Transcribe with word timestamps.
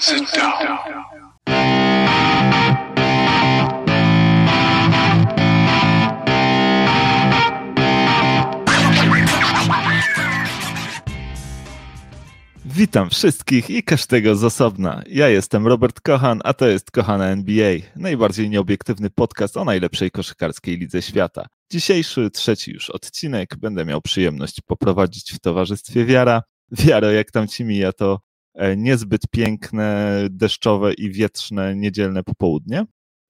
Sit 0.00 0.22
down. 0.36 0.78
Witam 12.64 13.10
wszystkich 13.10 13.70
i 13.70 13.82
każdego 13.82 14.36
z 14.36 14.44
osobna. 14.44 15.02
Ja 15.06 15.28
jestem 15.28 15.66
Robert 15.66 16.00
Kochan, 16.00 16.40
a 16.44 16.54
to 16.54 16.68
jest 16.68 16.90
Kochana 16.90 17.26
NBA, 17.26 17.72
najbardziej 17.96 18.50
nieobiektywny 18.50 19.10
podcast 19.10 19.56
o 19.56 19.64
najlepszej 19.64 20.10
koszykarskiej 20.10 20.78
lidze 20.78 21.02
świata. 21.02 21.46
Dzisiejszy, 21.72 22.30
trzeci 22.30 22.70
już 22.70 22.90
odcinek 22.90 23.56
będę 23.56 23.84
miał 23.84 24.00
przyjemność 24.02 24.60
poprowadzić 24.60 25.32
w 25.32 25.40
towarzystwie 25.40 26.04
Wiara. 26.04 26.42
Wiaro, 26.72 27.10
jak 27.10 27.30
tam 27.30 27.48
ci 27.48 27.64
mija 27.64 27.92
to 27.92 28.27
niezbyt 28.76 29.22
piękne, 29.30 30.18
deszczowe 30.30 30.92
i 30.94 31.10
wietrzne 31.10 31.76
niedzielne 31.76 32.22
popołudnie? 32.22 32.84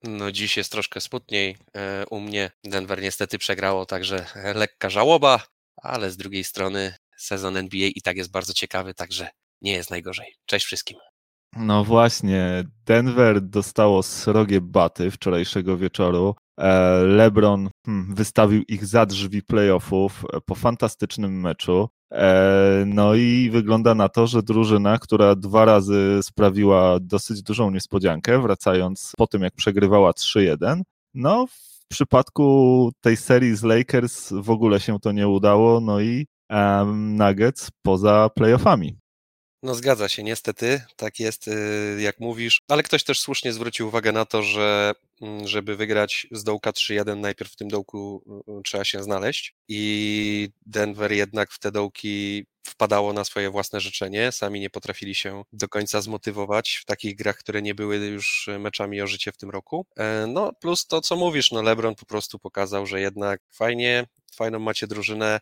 No 0.05 0.33
dziś 0.33 0.57
jest 0.57 0.73
troszkę 0.73 1.01
smutniej. 1.01 1.57
E, 1.77 2.05
U 2.11 2.21
mnie 2.21 2.51
Denver 2.65 3.03
niestety 3.03 3.39
przegrało, 3.39 3.87
także 3.87 4.27
lekka 4.55 4.91
żałoba, 4.91 5.43
ale 5.83 6.11
z 6.11 6.17
drugiej 6.17 6.45
strony 6.45 6.95
sezon 7.17 7.57
NBA 7.57 7.89
i 7.95 8.03
tak 8.03 8.17
jest 8.17 8.31
bardzo 8.31 8.53
ciekawy, 8.53 8.95
także 8.95 9.29
nie 9.63 9.73
jest 9.73 9.91
najgorzej. 9.91 10.35
Cześć 10.47 10.67
wszystkim. 10.67 10.99
No 11.57 11.85
właśnie, 11.85 12.65
Denver 12.87 13.41
dostało 13.43 14.03
srogie 14.03 14.61
baty 14.61 15.11
wczorajszego 15.11 15.77
wieczoru. 15.77 16.35
E, 16.61 17.03
LeBron 17.03 17.71
hmm, 17.87 18.15
wystawił 18.15 18.63
ich 18.69 18.87
za 18.87 19.07
drzwi 19.07 19.43
playoffów 19.43 20.25
e, 20.33 20.41
po 20.41 20.55
fantastycznym 20.55 21.41
meczu. 21.41 21.89
E, 22.13 22.85
no 22.87 23.15
i 23.15 23.51
wygląda 23.51 23.95
na 23.95 24.09
to, 24.09 24.27
że 24.27 24.43
drużyna, 24.43 24.99
która 24.99 25.35
dwa 25.35 25.65
razy 25.65 26.19
sprawiła 26.23 27.01
dosyć 27.01 27.43
dużą 27.43 27.71
niespodziankę, 27.71 28.43
wracając 28.43 29.13
po 29.17 29.27
tym, 29.27 29.43
jak 29.43 29.55
przegrywała 29.55 30.11
3-1, 30.11 30.83
no 31.15 31.47
w 31.47 31.87
przypadku 31.89 32.91
tej 33.01 33.17
serii 33.17 33.57
z 33.57 33.63
Lakers 33.63 34.33
w 34.33 34.51
ogóle 34.51 34.81
się 34.81 34.99
to 34.99 35.13
nie 35.13 35.29
udało, 35.29 35.81
no 35.81 36.01
i 36.01 36.27
um, 36.51 37.17
Nuggets 37.17 37.71
poza 37.83 38.31
playoffami. 38.35 38.99
No 39.63 39.75
zgadza 39.75 40.09
się, 40.09 40.23
niestety, 40.23 40.83
tak 40.97 41.21
jest, 41.21 41.49
y, 41.49 41.99
jak 42.01 42.21
mówisz, 42.21 42.61
ale 42.69 42.83
ktoś 42.83 43.05
też 43.05 43.21
słusznie 43.21 43.53
zwrócił 43.53 43.89
uwagę 43.89 44.13
na 44.13 44.25
to, 44.25 44.43
że 44.43 44.93
mm, 45.23 45.49
żeby 45.49 45.77
wygrać 45.77 46.27
z 46.31 46.45
dołka 46.45 46.71
3-1, 46.71 47.17
najpierw 47.17 47.53
w 47.53 47.57
tym 47.57 47.69
dołku 47.69 48.23
y, 48.59 48.63
trzeba 48.63 48.85
się 48.85 49.03
znaleźć 49.03 49.55
i 49.69 50.49
Denver 50.67 51.13
jednak 51.13 51.53
w 51.53 51.59
te 51.59 51.73
dołki 51.73 52.47
wpadało 52.69 53.13
na 53.13 53.25
swoje 53.25 53.51
własne 53.51 53.81
życzenie, 53.81 54.33
sami 54.33 54.61
nie 54.61 54.71
potrafili 54.71 55.15
się 55.15 55.45
do 55.53 55.69
końca 55.69 56.01
zmotywować 56.01 56.79
w 56.83 56.85
takich 56.85 57.17
grach, 57.17 57.37
które 57.37 57.63
nie 57.63 57.75
były 57.75 57.97
już 57.97 58.49
meczami 58.59 59.03
o 59.03 59.07
życie 59.07 59.33
w 59.33 59.37
tym 59.37 59.51
roku. 59.51 59.87
E, 59.97 60.27
no 60.27 60.53
plus 60.53 60.87
to, 60.87 61.01
co 61.01 61.17
mówisz, 61.17 61.53
no 61.53 61.63
LeBron 61.63 61.95
po 61.95 62.07
prostu 62.07 62.39
pokazał, 62.39 62.87
że 62.87 63.01
jednak 63.01 63.41
fajnie, 63.51 64.07
fajną 64.35 64.59
macie 64.59 64.87
drużynę, 64.87 65.41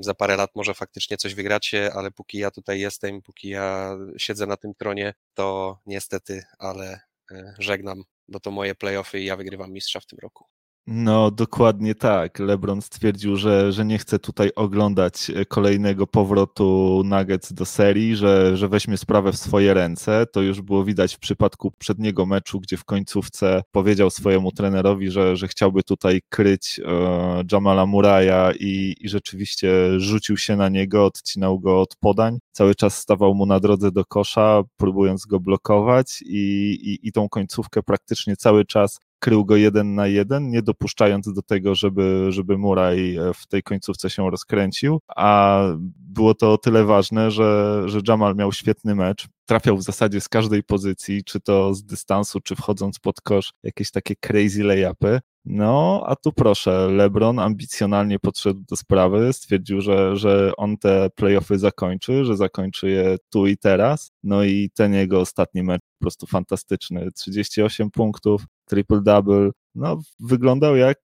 za 0.00 0.14
parę 0.14 0.36
lat 0.36 0.50
może 0.54 0.74
faktycznie 0.74 1.16
coś 1.16 1.34
wygracie, 1.34 1.92
ale 1.94 2.10
póki 2.10 2.38
ja 2.38 2.50
tutaj 2.50 2.80
jestem, 2.80 3.22
póki 3.22 3.48
ja 3.48 3.96
siedzę 4.18 4.46
na 4.46 4.56
tym 4.56 4.74
tronie, 4.74 5.14
to 5.34 5.78
niestety, 5.86 6.42
ale 6.58 7.00
e, 7.30 7.54
żegnam, 7.58 8.02
bo 8.28 8.40
to 8.40 8.50
moje 8.50 8.74
playoffy 8.74 9.20
i 9.20 9.24
ja 9.24 9.36
wygrywam 9.36 9.72
mistrza 9.72 10.00
w 10.00 10.06
tym 10.06 10.18
roku. 10.22 10.44
No, 10.88 11.30
dokładnie 11.30 11.94
tak. 11.94 12.38
LeBron 12.38 12.82
stwierdził, 12.82 13.36
że, 13.36 13.72
że 13.72 13.84
nie 13.84 13.98
chce 13.98 14.18
tutaj 14.18 14.50
oglądać 14.56 15.30
e, 15.30 15.44
kolejnego 15.44 16.06
powrotu 16.06 17.02
Nuggets 17.04 17.52
do 17.52 17.64
serii, 17.64 18.16
że, 18.16 18.56
że 18.56 18.68
weźmie 18.68 18.96
sprawę 18.96 19.32
w 19.32 19.36
swoje 19.36 19.74
ręce. 19.74 20.26
To 20.32 20.42
już 20.42 20.60
było 20.60 20.84
widać 20.84 21.14
w 21.14 21.18
przypadku 21.18 21.72
przedniego 21.78 22.26
meczu, 22.26 22.60
gdzie 22.60 22.76
w 22.76 22.84
końcówce 22.84 23.62
powiedział 23.72 24.10
swojemu 24.10 24.52
trenerowi, 24.52 25.10
że, 25.10 25.36
że 25.36 25.48
chciałby 25.48 25.82
tutaj 25.82 26.20
kryć 26.28 26.80
e, 26.84 27.42
Jamala 27.52 27.86
Muraya 27.86 28.54
i, 28.60 28.94
i 29.00 29.08
rzeczywiście 29.08 30.00
rzucił 30.00 30.36
się 30.36 30.56
na 30.56 30.68
niego, 30.68 31.04
odcinał 31.04 31.60
go 31.60 31.80
od 31.80 31.96
podań. 32.00 32.38
Cały 32.52 32.74
czas 32.74 32.98
stawał 32.98 33.34
mu 33.34 33.46
na 33.46 33.60
drodze 33.60 33.92
do 33.92 34.04
kosza, 34.04 34.62
próbując 34.76 35.26
go 35.26 35.40
blokować 35.40 36.22
i, 36.22 36.70
i, 36.82 37.08
i 37.08 37.12
tą 37.12 37.28
końcówkę 37.28 37.82
praktycznie 37.82 38.36
cały 38.36 38.64
czas 38.64 38.98
krył 39.18 39.44
go 39.44 39.56
jeden 39.56 39.94
na 39.94 40.06
jeden, 40.06 40.50
nie 40.50 40.62
dopuszczając 40.62 41.32
do 41.32 41.42
tego, 41.42 41.74
żeby, 41.74 42.26
żeby 42.28 42.58
Murray 42.58 43.18
e, 43.18 43.34
w 43.34 43.46
tej 43.46 43.62
końcówce 43.62 44.10
się 44.10 44.30
rozkręcił, 44.30 45.00
a 45.16 45.62
było 45.98 46.34
to 46.34 46.52
o 46.52 46.58
tyle 46.58 46.84
ważne, 46.84 47.30
że, 47.30 47.82
że 47.86 48.00
Jamal 48.08 48.36
miał 48.36 48.52
świetny 48.52 48.94
mecz, 48.94 49.28
trafiał 49.46 49.76
w 49.76 49.82
zasadzie 49.82 50.20
z 50.20 50.28
każdej 50.28 50.62
pozycji, 50.62 51.24
czy 51.24 51.40
to 51.40 51.74
z 51.74 51.84
dystansu, 51.84 52.40
czy 52.40 52.56
wchodząc 52.56 52.98
pod 52.98 53.20
kosz, 53.20 53.52
jakieś 53.62 53.90
takie 53.90 54.14
crazy 54.16 54.64
layupy. 54.64 55.20
No, 55.48 56.02
a 56.06 56.16
tu 56.16 56.32
proszę, 56.32 56.88
LeBron 56.90 57.38
ambicjonalnie 57.38 58.18
podszedł 58.18 58.60
do 58.68 58.76
sprawy, 58.76 59.32
stwierdził, 59.32 59.80
że, 59.80 60.16
że 60.16 60.52
on 60.56 60.76
te 60.78 61.10
playoffy 61.14 61.58
zakończy, 61.58 62.24
że 62.24 62.36
zakończy 62.36 62.90
je 62.90 63.16
tu 63.30 63.46
i 63.46 63.56
teraz. 63.56 64.10
No 64.22 64.44
i 64.44 64.70
ten 64.74 64.94
jego 64.94 65.20
ostatni 65.20 65.62
mecz 65.62 65.80
po 65.80 66.04
prostu 66.04 66.26
fantastyczny. 66.26 67.08
38 67.12 67.90
punktów, 67.90 68.44
triple-double. 68.70 69.50
No, 69.74 70.00
wyglądał 70.20 70.76
jak 70.76 70.98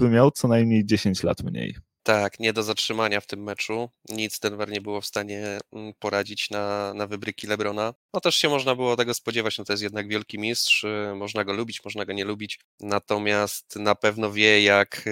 e, 0.00 0.08
miał 0.08 0.30
co 0.30 0.48
najmniej 0.48 0.86
10 0.86 1.22
lat 1.22 1.42
mniej. 1.42 1.76
Tak, 2.04 2.40
nie 2.40 2.52
do 2.52 2.62
zatrzymania 2.62 3.20
w 3.20 3.26
tym 3.26 3.42
meczu. 3.42 3.90
Nic 4.08 4.38
Denver 4.38 4.70
nie 4.70 4.80
było 4.80 5.00
w 5.00 5.06
stanie 5.06 5.58
mm, 5.72 5.94
poradzić 5.98 6.50
na, 6.50 6.94
na 6.94 7.06
wybryki 7.06 7.46
Lebrona. 7.46 7.94
No 8.14 8.20
też 8.20 8.36
się 8.36 8.48
można 8.48 8.74
było 8.74 8.96
tego 8.96 9.14
spodziewać, 9.14 9.58
no 9.58 9.64
to 9.64 9.72
jest 9.72 9.82
jednak 9.82 10.08
wielki 10.08 10.38
mistrz, 10.38 10.84
y, 10.84 11.14
można 11.16 11.44
go 11.44 11.52
lubić, 11.52 11.84
można 11.84 12.04
go 12.04 12.12
nie 12.12 12.24
lubić, 12.24 12.60
natomiast 12.80 13.76
na 13.76 13.94
pewno 13.94 14.32
wie 14.32 14.62
jak 14.62 15.04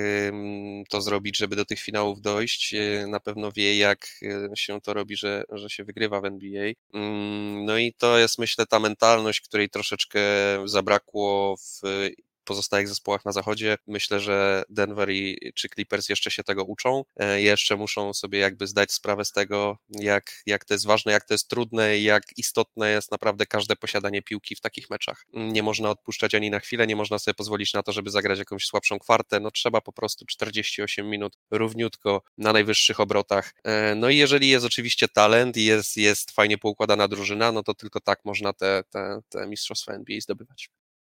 to 0.91 1.03
zrobić, 1.03 1.37
żeby 1.39 1.57
do 1.57 1.65
tych 1.65 1.81
finałów 1.81 2.21
dojść, 2.21 2.75
y, 2.75 3.07
na 3.09 3.21
pewno 3.21 3.53
wie 3.53 3.79
jak 3.79 4.09
y, 4.23 4.51
się 4.57 4.81
to 4.81 4.95
robi, 4.95 5.17
że, 5.17 5.45
że 5.53 5.71
się 5.71 5.85
wygrywa 5.85 6.21
w 6.21 6.25
NBA. 6.25 6.73
Mm, 6.95 7.65
no 7.65 7.79
i 7.79 7.93
to 7.93 8.19
jest 8.19 8.39
myślę 8.39 8.67
ta 8.67 8.81
mentalność, 8.81 9.41
której 9.41 9.69
troszeczkę 9.71 10.21
zabrakło 10.65 11.57
w 11.57 11.81
pozostałych 12.45 12.89
zespołach 12.89 13.25
na 13.25 13.33
zachodzie. 13.33 13.77
Myślę, 13.87 14.21
że 14.21 14.63
Denver 14.69 15.11
i, 15.11 15.53
czy 15.55 15.69
Clippers 15.69 16.09
jeszcze 16.09 16.31
się 16.31 16.45
tego 16.45 16.65
uczą. 16.65 17.05
E, 17.17 17.43
jeszcze 17.43 17.77
muszą 17.77 18.15
sobie 18.15 18.39
jakby 18.39 18.67
zdać 18.67 18.93
sprawę 18.93 19.25
z 19.25 19.33
tego, 19.33 19.79
jak, 19.89 20.43
jak 20.47 20.65
to 20.65 20.75
jest 20.75 20.87
ważne, 20.87 21.13
jak 21.13 21.25
to 21.25 21.35
jest 21.35 21.49
trudne 21.49 21.99
i 21.99 22.03
jak 22.03 22.23
istotne 22.37 22.91
jest 22.91 23.11
naprawdę 23.11 23.47
każde 23.47 23.77
posiadanie 23.77 24.23
piłki 24.23 24.57
w 24.57 24.61
takich 24.61 24.91
meczach. 24.91 25.27
Nie 25.33 25.63
można 25.63 25.91
odpuszczać 25.91 26.35
ani 26.35 26.51
na 26.51 26.61
chwilę, 26.61 26.87
nie 26.87 26.97
można 26.97 27.19
sobie 27.19 27.35
pozwolić 27.35 27.73
na 27.73 27.83
to, 27.83 27.93
żeby 27.93 28.11
zagrać 28.11 28.39
jakąś 28.39 28.67
słabszą 28.67 28.99
kwartę. 28.99 29.41
No 29.41 29.51
trzeba 29.51 29.81
po 29.81 29.93
prostu 29.93 30.27
48 30.27 31.11
minut 31.11 31.37
równiutko 31.51 32.23
na 32.39 32.53
najwyższych 32.53 33.01
obrotach. 33.01 33.55
E, 33.65 33.95
no 33.95 34.11
i 34.11 34.17
jeżeli 34.17 34.49
jest 34.49 34.67
oczywiście 34.67 35.09
talent 35.09 35.57
i 35.57 35.65
jest, 35.65 35.97
jest 35.97 36.31
fajnie 36.31 36.59
poukładana 36.59 37.09
drużyna, 37.09 37.53
no 37.53 37.63
to 37.63 37.75
tylko 37.75 38.01
tak 38.01 38.25
można 38.25 38.53
te, 38.53 38.85
te, 38.91 39.21
te 39.29 39.47
mistrzostwa 39.47 39.93
NBA 39.93 40.21
zdobywać. 40.21 40.71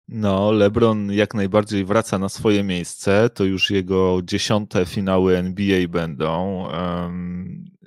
No, 0.08 0.52
LeBron 0.52 1.12
jak 1.12 1.34
najbardziej 1.34 1.84
wraca 1.84 2.18
na 2.18 2.28
swoje 2.28 2.64
miejsce. 2.64 3.30
To 3.34 3.44
już 3.44 3.70
jego 3.70 4.18
dziesiąte 4.22 4.86
finały 4.86 5.36
NBA 5.36 5.88
będą. 5.88 6.64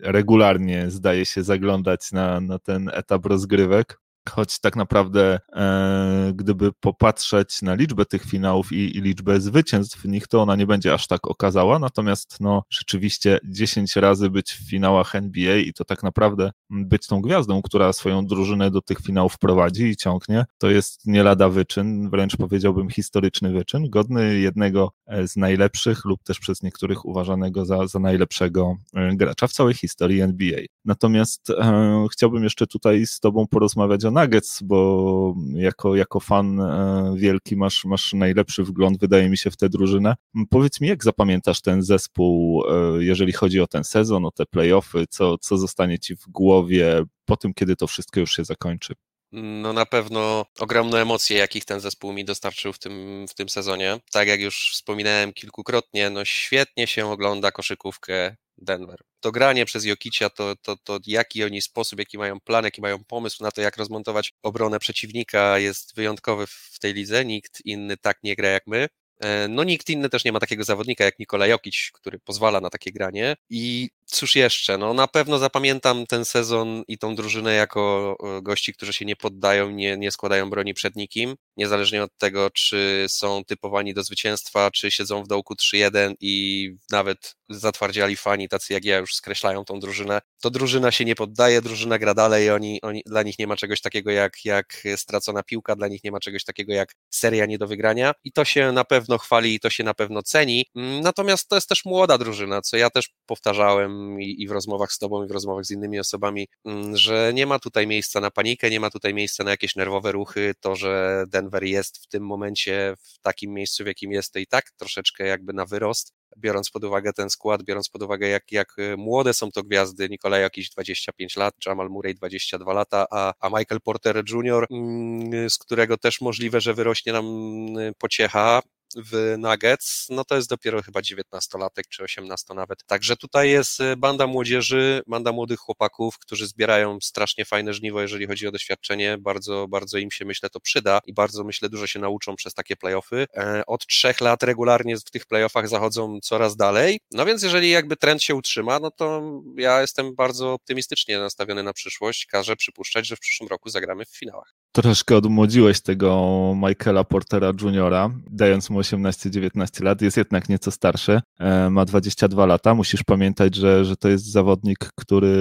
Regularnie 0.01 0.91
zdaje 0.91 1.25
się 1.25 1.43
zaglądać 1.43 2.11
na, 2.11 2.41
na 2.41 2.59
ten 2.59 2.89
etap 2.93 3.25
rozgrywek 3.25 3.99
choć 4.29 4.59
tak 4.59 4.75
naprawdę 4.75 5.39
e, 5.55 6.31
gdyby 6.35 6.71
popatrzeć 6.79 7.61
na 7.61 7.75
liczbę 7.75 8.05
tych 8.05 8.23
finałów 8.23 8.71
i, 8.71 8.97
i, 8.97 9.01
liczbę 9.01 9.41
zwycięstw 9.41 10.01
w 10.01 10.05
nich, 10.05 10.27
to 10.27 10.41
ona 10.41 10.55
nie 10.55 10.67
będzie 10.67 10.93
aż 10.93 11.07
tak 11.07 11.27
okazała, 11.27 11.79
natomiast 11.79 12.37
no 12.39 12.63
rzeczywiście 12.69 13.39
10 13.43 13.95
razy 13.95 14.29
być 14.29 14.51
w 14.51 14.69
finałach 14.69 15.15
NBA 15.15 15.55
i 15.55 15.73
to 15.73 15.85
tak 15.85 16.03
naprawdę 16.03 16.51
być 16.69 17.07
tą 17.07 17.21
gwiazdą, 17.21 17.61
która 17.61 17.93
swoją 17.93 18.25
drużynę 18.25 18.71
do 18.71 18.81
tych 18.81 18.99
finałów 18.99 19.37
prowadzi 19.37 19.83
i 19.83 19.97
ciągnie, 19.97 20.45
to 20.57 20.69
jest 20.69 21.05
nie 21.05 21.23
lada 21.23 21.49
wyczyn, 21.49 22.09
wręcz 22.09 22.37
powiedziałbym 22.37 22.89
historyczny 22.89 23.51
wyczyn, 23.51 23.89
godny 23.89 24.39
jednego 24.39 24.91
e, 25.07 25.27
z 25.27 25.35
najlepszych 25.35 26.05
lub 26.05 26.23
też 26.23 26.39
przez 26.39 26.63
niektórych 26.63 27.05
uważanego 27.05 27.65
za, 27.65 27.87
za 27.87 27.99
najlepszego 27.99 28.75
e, 28.93 29.15
gracza 29.15 29.47
w 29.47 29.51
całej 29.51 29.73
historii 29.73 30.21
NBA. 30.21 30.59
Natomiast 30.85 31.49
e, 31.49 32.05
chciałbym 32.11 32.43
jeszcze 32.43 32.67
tutaj 32.67 33.05
z 33.05 33.19
Tobą 33.19 33.47
porozmawiać 33.47 34.05
o 34.05 34.11
Nuggets, 34.21 34.63
bo 34.63 35.35
jako, 35.53 35.95
jako 35.95 36.19
fan 36.19 36.59
e, 36.59 37.13
wielki 37.17 37.55
masz, 37.55 37.85
masz 37.85 38.13
najlepszy 38.13 38.63
wgląd, 38.63 38.99
wydaje 38.99 39.29
mi 39.29 39.37
się, 39.37 39.51
w 39.51 39.57
tę 39.57 39.69
drużynę. 39.69 40.15
Powiedz 40.49 40.81
mi, 40.81 40.87
jak 40.87 41.03
zapamiętasz 41.03 41.61
ten 41.61 41.83
zespół, 41.83 42.63
e, 42.67 43.03
jeżeli 43.03 43.33
chodzi 43.33 43.59
o 43.59 43.67
ten 43.67 43.83
sezon, 43.83 44.25
o 44.25 44.31
te 44.31 44.45
playoffy, 44.45 45.05
co, 45.09 45.37
co 45.37 45.57
zostanie 45.57 45.99
ci 45.99 46.15
w 46.15 46.27
głowie 46.27 47.03
po 47.25 47.37
tym, 47.37 47.53
kiedy 47.53 47.75
to 47.75 47.87
wszystko 47.87 48.19
już 48.19 48.31
się 48.31 48.45
zakończy? 48.45 48.93
No 49.31 49.73
na 49.73 49.85
pewno 49.85 50.45
ogromne 50.59 51.01
emocje, 51.01 51.37
jakich 51.37 51.65
ten 51.65 51.79
zespół 51.79 52.13
mi 52.13 52.25
dostarczył 52.25 52.73
w 52.73 52.79
tym, 52.79 53.25
w 53.29 53.33
tym 53.33 53.49
sezonie. 53.49 53.99
Tak 54.11 54.27
jak 54.27 54.39
już 54.39 54.69
wspominałem 54.73 55.33
kilkukrotnie, 55.33 56.09
no 56.09 56.25
świetnie 56.25 56.87
się 56.87 57.07
ogląda 57.07 57.51
koszykówkę 57.51 58.35
Denver. 58.57 58.99
To 59.19 59.31
granie 59.31 59.65
przez 59.65 59.85
Jokicia, 59.85 60.29
to, 60.29 60.55
to, 60.61 60.77
to 60.83 60.99
jaki 61.07 61.43
oni 61.43 61.61
sposób, 61.61 61.99
jaki 61.99 62.17
mają 62.17 62.39
plan, 62.39 62.63
jaki 62.63 62.81
mają 62.81 63.03
pomysł 63.03 63.43
na 63.43 63.51
to, 63.51 63.61
jak 63.61 63.77
rozmontować 63.77 64.33
obronę 64.43 64.79
przeciwnika 64.79 65.59
jest 65.59 65.95
wyjątkowy 65.95 66.47
w 66.47 66.79
tej 66.79 66.93
lidze, 66.93 67.25
nikt 67.25 67.65
inny 67.65 67.97
tak 67.97 68.17
nie 68.23 68.35
gra 68.35 68.49
jak 68.49 68.67
my. 68.67 68.87
E, 69.19 69.47
no 69.47 69.63
nikt 69.63 69.89
inny 69.89 70.09
też 70.09 70.25
nie 70.25 70.31
ma 70.31 70.39
takiego 70.39 70.63
zawodnika 70.63 71.03
jak 71.03 71.19
Nikola 71.19 71.47
Jokic, 71.47 71.89
który 71.93 72.19
pozwala 72.19 72.61
na 72.61 72.69
takie 72.69 72.91
granie 72.91 73.35
i 73.49 73.89
cóż 74.07 74.35
jeszcze, 74.35 74.77
no 74.77 74.93
na 74.93 75.07
pewno 75.07 75.37
zapamiętam 75.39 76.05
ten 76.05 76.25
sezon 76.25 76.83
i 76.87 76.97
tą 76.97 77.15
drużynę 77.15 77.53
jako 77.53 78.15
e, 78.37 78.41
gości, 78.41 78.73
którzy 78.73 78.93
się 78.93 79.05
nie 79.05 79.15
poddają, 79.15 79.69
nie, 79.69 79.97
nie 79.97 80.11
składają 80.11 80.49
broni 80.49 80.73
przed 80.73 80.95
nikim, 80.95 81.35
niezależnie 81.57 82.03
od 82.03 82.17
tego, 82.17 82.49
czy 82.49 83.05
są 83.09 83.43
typowani 83.43 83.93
do 83.93 84.03
zwycięstwa, 84.03 84.71
czy 84.71 84.91
siedzą 84.91 85.23
w 85.23 85.27
dołku 85.27 85.53
3-1 85.53 86.13
i 86.19 86.75
nawet 86.91 87.35
zatwardziali 87.49 88.17
fani, 88.17 88.49
tacy 88.49 88.73
jak 88.73 88.85
ja, 88.85 88.97
już 88.97 89.15
skreślają 89.15 89.65
tą 89.65 89.79
drużynę. 89.79 90.21
To 90.41 90.49
drużyna 90.49 90.91
się 90.91 91.05
nie 91.05 91.15
poddaje, 91.15 91.61
drużyna 91.61 91.99
gra 91.99 92.13
dalej, 92.13 92.49
oni, 92.49 92.81
oni, 92.81 93.01
dla 93.05 93.23
nich 93.23 93.39
nie 93.39 93.47
ma 93.47 93.55
czegoś 93.55 93.81
takiego 93.81 94.11
jak, 94.11 94.45
jak 94.45 94.83
stracona 94.95 95.43
piłka, 95.43 95.75
dla 95.75 95.87
nich 95.87 96.03
nie 96.03 96.11
ma 96.11 96.19
czegoś 96.19 96.43
takiego 96.43 96.73
jak 96.73 96.95
seria 97.09 97.45
nie 97.45 97.57
do 97.57 97.67
wygrania 97.67 98.13
i 98.23 98.31
to 98.31 98.45
się 98.45 98.71
na 98.71 98.83
pewno 98.83 99.17
chwali 99.17 99.55
i 99.55 99.59
to 99.59 99.69
się 99.69 99.83
na 99.83 99.93
pewno 99.93 100.23
ceni. 100.23 100.65
Mm, 100.75 101.01
natomiast 101.01 101.49
to 101.49 101.55
jest 101.55 101.69
też 101.69 101.85
młoda 101.85 102.17
drużyna, 102.17 102.61
co 102.61 102.77
ja 102.77 102.89
też 102.89 103.09
powtarzałem 103.25 103.96
i, 104.19 104.43
i 104.43 104.47
w 104.47 104.51
rozmowach 104.51 104.91
z 104.91 104.97
tobą, 104.97 105.23
i 105.25 105.27
w 105.27 105.31
rozmowach 105.31 105.65
z 105.65 105.71
innymi 105.71 105.99
osobami, 105.99 106.47
mm, 106.65 106.97
że 106.97 107.31
nie 107.33 107.45
ma 107.45 107.59
tutaj 107.59 107.87
miejsca 107.87 108.21
na 108.21 108.31
panikę, 108.31 108.69
nie 108.69 108.79
ma 108.79 108.89
tutaj 108.89 109.13
miejsca 109.13 109.43
na 109.43 109.51
jakieś 109.51 109.75
nerwowe 109.75 110.11
ruchy. 110.11 110.53
To, 110.59 110.75
że 110.75 111.25
Denver 111.27 111.63
jest 111.63 112.03
w 112.03 112.07
tym 112.07 112.25
momencie 112.25 112.95
w 113.03 113.19
takim 113.19 113.53
miejscu, 113.53 113.83
w 113.83 113.87
jakim 113.87 114.11
jest, 114.11 114.33
to 114.33 114.39
i 114.39 114.47
tak 114.47 114.71
troszeczkę 114.71 115.27
jakby 115.27 115.53
na 115.53 115.65
wyrost 115.65 116.13
biorąc 116.37 116.69
pod 116.69 116.83
uwagę 116.83 117.13
ten 117.13 117.29
skład, 117.29 117.63
biorąc 117.63 117.89
pod 117.89 118.03
uwagę, 118.03 118.27
jak, 118.27 118.51
jak 118.51 118.73
e, 118.79 118.97
młode 118.97 119.33
są 119.33 119.51
to 119.51 119.63
gwiazdy, 119.63 120.09
Nikolaj 120.09 120.41
jakieś 120.41 120.69
25 120.69 121.35
lat, 121.35 121.55
Jamal 121.65 121.89
Murray 121.89 122.15
22 122.15 122.73
lata, 122.73 123.05
a, 123.11 123.33
a 123.39 123.49
Michael 123.49 123.81
Porter 123.81 124.23
Jr., 124.33 124.67
mm, 124.71 125.49
z 125.49 125.57
którego 125.57 125.97
też 125.97 126.21
możliwe, 126.21 126.61
że 126.61 126.73
wyrośnie 126.73 127.13
nam 127.13 127.25
mm, 127.25 127.93
pociecha, 127.97 128.61
w 128.95 129.35
Nuggets, 129.37 130.07
no 130.09 130.25
to 130.25 130.35
jest 130.35 130.49
dopiero 130.49 130.81
chyba 130.81 130.99
19-latek 130.99 131.83
czy 131.89 132.03
18 132.03 132.53
nawet. 132.53 132.83
Także 132.85 133.17
tutaj 133.17 133.49
jest 133.49 133.81
e, 133.81 133.95
banda 133.97 134.27
młodzieży, 134.27 135.01
banda 135.07 135.31
młodych 135.31 135.59
chłopaków, 135.59 136.19
którzy 136.19 136.47
zbierają 136.47 136.97
strasznie 137.01 137.45
fajne 137.45 137.73
żniwo, 137.73 138.01
jeżeli 138.01 138.27
chodzi 138.27 138.47
o 138.47 138.51
doświadczenie. 138.51 139.17
Bardzo, 139.17 139.67
bardzo 139.67 139.97
im 139.97 140.11
się 140.11 140.25
myślę 140.25 140.49
to 140.49 140.59
przyda 140.59 140.99
i 141.05 141.13
bardzo 141.13 141.43
myślę 141.43 141.69
dużo 141.69 141.87
się 141.87 141.99
nauczą 141.99 142.35
przez 142.35 142.53
takie 142.53 142.75
playoffy. 142.75 143.25
E, 143.37 143.63
od 143.67 143.87
trzech 143.87 144.21
lat 144.21 144.43
regularnie 144.43 144.97
w 144.97 145.11
tych 145.11 145.25
playoffach 145.25 145.69
zachodzą 145.69 146.19
coraz 146.23 146.55
dalej. 146.55 146.99
No 147.11 147.25
więc 147.25 147.43
jeżeli 147.43 147.69
jakby 147.69 147.95
trend 147.95 148.23
się 148.23 148.35
utrzyma, 148.35 148.79
no 148.79 148.91
to 148.91 149.21
ja 149.57 149.81
jestem 149.81 150.15
bardzo 150.15 150.53
optymistycznie 150.53 151.19
nastawiony 151.19 151.63
na 151.63 151.73
przyszłość. 151.73 152.25
Każę 152.25 152.55
przypuszczać, 152.55 153.07
że 153.07 153.15
w 153.15 153.19
przyszłym 153.19 153.49
roku 153.49 153.69
zagramy 153.69 154.05
w 154.05 154.17
finałach. 154.17 154.53
Troszkę 154.81 155.17
odmłodziłeś 155.17 155.81
tego 155.81 156.53
Michaela 156.55 157.03
Portera 157.03 157.51
Juniora, 157.61 158.11
dając 158.29 158.69
mu 158.69 158.79
18-19 158.79 159.83
lat, 159.83 160.01
jest 160.01 160.17
jednak 160.17 160.49
nieco 160.49 160.71
starszy, 160.71 161.21
e, 161.39 161.69
ma 161.69 161.85
22 161.85 162.45
lata. 162.45 162.73
Musisz 162.73 163.03
pamiętać, 163.03 163.55
że, 163.55 163.85
że 163.85 163.97
to 163.97 164.09
jest 164.09 164.31
zawodnik, 164.31 164.89
który 164.95 165.35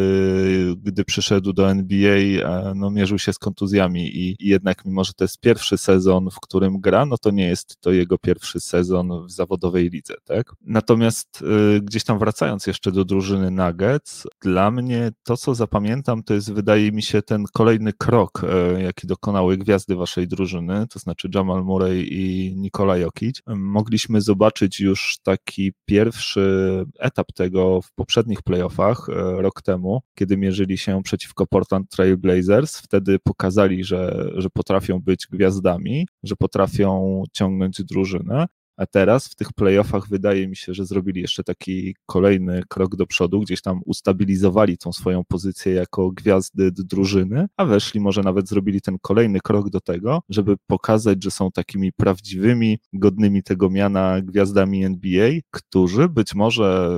gdy 0.83 1.05
przyszedł 1.05 1.53
do 1.53 1.71
NBA, 1.71 2.17
e, 2.17 2.73
no, 2.75 2.91
mierzył 2.91 3.19
się 3.19 3.33
z 3.33 3.39
kontuzjami 3.39 4.07
i, 4.07 4.37
i 4.41 4.49
jednak 4.49 4.85
mimo, 4.85 5.05
że 5.05 5.13
to 5.13 5.25
jest 5.25 5.41
pierwszy 5.41 5.79
sezon, 5.79 6.31
w 6.31 6.41
którym 6.41 6.81
gra, 6.81 7.07
no 7.07 7.19
to 7.19 7.31
nie 7.31 7.47
jest 7.47 7.81
to 7.81 7.93
jego 7.93 8.19
pierwszy 8.19 8.61
sezon 8.61 9.27
w 9.27 9.31
zawodowej 9.31 9.91
lidze, 9.91 10.15
tak? 10.25 10.53
Natomiast 10.61 11.43
y, 11.77 11.81
gdzieś 11.81 12.05
tam 12.05 12.19
wracając 12.19 12.67
jeszcze 12.67 12.93
do 12.93 13.05
drużyny 13.05 13.51
Nuggets, 13.51 14.27
dla 14.43 14.71
mnie 14.71 15.11
to, 15.23 15.37
co 15.37 15.55
zapamiętam, 15.55 16.23
to 16.23 16.35
jest 16.35 16.53
wydaje 16.53 16.93
mi 16.93 17.03
się 17.03 17.23
ten 17.23 17.45
kolejny 17.53 17.93
krok, 17.93 18.43
jaki 18.79 19.07
dokonały 19.27 19.57
gwiazdy 19.57 19.97
waszej 19.97 20.29
drużyny, 20.29 20.87
to 20.91 20.99
znaczy 20.99 21.29
Jamal 21.35 21.65
Murray 21.65 22.09
i 22.13 22.57
Nikola 22.57 22.97
Jokic 22.97 23.43
mogliśmy 23.47 24.21
zobaczyć 24.21 24.81
już 24.81 25.19
taki 25.23 25.73
pierwszy 25.85 26.85
etap 26.99 27.33
tego 27.33 27.83
w 27.83 27.93
poprzednich 27.93 28.43
playoffach 28.43 29.09
e, 29.09 29.13
rok 29.43 29.63
temu, 29.63 30.03
kiedy 30.15 30.37
mierzyli 30.37 30.79
się 30.79 31.03
przeciwko 31.03 31.47
Portland 31.47 31.91
Trail 31.91 32.17
Blazers. 32.17 32.79
Wtedy 32.79 33.19
pokazali, 33.19 33.85
że, 33.85 34.31
że 34.37 34.51
potrafią 34.51 35.01
być 35.01 35.27
gwiazdami, 35.33 36.07
że 36.23 36.37
potrafią 36.37 37.23
ciągnąć 37.33 37.83
drużynę. 37.83 38.47
A 38.77 38.87
teraz 38.87 39.29
w 39.29 39.35
tych 39.35 39.53
playoffach 39.53 40.09
wydaje 40.09 40.49
mi 40.49 40.57
się, 40.57 40.75
że 40.75 40.87
zrobili 40.87 41.21
jeszcze 41.21 41.45
taki 41.45 41.97
kolejny 42.07 42.63
krok 42.69 42.97
do 42.97 43.07
przodu, 43.07 43.41
gdzieś 43.41 43.63
tam 43.63 43.81
ustabilizowali 43.85 44.79
tą 44.79 44.93
swoją 44.93 45.25
pozycję 45.25 45.73
jako 45.73 46.11
gwiazdy 46.11 46.73
drużyny, 46.73 47.47
a 47.57 47.65
weszli, 47.65 48.01
może 48.01 48.23
nawet 48.23 48.49
zrobili 48.49 48.81
ten 48.81 48.99
kolejny 49.03 49.41
krok 49.41 49.71
do 49.71 49.81
tego, 49.81 50.23
żeby 50.29 50.57
pokazać, 50.67 51.25
że 51.25 51.31
są 51.31 51.51
takimi 51.51 51.93
prawdziwymi, 51.93 52.79
godnymi 52.93 53.43
tego 53.43 53.71
miana 53.71 54.21
gwiazdami 54.23 54.85
NBA, 54.85 55.31
którzy 55.51 56.09
być 56.09 56.35
może 56.35 56.91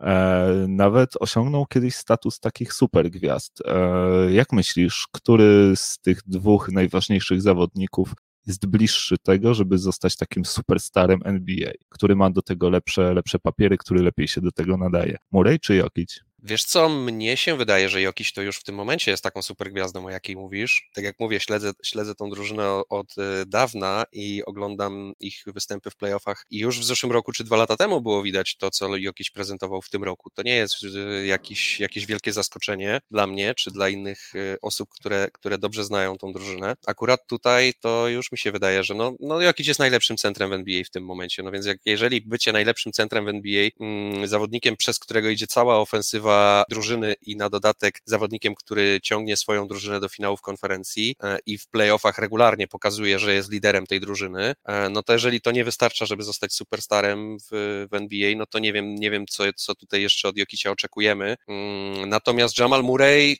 e, 0.00 0.66
nawet 0.68 1.10
osiągną 1.20 1.64
kiedyś 1.66 1.94
status 1.94 2.40
takich 2.40 2.72
super 2.72 3.10
gwiazd. 3.10 3.62
E, 3.66 4.32
jak 4.32 4.52
myślisz, 4.52 5.08
który 5.12 5.72
z 5.76 5.98
tych 5.98 6.20
dwóch 6.26 6.72
najważniejszych 6.72 7.42
zawodników 7.42 8.14
jest 8.46 8.66
bliższy 8.66 9.18
tego, 9.18 9.54
żeby 9.54 9.78
zostać 9.78 10.16
takim 10.16 10.44
superstarem 10.44 11.20
NBA, 11.24 11.70
który 11.88 12.16
ma 12.16 12.30
do 12.30 12.42
tego 12.42 12.70
lepsze, 12.70 13.14
lepsze 13.14 13.38
papiery, 13.38 13.76
który 13.76 14.02
lepiej 14.02 14.28
się 14.28 14.40
do 14.40 14.52
tego 14.52 14.76
nadaje. 14.76 15.16
Murray 15.30 15.60
czy 15.60 15.74
Jokic? 15.74 16.29
Wiesz 16.42 16.64
co, 16.64 16.88
mnie 16.88 17.36
się 17.36 17.56
wydaje, 17.56 17.88
że 17.88 18.00
Jokiś 18.00 18.32
to 18.32 18.42
już 18.42 18.56
w 18.56 18.62
tym 18.62 18.74
momencie 18.74 19.10
jest 19.10 19.22
taką 19.22 19.42
super 19.42 19.72
gwiazdą, 19.72 20.06
o 20.06 20.10
jakiej 20.10 20.36
mówisz. 20.36 20.90
Tak 20.94 21.04
jak 21.04 21.20
mówię, 21.20 21.40
śledzę, 21.40 21.72
śledzę 21.82 22.14
tą 22.14 22.30
drużynę 22.30 22.80
od 22.88 23.18
e, 23.18 23.46
dawna 23.46 24.04
i 24.12 24.42
oglądam 24.44 25.12
ich 25.20 25.44
występy 25.46 25.90
w 25.90 25.96
playoffach 25.96 26.46
i 26.50 26.58
już 26.58 26.80
w 26.80 26.84
zeszłym 26.84 27.12
roku 27.12 27.32
czy 27.32 27.44
dwa 27.44 27.56
lata 27.56 27.76
temu 27.76 28.00
było 28.00 28.22
widać 28.22 28.56
to, 28.56 28.70
co 28.70 28.96
Jokiś 28.96 29.30
prezentował 29.30 29.82
w 29.82 29.90
tym 29.90 30.04
roku. 30.04 30.30
To 30.30 30.42
nie 30.42 30.54
jest 30.56 30.74
e, 30.84 31.26
jakiś, 31.26 31.80
jakieś 31.80 32.06
wielkie 32.06 32.32
zaskoczenie 32.32 33.00
dla 33.10 33.26
mnie 33.26 33.54
czy 33.54 33.70
dla 33.70 33.88
innych 33.88 34.32
e, 34.34 34.60
osób, 34.62 34.88
które, 34.90 35.28
które 35.32 35.58
dobrze 35.58 35.84
znają 35.84 36.18
tą 36.18 36.32
drużynę. 36.32 36.76
Akurat 36.86 37.26
tutaj 37.26 37.74
to 37.80 38.08
już 38.08 38.32
mi 38.32 38.38
się 38.38 38.52
wydaje, 38.52 38.84
że 38.84 38.94
no, 38.94 39.12
no 39.20 39.40
Jokic 39.40 39.66
jest 39.66 39.80
najlepszym 39.80 40.16
centrem 40.16 40.50
w 40.50 40.52
NBA 40.52 40.82
w 40.84 40.90
tym 40.90 41.04
momencie. 41.04 41.42
No 41.42 41.50
więc 41.50 41.66
jak, 41.66 41.78
jeżeli 41.84 42.20
bycie 42.20 42.52
najlepszym 42.52 42.92
centrem 42.92 43.24
w 43.24 43.28
NBA, 43.28 43.68
mm, 43.80 44.28
zawodnikiem, 44.28 44.76
przez 44.76 44.98
którego 44.98 45.28
idzie 45.28 45.46
cała 45.46 45.78
ofensywa 45.78 46.29
drużyny 46.70 47.14
i 47.26 47.36
na 47.36 47.50
dodatek 47.50 48.00
zawodnikiem, 48.04 48.54
który 48.54 49.00
ciągnie 49.02 49.36
swoją 49.36 49.68
drużynę 49.68 50.00
do 50.00 50.08
finałów 50.08 50.40
konferencji 50.40 51.16
e, 51.22 51.38
i 51.46 51.58
w 51.58 51.68
playoffach 51.68 52.18
regularnie 52.18 52.68
pokazuje, 52.68 53.18
że 53.18 53.34
jest 53.34 53.52
liderem 53.52 53.86
tej 53.86 54.00
drużyny, 54.00 54.54
e, 54.64 54.88
no 54.88 55.02
to 55.02 55.12
jeżeli 55.12 55.40
to 55.40 55.50
nie 55.50 55.64
wystarcza, 55.64 56.06
żeby 56.06 56.22
zostać 56.22 56.52
superstarem 56.52 57.38
w, 57.38 57.86
w 57.90 57.94
NBA, 57.94 58.36
no 58.36 58.46
to 58.46 58.58
nie 58.58 58.72
wiem, 58.72 58.94
nie 58.94 59.10
wiem 59.10 59.26
co, 59.26 59.44
co 59.56 59.74
tutaj 59.74 60.02
jeszcze 60.02 60.28
od 60.28 60.36
Jokicia 60.36 60.70
oczekujemy. 60.70 61.36
Mm, 61.48 62.08
natomiast 62.08 62.58
Jamal 62.58 62.82
Murray 62.82 63.38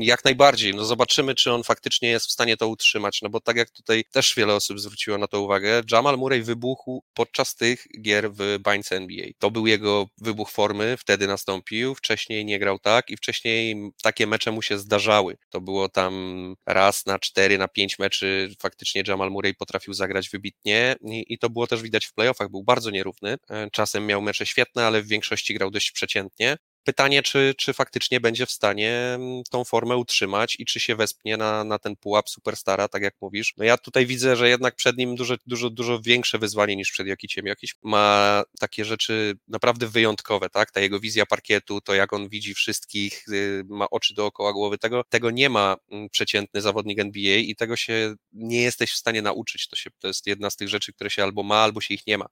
jak 0.00 0.24
najbardziej. 0.24 0.74
No 0.74 0.84
zobaczymy, 0.84 1.34
czy 1.34 1.52
on 1.52 1.62
faktycznie 1.62 2.08
jest 2.08 2.26
w 2.26 2.32
stanie 2.32 2.56
to 2.56 2.68
utrzymać, 2.68 3.22
no 3.22 3.28
bo 3.28 3.40
tak 3.40 3.56
jak 3.56 3.70
tutaj 3.70 4.04
też 4.12 4.34
wiele 4.36 4.54
osób 4.54 4.80
zwróciło 4.80 5.18
na 5.18 5.26
to 5.26 5.40
uwagę, 5.40 5.82
Jamal 5.92 6.18
Murray 6.18 6.42
wybuchł 6.42 7.04
podczas 7.14 7.54
tych 7.54 7.86
gier 8.02 8.32
w 8.32 8.58
bańce 8.60 8.96
NBA. 8.96 9.26
To 9.38 9.50
był 9.50 9.66
jego 9.66 10.06
wybuch 10.20 10.50
formy, 10.50 10.96
wtedy 10.96 11.26
nastąpił, 11.26 11.94
wcześniej 11.94 12.44
nie 12.44 12.58
grał 12.58 12.78
tak 12.78 13.10
i 13.10 13.16
wcześniej 13.16 13.90
takie 14.02 14.26
mecze 14.26 14.52
mu 14.52 14.62
się 14.62 14.78
zdarzały. 14.78 15.36
To 15.50 15.60
było 15.60 15.88
tam 15.88 16.54
raz 16.66 17.06
na 17.06 17.18
cztery, 17.18 17.58
na 17.58 17.68
pięć 17.68 17.98
meczy 17.98 18.54
faktycznie 18.62 19.02
Jamal 19.08 19.30
Murray 19.30 19.54
potrafił 19.54 19.94
zagrać 19.94 20.30
wybitnie 20.30 20.96
i, 21.02 21.24
i 21.28 21.38
to 21.38 21.50
było 21.50 21.66
też 21.66 21.82
widać 21.82 22.06
w 22.06 22.14
playoffach, 22.14 22.50
był 22.50 22.64
bardzo 22.64 22.90
nierówny. 22.90 23.36
E, 23.50 23.70
czasem 23.70 24.06
miał 24.06 24.22
mecze 24.22 24.46
świetne, 24.46 24.86
ale 24.86 25.02
w 25.02 25.06
większości 25.06 25.54
grał 25.54 25.70
dość 25.70 25.90
przeciętnie. 25.92 26.56
Pytanie, 26.84 27.22
czy, 27.22 27.54
czy 27.58 27.72
faktycznie 27.72 28.20
będzie 28.20 28.46
w 28.46 28.50
stanie 28.50 28.92
mm, 28.92 29.42
tą 29.50 29.64
formę 29.64 29.96
utrzymać 29.96 30.56
i 30.58 30.64
czy 30.64 30.80
się 30.80 30.96
wespnie 30.96 31.36
na, 31.36 31.64
na 31.64 31.78
ten 31.78 31.96
pułap 31.96 32.28
superstara, 32.28 32.88
tak 32.88 33.02
jak 33.02 33.14
mówisz. 33.20 33.54
No 33.56 33.64
ja 33.64 33.78
tutaj 33.78 34.06
widzę, 34.06 34.36
że 34.36 34.48
jednak 34.48 34.76
przed 34.76 34.96
nim 34.96 35.16
dużo, 35.16 35.34
dużo, 35.46 35.70
dużo 35.70 36.00
większe 36.00 36.38
wyzwanie 36.38 36.76
niż 36.76 36.92
przed 36.92 37.06
Jokiciem. 37.06 37.46
Jokic 37.46 37.74
ma 37.82 38.42
takie 38.60 38.84
rzeczy 38.84 39.34
naprawdę 39.48 39.86
wyjątkowe, 39.86 40.50
tak? 40.50 40.70
Ta 40.70 40.80
jego 40.80 41.00
wizja 41.00 41.26
parkietu, 41.26 41.80
to 41.80 41.94
jak 41.94 42.12
on 42.12 42.28
widzi 42.28 42.54
wszystkich, 42.54 43.24
y, 43.28 43.64
ma 43.68 43.90
oczy 43.90 44.14
dookoła 44.14 44.52
głowy, 44.52 44.78
tego, 44.78 45.04
tego 45.08 45.30
nie 45.30 45.50
ma 45.50 45.76
mm, 45.90 46.08
przeciętny 46.08 46.60
zawodnik 46.60 46.98
NBA 46.98 47.36
i 47.36 47.56
tego 47.56 47.76
się 47.76 48.14
nie 48.32 48.62
jesteś 48.62 48.92
w 48.92 48.96
stanie 48.96 49.22
nauczyć. 49.22 49.68
To, 49.68 49.76
się, 49.76 49.90
to 49.98 50.08
jest 50.08 50.26
jedna 50.26 50.50
z 50.50 50.56
tych 50.56 50.68
rzeczy, 50.68 50.92
które 50.92 51.10
się 51.10 51.22
albo 51.22 51.42
ma, 51.42 51.56
albo 51.56 51.80
się 51.80 51.94
ich 51.94 52.06
nie 52.06 52.18
ma. 52.18 52.26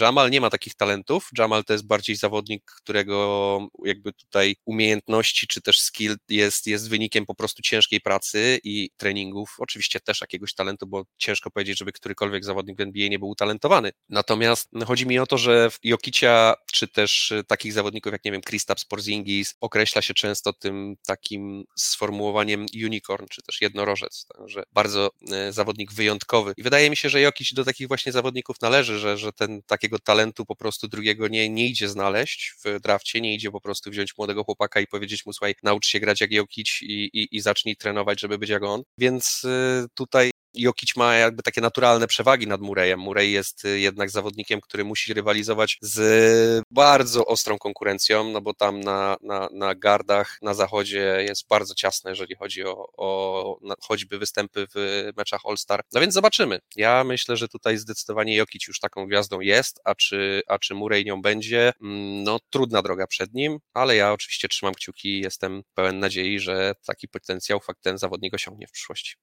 Jamal 0.00 0.30
nie 0.30 0.40
ma 0.40 0.50
takich 0.50 0.74
talentów. 0.74 1.28
Jamal 1.38 1.64
to 1.64 1.72
jest 1.72 1.86
bardziej 1.86 2.16
zawodnik, 2.16 2.64
którego 2.64 3.41
jakby 3.84 4.12
tutaj 4.12 4.56
umiejętności 4.64 5.46
czy 5.46 5.62
też 5.62 5.80
skill 5.80 6.16
jest, 6.28 6.66
jest 6.66 6.90
wynikiem 6.90 7.26
po 7.26 7.34
prostu 7.34 7.62
ciężkiej 7.62 8.00
pracy 8.00 8.60
i 8.64 8.90
treningów, 8.96 9.54
oczywiście 9.58 10.00
też 10.00 10.20
jakiegoś 10.20 10.54
talentu, 10.54 10.86
bo 10.86 11.04
ciężko 11.18 11.50
powiedzieć, 11.50 11.78
żeby 11.78 11.92
którykolwiek 11.92 12.44
zawodnik 12.44 12.78
w 12.78 12.80
NBA 12.80 13.08
nie 13.08 13.18
był 13.18 13.28
utalentowany. 13.28 13.92
Natomiast 14.08 14.70
chodzi 14.86 15.06
mi 15.06 15.18
o 15.18 15.26
to, 15.26 15.38
że 15.38 15.70
Jokicia, 15.82 16.54
czy 16.72 16.88
też 16.88 17.32
takich 17.46 17.72
zawodników 17.72 18.12
jak, 18.12 18.24
nie 18.24 18.32
wiem, 18.32 18.40
Kristaps 18.40 18.84
Porzingis 18.84 19.54
określa 19.60 20.02
się 20.02 20.14
często 20.14 20.52
tym 20.52 20.96
takim 21.06 21.64
sformułowaniem 21.76 22.66
unicorn, 22.84 23.26
czy 23.30 23.42
też 23.42 23.60
jednorożec, 23.60 24.26
że 24.46 24.62
bardzo 24.72 25.10
e, 25.32 25.52
zawodnik 25.52 25.92
wyjątkowy. 25.92 26.54
I 26.56 26.62
wydaje 26.62 26.90
mi 26.90 26.96
się, 26.96 27.08
że 27.08 27.20
Jokic 27.20 27.54
do 27.54 27.64
takich 27.64 27.88
właśnie 27.88 28.12
zawodników 28.12 28.56
należy, 28.60 28.98
że, 28.98 29.18
że 29.18 29.32
ten 29.32 29.62
takiego 29.62 29.98
talentu 29.98 30.46
po 30.46 30.56
prostu 30.56 30.88
drugiego 30.88 31.28
nie, 31.28 31.48
nie 31.48 31.66
idzie 31.66 31.88
znaleźć 31.88 32.54
w 32.64 32.80
drafcie, 32.80 33.20
nie 33.20 33.31
idzie 33.34 33.50
po 33.50 33.60
prostu 33.60 33.90
wziąć 33.90 34.18
młodego 34.18 34.44
chłopaka 34.44 34.80
i 34.80 34.86
powiedzieć 34.86 35.26
mu, 35.26 35.32
słuchaj, 35.32 35.54
naucz 35.62 35.86
się 35.86 36.00
grać 36.00 36.20
jak 36.20 36.32
Jokic 36.32 36.78
i, 36.82 37.10
i, 37.12 37.36
i 37.36 37.40
zacznij 37.40 37.76
trenować, 37.76 38.20
żeby 38.20 38.38
być 38.38 38.50
jak 38.50 38.62
on. 38.62 38.82
Więc 38.98 39.44
y, 39.44 39.86
tutaj 39.94 40.30
Jokic 40.54 40.96
ma 40.96 41.14
jakby 41.14 41.42
takie 41.42 41.60
naturalne 41.60 42.06
przewagi 42.06 42.46
nad 42.46 42.60
Murejem. 42.60 43.00
Murej 43.00 43.32
jest 43.32 43.64
y, 43.64 43.80
jednak 43.80 44.10
zawodnikiem, 44.10 44.60
który 44.60 44.84
musi 44.84 45.14
rywalizować 45.14 45.78
z 45.80 46.64
bardzo 46.70 47.26
ostrą 47.26 47.58
konkurencją, 47.58 48.30
no 48.30 48.40
bo 48.40 48.54
tam 48.54 48.80
na, 48.80 49.16
na, 49.22 49.48
na 49.52 49.74
gardach 49.74 50.38
na 50.42 50.54
zachodzie 50.54 51.24
jest 51.28 51.48
bardzo 51.48 51.74
ciasne, 51.74 52.10
jeżeli 52.10 52.34
chodzi 52.34 52.64
o, 52.64 52.88
o 52.96 53.58
choćby 53.80 54.18
występy 54.18 54.66
w 54.74 55.08
meczach 55.16 55.40
All-Star. 55.44 55.82
No 55.92 56.00
więc 56.00 56.14
zobaczymy. 56.14 56.58
Ja 56.76 57.04
myślę, 57.04 57.36
że 57.36 57.48
tutaj 57.48 57.78
zdecydowanie 57.78 58.36
Jokic 58.36 58.68
już 58.68 58.80
taką 58.80 59.06
gwiazdą 59.06 59.40
jest, 59.40 59.80
a 59.84 59.94
czy, 59.94 60.42
a 60.48 60.58
czy 60.58 60.74
Murej 60.74 61.04
nią 61.04 61.22
będzie, 61.22 61.72
mm, 61.82 62.22
no 62.24 62.38
trudna 62.50 62.82
droga 62.82 63.06
przed 63.06 63.34
nim, 63.34 63.58
ale 63.74 63.96
ja 63.96 64.12
oczywiście 64.12 64.48
trzymam 64.48 64.74
kciuki 64.74 65.08
i 65.08 65.20
jestem 65.20 65.62
pełen 65.74 65.98
nadziei, 65.98 66.40
że 66.40 66.74
taki 66.86 67.08
potencjał 67.08 67.60
fakt 67.60 67.82
ten 67.82 67.98
zawodnik 67.98 68.34
osiągnie 68.34 68.66
w 68.66 68.70
przyszłości. 68.70 69.16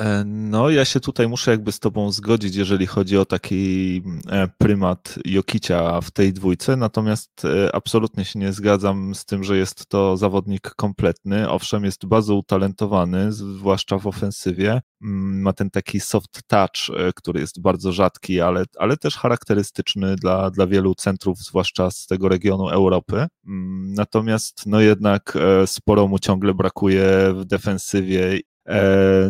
E, 0.00 0.24
no, 0.26 0.70
ja 0.70 0.84
się 0.84 1.00
tutaj 1.00 1.28
muszę 1.28 1.50
jakby 1.50 1.72
z 1.72 1.78
tobą 1.78 2.12
zgodzić, 2.12 2.56
jeżeli 2.56 2.86
chodzi 2.86 3.18
o 3.18 3.24
taki 3.24 4.02
e, 4.30 4.48
prymat 4.58 5.14
Jokicia 5.24 6.00
w 6.00 6.10
tej 6.10 6.32
dwójce, 6.32 6.76
natomiast 6.76 7.44
e, 7.44 7.74
absolutnie 7.74 8.24
się 8.24 8.38
nie 8.38 8.52
zgadzam 8.52 9.14
z 9.14 9.24
tym, 9.24 9.44
że 9.44 9.56
jest 9.56 9.86
to 9.86 10.16
zawodnik 10.16 10.70
kompletny. 10.74 11.50
Owszem, 11.50 11.84
jest 11.84 12.06
bardzo 12.06 12.34
utalentowany, 12.34 13.32
zwłaszcza 13.32 13.98
w 13.98 14.06
ofensywie. 14.06 14.80
Mm, 15.02 15.42
ma 15.42 15.52
ten 15.52 15.70
taki 15.70 16.00
soft 16.00 16.40
touch, 16.46 17.12
który 17.14 17.40
jest 17.40 17.60
bardzo 17.60 17.92
rzadki, 17.92 18.40
ale, 18.40 18.64
ale 18.78 18.96
też 18.96 19.16
charakterystyczny 19.16 20.16
dla, 20.16 20.50
dla 20.50 20.66
wielu 20.66 20.94
centrów, 20.94 21.38
zwłaszcza 21.38 21.90
z 21.90 22.06
tego 22.06 22.28
regionu 22.28 22.68
Europy. 22.68 23.26
Mm, 23.46 23.92
natomiast 23.92 24.62
no 24.66 24.80
jednak 24.80 25.38
sporo 25.66 26.08
mu 26.08 26.18
ciągle 26.18 26.54
brakuje 26.54 27.34
w 27.34 27.44
defensywie 27.44 28.40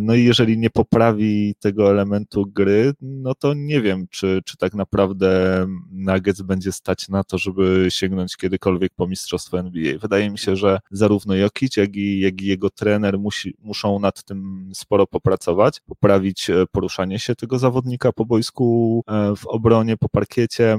no 0.01 0.15
i 0.15 0.25
jeżeli 0.25 0.59
nie 0.59 0.71
poprawi 0.71 1.55
tego 1.61 1.91
elementu 1.91 2.47
gry, 2.47 2.93
no 3.01 3.35
to 3.35 3.55
nie 3.55 3.81
wiem, 3.81 4.07
czy, 4.11 4.41
czy 4.45 4.57
tak 4.57 4.75
naprawdę 4.75 5.67
Nuggets 5.93 6.43
będzie 6.43 6.73
stać 6.73 7.09
na 7.09 7.25
to, 7.25 7.39
żeby 7.39 7.87
sięgnąć 7.89 8.37
kiedykolwiek 8.37 8.93
po 8.97 9.07
mistrzostwo 9.07 9.59
NBA. 9.59 9.99
Wydaje 9.99 10.31
mi 10.31 10.39
się, 10.39 10.57
że 10.57 10.79
zarówno 10.91 11.35
Jokic, 11.35 11.77
jak 11.77 11.97
i, 11.97 12.21
jak 12.21 12.43
i 12.43 12.47
jego 12.47 12.71
trener 12.71 13.19
musi, 13.19 13.55
muszą 13.63 13.99
nad 13.99 14.25
tym 14.25 14.71
sporo 14.75 15.07
popracować, 15.07 15.81
poprawić 15.87 16.51
e, 16.51 16.65
poruszanie 16.73 17.19
się 17.19 17.35
tego 17.35 17.59
zawodnika 17.59 18.13
po 18.13 18.25
boisku, 18.25 19.03
e, 19.09 19.37
w 19.37 19.47
obronie, 19.47 19.97
po 19.97 20.09
parkiecie, 20.09 20.79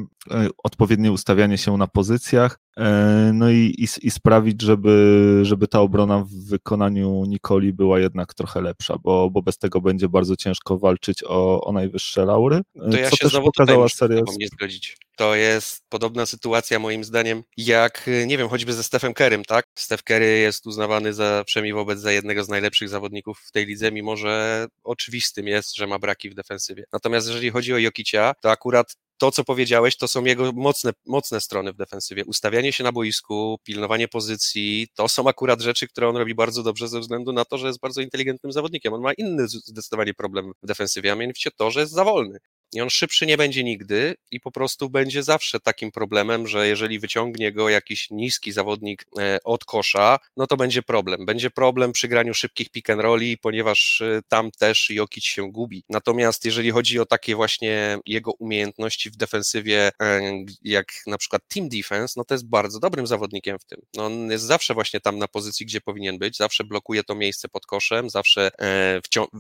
odpowiednie 0.64 1.12
ustawianie 1.12 1.58
się 1.58 1.78
na 1.78 1.88
pozycjach, 1.88 2.58
E, 2.78 3.32
no 3.34 3.50
i, 3.50 3.76
i, 3.78 3.88
i, 4.08 4.12
sprawić, 4.12 4.62
żeby, 4.62 5.40
żeby 5.44 5.68
ta 5.68 5.80
obrona 5.80 6.20
w 6.20 6.30
wykonaniu 6.30 7.26
Nikoli 7.26 7.74
była 7.74 8.00
jednak 8.00 8.34
trochę 8.34 8.62
lepsza, 8.62 8.98
bo, 9.04 9.30
bo 9.30 9.42
bez 9.42 9.58
tego 9.58 9.82
będzie 9.82 10.10
bardzo 10.10 10.36
ciężko 10.36 10.78
walczyć 10.78 11.24
o, 11.24 11.64
o 11.64 11.72
najwyższe 11.72 12.26
laury. 12.26 12.62
To 12.92 12.98
ja 12.98 13.10
co 13.10 13.16
się 13.16 13.28
znowu 13.28 13.52
pokazała 13.52 13.90
seria. 13.90 14.22
Nie 14.40 14.48
zgodzić. 14.48 14.98
To 15.16 15.36
jest 15.36 15.84
podobna 15.90 16.26
sytuacja 16.26 16.80
moim 16.80 17.04
zdaniem 17.04 17.44
jak, 17.58 18.10
nie 18.26 18.38
wiem, 18.38 18.50
choćby 18.50 18.74
ze 18.74 18.84
Stephem 18.84 19.14
Kerrym, 19.14 19.46
tak? 19.46 19.66
Steph 19.76 20.04
Curry 20.04 20.40
jest 20.40 20.68
uznawany 20.68 21.14
za, 21.14 21.44
przynajmniej 21.46 21.74
wobec 21.74 22.00
za 22.00 22.12
jednego 22.12 22.44
z 22.44 22.50
najlepszych 22.50 22.90
zawodników 22.90 23.40
w 23.40 23.52
tej 23.52 23.66
lidze, 23.66 23.92
mimo 23.92 24.18
że 24.18 24.68
oczywistym 24.84 25.48
jest, 25.48 25.76
że 25.76 25.88
ma 25.88 26.00
braki 26.00 26.30
w 26.30 26.36
defensywie. 26.36 26.84
Natomiast 26.94 27.28
jeżeli 27.28 27.50
chodzi 27.50 27.74
o 27.74 27.78
Jokicia, 27.78 28.34
to 28.42 28.52
akurat 28.52 28.96
to, 29.22 29.32
co 29.32 29.44
powiedziałeś, 29.44 29.98
to 29.98 30.08
są 30.08 30.26
jego 30.26 30.52
mocne, 30.52 30.92
mocne 31.06 31.42
strony 31.42 31.74
w 31.74 31.78
defensywie. 31.78 32.26
Ustawianie 32.26 32.74
się 32.74 32.84
na 32.84 32.92
boisku, 32.92 33.60
pilnowanie 33.64 34.08
pozycji, 34.08 34.88
to 34.96 35.10
są 35.10 35.28
akurat 35.28 35.62
rzeczy, 35.62 35.88
które 35.88 36.10
on 36.10 36.18
robi 36.18 36.36
bardzo 36.36 36.64
dobrze 36.64 36.88
ze 36.88 37.00
względu 37.00 37.34
na 37.34 37.46
to, 37.46 37.58
że 37.58 37.68
jest 37.68 37.80
bardzo 37.80 38.02
inteligentnym 38.02 38.52
zawodnikiem. 38.52 38.94
On 38.94 39.02
ma 39.02 39.14
inny 39.14 39.48
zdecydowanie 39.48 40.14
problem 40.14 40.52
w 40.64 40.68
defensywie, 40.68 41.12
a 41.12 41.16
mianowicie 41.16 41.52
to, 41.52 41.72
że 41.72 41.80
jest 41.80 41.94
za 41.94 42.04
wolny. 42.04 42.40
I 42.74 42.82
on 42.82 42.90
szybszy 42.90 43.26
nie 43.26 43.38
będzie 43.38 43.64
nigdy 43.64 44.16
i 44.32 44.40
po 44.40 44.52
prostu 44.52 44.90
będzie 44.90 45.24
zawsze 45.24 45.60
takim 45.60 45.92
problemem, 45.92 46.48
że 46.48 46.68
jeżeli 46.68 47.00
wyciągnie 47.00 47.52
go 47.52 47.70
jakiś 47.70 48.10
niski 48.12 48.52
zawodnik 48.52 49.06
e, 49.20 49.38
od 49.44 49.66
kosza, 49.66 50.20
no 50.38 50.48
to 50.48 50.58
będzie 50.58 50.82
problem. 50.82 51.26
Będzie 51.26 51.50
problem 51.50 51.92
przy 51.92 52.08
graniu 52.08 52.34
szybkich 52.34 52.70
pick 52.70 52.90
and 52.90 53.02
rolli, 53.02 53.38
ponieważ 53.38 54.02
e, 54.02 54.22
tam 54.28 54.52
też 54.52 54.90
Jokic 54.90 55.24
się 55.24 55.52
gubi. 55.52 55.84
Natomiast 55.90 56.46
jeżeli 56.46 56.72
chodzi 56.72 57.00
o 57.00 57.06
takie 57.06 57.36
właśnie 57.36 57.98
jego 58.06 58.32
umiejętności 58.32 59.10
w 59.10 59.18
defensywie, 59.18 59.92
e, 60.02 60.22
jak 60.62 60.94
na 61.08 61.18
przykład 61.18 61.42
team 61.48 61.70
defense, 61.70 62.14
no 62.18 62.24
to 62.24 62.34
jest 62.34 62.48
bardzo 62.48 62.80
dobrym 62.80 63.08
zawodnikiem 63.08 63.60
w 63.60 63.66
tym. 63.66 63.82
No 63.96 64.06
on 64.06 64.32
jest 64.32 64.46
zawsze 64.46 64.74
właśnie 64.74 65.00
tam 65.00 65.18
na 65.18 65.28
pozycji, 65.28 65.66
gdzie 65.66 65.82
powinien 65.82 66.18
być, 66.18 66.38
zawsze 66.38 66.64
blokuje 66.64 67.04
to 67.04 67.16
miejsce 67.16 67.50
pod 67.50 67.66
koszem, 67.66 68.10
zawsze 68.10 68.52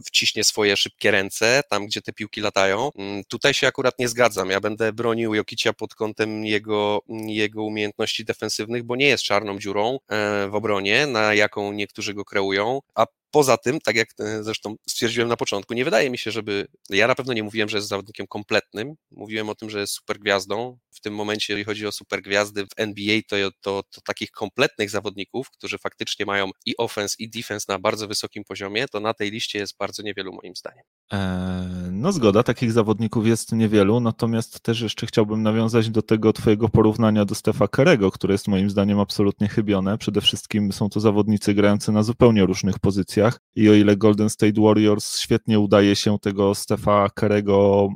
wciśnie 0.05 0.43
swoje 0.43 0.77
szybkie 0.77 1.11
ręce 1.11 1.63
tam, 1.69 1.85
gdzie 1.85 2.01
te 2.01 2.13
piłki 2.13 2.41
latają 2.41 2.91
Tutaj 3.27 3.53
się 3.53 3.67
akurat 3.67 3.99
nie 3.99 4.07
zgadzam. 4.07 4.49
Ja 4.49 4.59
będę 4.59 4.93
bronił 4.93 5.33
Jokicia 5.33 5.73
pod 5.73 5.95
kątem 5.95 6.45
jego, 6.45 7.01
jego 7.27 7.63
umiejętności 7.63 8.25
defensywnych, 8.25 8.83
bo 8.83 8.95
nie 8.95 9.07
jest 9.07 9.23
czarną 9.23 9.59
dziurą 9.59 9.99
e, 10.07 10.47
w 10.49 10.55
obronie, 10.55 11.07
na 11.07 11.33
jaką 11.33 11.71
niektórzy 11.71 12.13
go 12.13 12.25
kreują, 12.25 12.79
a 12.95 13.05
Poza 13.31 13.57
tym, 13.57 13.79
tak 13.79 13.95
jak 13.95 14.09
e, 14.19 14.43
zresztą 14.43 14.75
stwierdziłem 14.89 15.29
na 15.29 15.38
początku, 15.38 15.73
nie 15.73 15.85
wydaje 15.85 16.09
mi 16.09 16.17
się, 16.17 16.31
żeby. 16.31 16.67
Ja 16.89 17.07
na 17.07 17.15
pewno 17.15 17.33
nie 17.33 17.43
mówiłem, 17.43 17.69
że 17.69 17.77
jest 17.77 17.88
zawodnikiem 17.88 18.27
kompletnym. 18.27 18.95
Mówiłem 19.11 19.50
o 19.50 19.55
tym, 19.55 19.69
że 19.69 19.79
jest 19.79 19.93
super 19.93 20.19
gwiazdą. 20.19 20.77
W 20.93 21.01
tym 21.01 21.15
momencie, 21.15 21.53
jeżeli 21.53 21.65
chodzi 21.65 21.88
o 21.88 21.91
super 21.91 22.21
gwiazdy 22.21 22.65
w 22.65 22.69
NBA, 22.77 23.19
to, 23.27 23.35
to, 23.61 23.83
to 23.91 24.01
takich 24.01 24.31
kompletnych 24.31 24.89
zawodników, 24.89 25.50
którzy 25.50 25.77
faktycznie 25.77 26.25
mają 26.25 26.50
i 26.65 26.77
offense, 26.77 27.15
i 27.19 27.29
defense 27.29 27.65
na 27.69 27.79
bardzo 27.79 28.07
wysokim 28.07 28.43
poziomie, 28.43 28.88
to 28.88 29.00
na 29.00 29.13
tej 29.13 29.31
liście 29.31 29.59
jest 29.59 29.77
bardzo 29.77 30.03
niewielu, 30.03 30.33
moim 30.43 30.55
zdaniem. 30.55 30.83
Eee, 31.11 31.91
no 31.91 32.11
zgoda, 32.11 32.43
takich 32.43 32.71
zawodników 32.71 33.27
jest 33.27 33.51
niewielu, 33.51 34.00
natomiast 34.00 34.59
też 34.59 34.81
jeszcze 34.81 35.07
chciałbym 35.07 35.43
nawiązać 35.43 35.89
do 35.89 36.01
tego 36.01 36.33
Twojego 36.33 36.69
porównania 36.69 37.25
do 37.25 37.35
Stefa 37.35 37.67
Kerego, 37.67 38.11
które 38.11 38.33
jest 38.33 38.47
moim 38.47 38.69
zdaniem 38.69 39.00
absolutnie 39.00 39.47
chybione. 39.47 39.97
Przede 39.97 40.21
wszystkim 40.21 40.71
są 40.71 40.89
to 40.89 41.00
zawodnicy 41.00 41.53
grający 41.53 41.91
na 41.91 42.03
zupełnie 42.03 42.45
różnych 42.45 42.79
pozycjach 42.79 43.20
i 43.55 43.69
o 43.69 43.73
ile 43.73 43.97
Golden 43.97 44.29
State 44.29 44.61
Warriors 44.61 45.19
świetnie 45.19 45.59
udaje 45.59 45.95
się 45.95 46.19
tego 46.19 46.55
Stefa 46.55 47.09
Kerego 47.09 47.89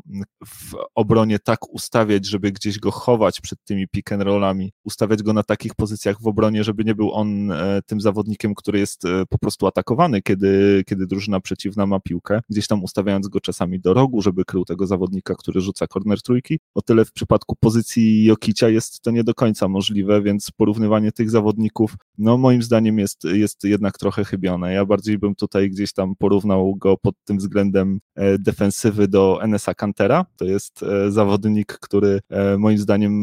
w 0.45 0.75
obronie 0.95 1.39
tak 1.39 1.73
ustawiać, 1.73 2.25
żeby 2.25 2.51
gdzieś 2.51 2.79
go 2.79 2.91
chować 2.91 3.41
przed 3.41 3.59
tymi 3.63 3.87
pick 3.87 4.11
and 4.11 4.23
rollami, 4.23 4.71
ustawiać 4.83 5.23
go 5.23 5.33
na 5.33 5.43
takich 5.43 5.75
pozycjach 5.75 6.21
w 6.21 6.27
obronie, 6.27 6.63
żeby 6.63 6.85
nie 6.85 6.95
był 6.95 7.13
on 7.13 7.51
e, 7.51 7.81
tym 7.85 8.01
zawodnikiem, 8.01 8.55
który 8.55 8.79
jest 8.79 9.05
e, 9.05 9.25
po 9.29 9.37
prostu 9.37 9.67
atakowany, 9.67 10.21
kiedy, 10.21 10.83
kiedy 10.87 11.07
drużyna 11.07 11.39
przeciwna 11.39 11.85
ma 11.85 11.99
piłkę, 11.99 12.39
gdzieś 12.49 12.67
tam 12.67 12.83
ustawiając 12.83 13.27
go 13.27 13.41
czasami 13.41 13.79
do 13.79 13.93
rogu, 13.93 14.21
żeby 14.21 14.45
krył 14.45 14.65
tego 14.65 14.87
zawodnika, 14.87 15.35
który 15.35 15.61
rzuca 15.61 15.87
corner 15.87 16.21
trójki. 16.21 16.59
O 16.75 16.81
tyle 16.81 17.05
w 17.05 17.11
przypadku 17.11 17.55
pozycji 17.59 18.23
Jokicia 18.23 18.69
jest 18.69 19.01
to 19.01 19.11
nie 19.11 19.23
do 19.23 19.33
końca 19.33 19.67
możliwe, 19.67 20.21
więc 20.21 20.51
porównywanie 20.51 21.11
tych 21.11 21.29
zawodników, 21.29 21.95
no 22.17 22.37
moim 22.37 22.63
zdaniem 22.63 22.99
jest, 22.99 23.23
jest 23.23 23.63
jednak 23.63 23.97
trochę 23.97 24.23
chybione. 24.25 24.73
Ja 24.73 24.85
bardziej 24.85 25.14
bardziej 25.15 25.19
bym 25.19 25.35
tutaj 25.35 25.69
gdzieś 25.69 25.93
tam 25.93 26.15
porównał 26.15 26.75
go 26.75 26.97
pod 26.97 27.15
tym 27.25 27.37
względem 27.37 27.99
e, 28.15 28.37
defensywy 28.37 29.07
do 29.07 29.39
NSA 29.47 29.73
Cantera. 29.73 30.25
To 30.37 30.45
jest 30.45 30.83
e, 30.83 31.11
zawodnik, 31.11 31.77
który 31.81 32.19
e, 32.29 32.57
moim 32.57 32.77
zdaniem 32.77 33.13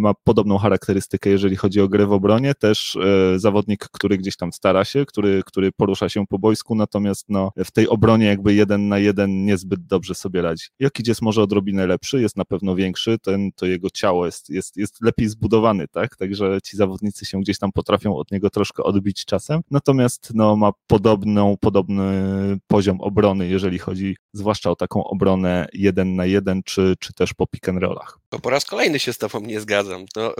ma 0.00 0.14
podobną 0.24 0.58
charakterystykę, 0.58 1.30
jeżeli 1.30 1.56
chodzi 1.56 1.80
o 1.80 1.88
grę 1.88 2.06
w 2.06 2.12
obronie. 2.12 2.54
Też 2.54 2.98
zawodnik, 3.36 3.88
który 3.92 4.18
gdzieś 4.18 4.36
tam 4.36 4.52
stara 4.52 4.84
się, 4.84 5.04
który, 5.06 5.42
który 5.46 5.72
porusza 5.72 6.08
się 6.08 6.26
po 6.26 6.38
boisku, 6.38 6.74
natomiast 6.74 7.26
no, 7.28 7.52
w 7.56 7.70
tej 7.70 7.88
obronie 7.88 8.26
jakby 8.26 8.54
jeden 8.54 8.88
na 8.88 8.98
jeden 8.98 9.44
niezbyt 9.44 9.86
dobrze 9.86 10.14
sobie 10.14 10.42
radzi. 10.42 10.64
Jokic 10.80 11.08
jest 11.08 11.22
może 11.22 11.42
odrobinę 11.42 11.86
lepszy, 11.86 12.20
jest 12.20 12.36
na 12.36 12.44
pewno 12.44 12.74
większy, 12.74 13.18
ten, 13.18 13.50
to 13.52 13.66
jego 13.66 13.90
ciało 13.90 14.26
jest, 14.26 14.50
jest, 14.50 14.76
jest 14.76 15.02
lepiej 15.02 15.28
zbudowane, 15.28 15.88
tak? 15.88 16.16
Także 16.16 16.58
ci 16.64 16.76
zawodnicy 16.76 17.26
się 17.26 17.40
gdzieś 17.40 17.58
tam 17.58 17.72
potrafią 17.72 18.16
od 18.16 18.30
niego 18.30 18.50
troszkę 18.50 18.82
odbić 18.82 19.24
czasem. 19.24 19.60
Natomiast 19.70 20.32
no, 20.34 20.56
ma 20.56 20.72
podobny 20.86 21.29
podobną, 21.34 21.56
podobny 21.56 22.58
poziom 22.66 23.00
obrony, 23.00 23.48
jeżeli 23.48 23.78
chodzi 23.78 24.16
zwłaszcza 24.32 24.70
o 24.70 24.76
taką 24.76 25.04
obronę 25.04 25.68
jeden 25.72 26.16
na 26.16 26.26
jeden, 26.26 26.62
czy, 26.62 26.94
czy 27.00 27.12
też 27.12 27.34
po 27.34 27.46
pick 27.46 27.68
and 27.68 27.82
rollach. 27.82 28.18
To 28.28 28.38
po 28.38 28.50
raz 28.50 28.64
kolejny 28.64 28.98
się 28.98 29.12
z 29.12 29.18
tobą 29.18 29.40
nie 29.40 29.60
zgadzam. 29.60 30.06
To 30.14 30.34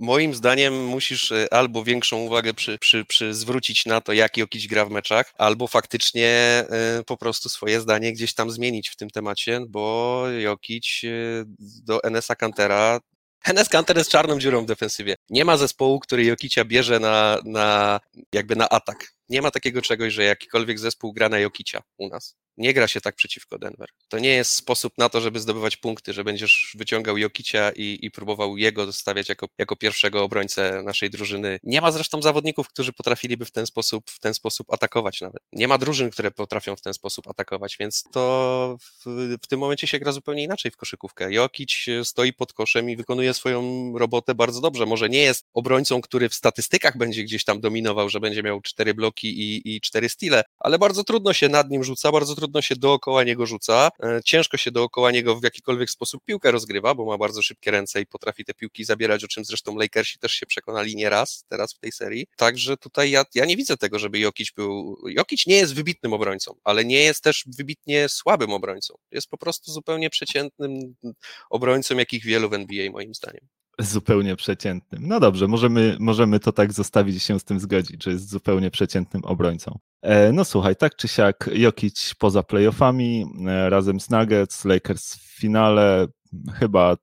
moim 0.00 0.34
zdaniem 0.34 0.86
musisz 0.86 1.32
e, 1.32 1.54
albo 1.54 1.84
większą 1.84 2.16
uwagę 2.16 2.54
przy, 2.54 2.78
przy, 2.78 3.04
przy 3.04 3.34
zwrócić 3.34 3.86
na 3.86 4.00
to, 4.00 4.12
jak 4.12 4.36
Jokic 4.36 4.66
gra 4.66 4.84
w 4.84 4.90
meczach, 4.90 5.32
albo 5.38 5.66
faktycznie 5.66 6.64
y, 7.00 7.04
po 7.04 7.16
prostu 7.16 7.48
swoje 7.48 7.80
zdanie 7.80 8.12
gdzieś 8.12 8.34
tam 8.34 8.50
zmienić 8.50 8.88
w 8.88 8.96
tym 8.96 9.10
temacie, 9.10 9.60
bo 9.68 10.24
Jokic 10.40 11.00
y, 11.04 11.44
do 11.84 12.04
NS-a 12.04 12.36
Kantera 12.36 13.00
Hennes 13.44 13.68
Kanter 13.68 13.96
jest 13.96 14.10
czarną 14.10 14.38
dziurą 14.38 14.62
w 14.62 14.66
defensywie. 14.66 15.14
Nie 15.30 15.44
ma 15.44 15.56
zespołu, 15.56 16.00
który 16.00 16.24
Jokicia 16.24 16.64
bierze 16.64 17.00
na, 17.00 17.38
na 17.44 18.00
jakby 18.32 18.56
na 18.56 18.68
atak. 18.68 19.12
Nie 19.30 19.42
ma 19.42 19.50
takiego 19.50 19.82
czegoś, 19.82 20.12
że 20.12 20.24
jakikolwiek 20.24 20.78
zespół 20.78 21.12
gra 21.12 21.28
na 21.28 21.38
Jokicia 21.38 21.82
u 21.98 22.08
nas. 22.08 22.36
Nie 22.56 22.74
gra 22.74 22.88
się 22.88 23.00
tak 23.00 23.16
przeciwko 23.16 23.58
Denver. 23.58 23.88
To 24.08 24.18
nie 24.18 24.28
jest 24.28 24.54
sposób 24.54 24.92
na 24.98 25.08
to, 25.08 25.20
żeby 25.20 25.40
zdobywać 25.40 25.76
punkty, 25.76 26.12
że 26.12 26.24
będziesz 26.24 26.74
wyciągał 26.78 27.18
Jokicia 27.18 27.70
i, 27.76 27.98
i 28.02 28.10
próbował 28.10 28.56
jego 28.56 28.92
stawiać 28.92 29.28
jako, 29.28 29.46
jako 29.58 29.76
pierwszego 29.76 30.24
obrońcę 30.24 30.82
naszej 30.82 31.10
drużyny. 31.10 31.58
Nie 31.62 31.80
ma 31.80 31.92
zresztą 31.92 32.22
zawodników, 32.22 32.68
którzy 32.68 32.92
potrafiliby 32.92 33.44
w 33.44 33.50
ten 33.50 33.66
sposób, 33.66 34.10
w 34.10 34.20
ten 34.20 34.34
sposób 34.34 34.72
atakować 34.72 35.20
nawet. 35.20 35.42
Nie 35.52 35.68
ma 35.68 35.78
drużyn, 35.78 36.10
które 36.10 36.30
potrafią 36.30 36.76
w 36.76 36.80
ten 36.80 36.94
sposób 36.94 37.28
atakować, 37.28 37.76
więc 37.80 38.04
to 38.12 38.76
w, 38.80 39.04
w 39.42 39.46
tym 39.46 39.60
momencie 39.60 39.86
się 39.86 39.98
gra 39.98 40.12
zupełnie 40.12 40.42
inaczej 40.42 40.70
w 40.70 40.76
koszykówkę. 40.76 41.32
Jokic 41.32 41.86
stoi 42.04 42.32
pod 42.32 42.52
koszem 42.52 42.90
i 42.90 42.96
wykonuje 42.96 43.34
swoją 43.34 43.92
robotę 43.98 44.34
bardzo 44.34 44.60
dobrze. 44.60 44.86
Może 44.86 45.08
nie 45.08 45.22
jest 45.22 45.46
obrońcą, 45.54 46.00
który 46.00 46.28
w 46.28 46.34
statystykach 46.34 46.98
będzie 46.98 47.24
gdzieś 47.24 47.44
tam 47.44 47.60
dominował, 47.60 48.08
że 48.08 48.20
będzie 48.20 48.42
miał 48.42 48.60
cztery 48.60 48.94
bloki 48.94 49.19
i, 49.28 49.76
i 49.76 49.80
cztery 49.80 50.08
stile, 50.08 50.42
ale 50.58 50.78
bardzo 50.78 51.04
trudno 51.04 51.32
się 51.32 51.48
nad 51.48 51.70
nim 51.70 51.84
rzuca, 51.84 52.12
bardzo 52.12 52.34
trudno 52.34 52.50
trudno 52.50 52.62
się 52.62 52.76
dookoła 52.76 53.24
niego 53.24 53.46
rzuca, 53.46 53.90
e, 54.02 54.20
ciężko 54.24 54.56
się 54.56 54.70
dookoła 54.70 55.10
niego 55.10 55.36
w 55.36 55.42
jakikolwiek 55.42 55.90
sposób 55.90 56.24
piłkę 56.24 56.50
rozgrywa, 56.50 56.94
bo 56.94 57.04
ma 57.04 57.18
bardzo 57.18 57.42
szybkie 57.42 57.70
ręce 57.70 58.00
i 58.00 58.06
potrafi 58.06 58.44
te 58.44 58.54
piłki 58.54 58.84
zabierać, 58.84 59.24
o 59.24 59.28
czym 59.28 59.44
zresztą 59.44 59.76
Lakersi 59.76 60.18
też 60.18 60.32
się 60.32 60.46
przekonali 60.46 60.96
nieraz 60.96 61.44
teraz 61.48 61.74
w 61.74 61.78
tej 61.78 61.92
serii. 61.92 62.26
Także 62.36 62.76
tutaj 62.76 63.10
ja, 63.10 63.24
ja 63.34 63.44
nie 63.44 63.56
widzę 63.56 63.76
tego, 63.76 63.98
żeby 63.98 64.18
Jokic 64.18 64.50
był... 64.52 64.96
Jokic 65.06 65.46
nie 65.46 65.56
jest 65.56 65.74
wybitnym 65.74 66.12
obrońcą, 66.12 66.54
ale 66.64 66.84
nie 66.84 67.02
jest 67.02 67.22
też 67.22 67.44
wybitnie 67.46 68.08
słabym 68.08 68.52
obrońcą. 68.52 68.94
Jest 69.10 69.28
po 69.28 69.38
prostu 69.38 69.72
zupełnie 69.72 70.10
przeciętnym 70.10 70.94
obrońcą, 71.50 71.96
jakich 71.96 72.24
wielu 72.24 72.48
w 72.48 72.54
NBA 72.54 72.90
moim 72.90 73.14
zdaniem 73.14 73.59
zupełnie 73.82 74.36
przeciętnym. 74.36 75.06
No 75.06 75.20
dobrze, 75.20 75.48
możemy, 75.48 75.96
możemy 76.00 76.40
to 76.40 76.52
tak 76.52 76.72
zostawić 76.72 77.16
i 77.16 77.20
się 77.20 77.40
z 77.40 77.44
tym 77.44 77.60
zgodzić, 77.60 78.04
że 78.04 78.10
jest 78.10 78.30
zupełnie 78.30 78.70
przeciętnym 78.70 79.24
obrońcą. 79.24 79.78
E, 80.02 80.32
no 80.32 80.44
słuchaj, 80.44 80.76
tak 80.76 80.96
czy 80.96 81.08
siak 81.08 81.50
Jokic 81.52 82.14
poza 82.18 82.42
playoffami, 82.42 83.26
e, 83.48 83.70
razem 83.70 84.00
z 84.00 84.10
Nuggets, 84.10 84.64
Lakers 84.64 85.14
w 85.14 85.40
finale, 85.40 86.06
chyba 86.54 86.96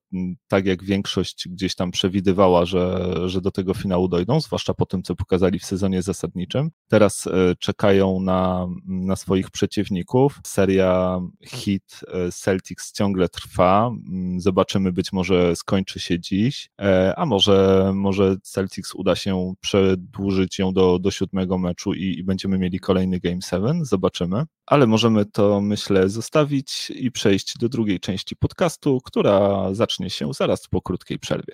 tak 0.48 0.66
jak 0.66 0.84
większość 0.84 1.48
gdzieś 1.50 1.76
tam 1.76 1.92
przewidywała, 1.92 2.66
że, 2.66 3.14
że 3.26 3.42
do 3.42 3.52
tego 3.52 3.74
finału 3.74 4.08
dojdą, 4.08 4.42
zwłaszcza 4.42 4.74
po 4.74 4.86
tym, 4.86 5.04
co 5.04 5.16
pokazali 5.16 5.60
w 5.60 5.66
sezonie 5.66 6.02
zasadniczym. 6.02 6.70
Teraz 6.88 7.28
e, 7.28 7.56
czekają 7.60 8.20
na, 8.20 8.68
na 8.86 9.16
swoich 9.16 9.52
przeciwników. 9.52 10.40
Seria 10.46 11.20
hit 11.46 12.00
e, 12.08 12.32
Celtics 12.32 12.92
ciągle 12.92 13.30
trwa. 13.30 13.88
Mm, 13.88 14.42
zobaczymy, 14.42 14.92
być 14.92 15.14
może 15.14 15.56
skończy 15.56 16.00
się 16.00 16.20
dziś, 16.20 16.70
e, 16.82 17.14
a 17.18 17.26
może, 17.26 17.92
może 17.96 18.36
Celtics 18.44 18.96
uda 18.96 19.16
się 19.16 19.54
przedłużyć 19.60 20.60
ją 20.60 20.74
do, 20.74 21.00
do 21.00 21.12
siódmego 21.12 21.58
meczu 21.58 21.94
i, 21.94 22.20
i 22.20 22.24
będziemy 22.24 22.58
mieli 22.58 22.80
kolejny 22.80 23.20
Game 23.20 23.42
7. 23.50 23.86
Zobaczymy. 23.86 24.46
Ale 24.68 24.88
możemy 24.88 25.26
to, 25.26 25.62
myślę, 25.62 26.10
zostawić 26.10 26.90
i 26.90 27.12
przejść 27.12 27.58
do 27.58 27.70
drugiej 27.70 28.00
części 28.00 28.36
podcastu, 28.36 29.02
która 29.04 29.68
zacznie 29.74 30.10
się 30.10 30.34
zaraz 30.34 30.68
po 30.68 30.82
krótkiej 30.82 31.20
przerwie. 31.20 31.54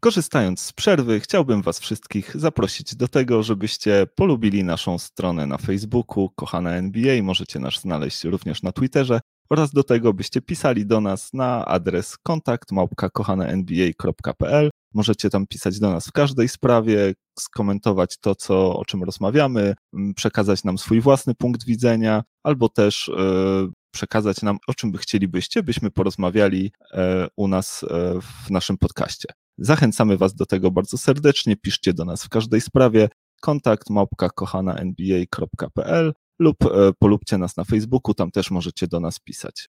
Korzystając 0.00 0.60
z 0.60 0.72
przerwy, 0.72 1.20
chciałbym 1.20 1.62
Was 1.62 1.80
wszystkich 1.80 2.36
zaprosić 2.36 2.96
do 2.96 3.08
tego, 3.08 3.42
żebyście 3.42 4.06
polubili 4.14 4.64
naszą 4.64 4.98
stronę 4.98 5.46
na 5.46 5.58
Facebooku, 5.58 6.30
kochana 6.36 6.72
NBA, 6.72 7.22
możecie 7.22 7.58
nas 7.58 7.74
znaleźć 7.74 8.24
również 8.24 8.62
na 8.62 8.72
Twitterze 8.72 9.20
oraz 9.50 9.70
do 9.72 9.82
tego, 9.82 10.12
byście 10.12 10.40
pisali 10.40 10.86
do 10.86 11.00
nas 11.00 11.32
na 11.32 11.64
adres 11.64 12.18
kontakt 12.18 12.72
Możecie 14.94 15.30
tam 15.30 15.46
pisać 15.46 15.78
do 15.78 15.90
nas 15.90 16.06
w 16.06 16.12
każdej 16.12 16.48
sprawie, 16.48 17.14
skomentować 17.38 18.18
to, 18.18 18.34
co, 18.34 18.76
o 18.76 18.84
czym 18.84 19.04
rozmawiamy, 19.04 19.74
przekazać 20.16 20.64
nam 20.64 20.78
swój 20.78 21.00
własny 21.00 21.34
punkt 21.34 21.64
widzenia, 21.66 22.22
albo 22.42 22.68
też 22.68 23.10
yy, 23.16 23.72
przekazać 23.94 24.42
nam, 24.42 24.58
o 24.66 24.74
czym 24.74 24.92
by 24.92 24.98
chcielibyście, 24.98 25.62
byśmy 25.62 25.90
porozmawiali 25.90 26.72
e, 26.92 27.26
u 27.36 27.48
nas 27.48 27.84
e, 27.90 28.20
w 28.46 28.50
naszym 28.50 28.78
podcaście. 28.78 29.28
Zachęcamy 29.58 30.16
Was 30.16 30.34
do 30.34 30.46
tego 30.46 30.70
bardzo 30.70 30.98
serdecznie. 30.98 31.56
Piszcie 31.56 31.92
do 31.92 32.04
nas 32.04 32.24
w 32.24 32.28
każdej 32.28 32.60
sprawie. 32.60 33.08
Kontakt 33.40 33.90
małpka 33.90 34.30
kochana.nba.pl 34.30 36.12
lub 36.38 36.56
e, 36.64 36.92
polubcie 36.98 37.38
nas 37.38 37.56
na 37.56 37.64
Facebooku, 37.64 38.14
tam 38.14 38.30
też 38.30 38.50
możecie 38.50 38.86
do 38.86 39.00
nas 39.00 39.20
pisać. 39.20 39.68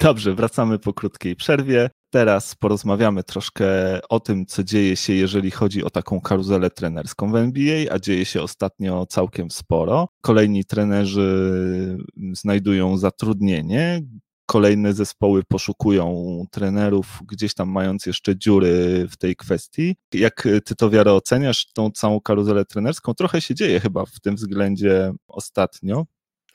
Dobrze, 0.00 0.34
wracamy 0.34 0.78
po 0.78 0.92
krótkiej 0.92 1.36
przerwie. 1.36 1.90
Teraz 2.14 2.54
porozmawiamy 2.54 3.22
troszkę 3.22 3.66
o 4.08 4.20
tym, 4.20 4.46
co 4.46 4.64
dzieje 4.64 4.96
się, 4.96 5.12
jeżeli 5.12 5.50
chodzi 5.50 5.84
o 5.84 5.90
taką 5.90 6.20
karuzelę 6.20 6.70
trenerską 6.70 7.32
w 7.32 7.36
NBA, 7.36 7.92
a 7.92 7.98
dzieje 7.98 8.24
się 8.24 8.42
ostatnio 8.42 9.06
całkiem 9.06 9.50
sporo. 9.50 10.08
Kolejni 10.20 10.64
trenerzy 10.64 11.98
znajdują 12.32 12.96
zatrudnienie, 12.96 14.02
kolejne 14.46 14.92
zespoły 14.92 15.42
poszukują 15.48 16.24
trenerów, 16.50 17.20
gdzieś 17.26 17.54
tam 17.54 17.68
mając 17.68 18.06
jeszcze 18.06 18.38
dziury 18.38 19.06
w 19.10 19.16
tej 19.16 19.36
kwestii. 19.36 19.96
Jak 20.12 20.48
ty 20.64 20.74
to 20.74 20.90
wiarę 20.90 21.12
oceniasz, 21.12 21.66
tą 21.72 21.90
całą 21.90 22.20
karuzelę 22.20 22.64
trenerską? 22.64 23.14
Trochę 23.14 23.40
się 23.40 23.54
dzieje 23.54 23.80
chyba 23.80 24.06
w 24.06 24.20
tym 24.20 24.36
względzie 24.36 25.12
ostatnio. 25.28 26.04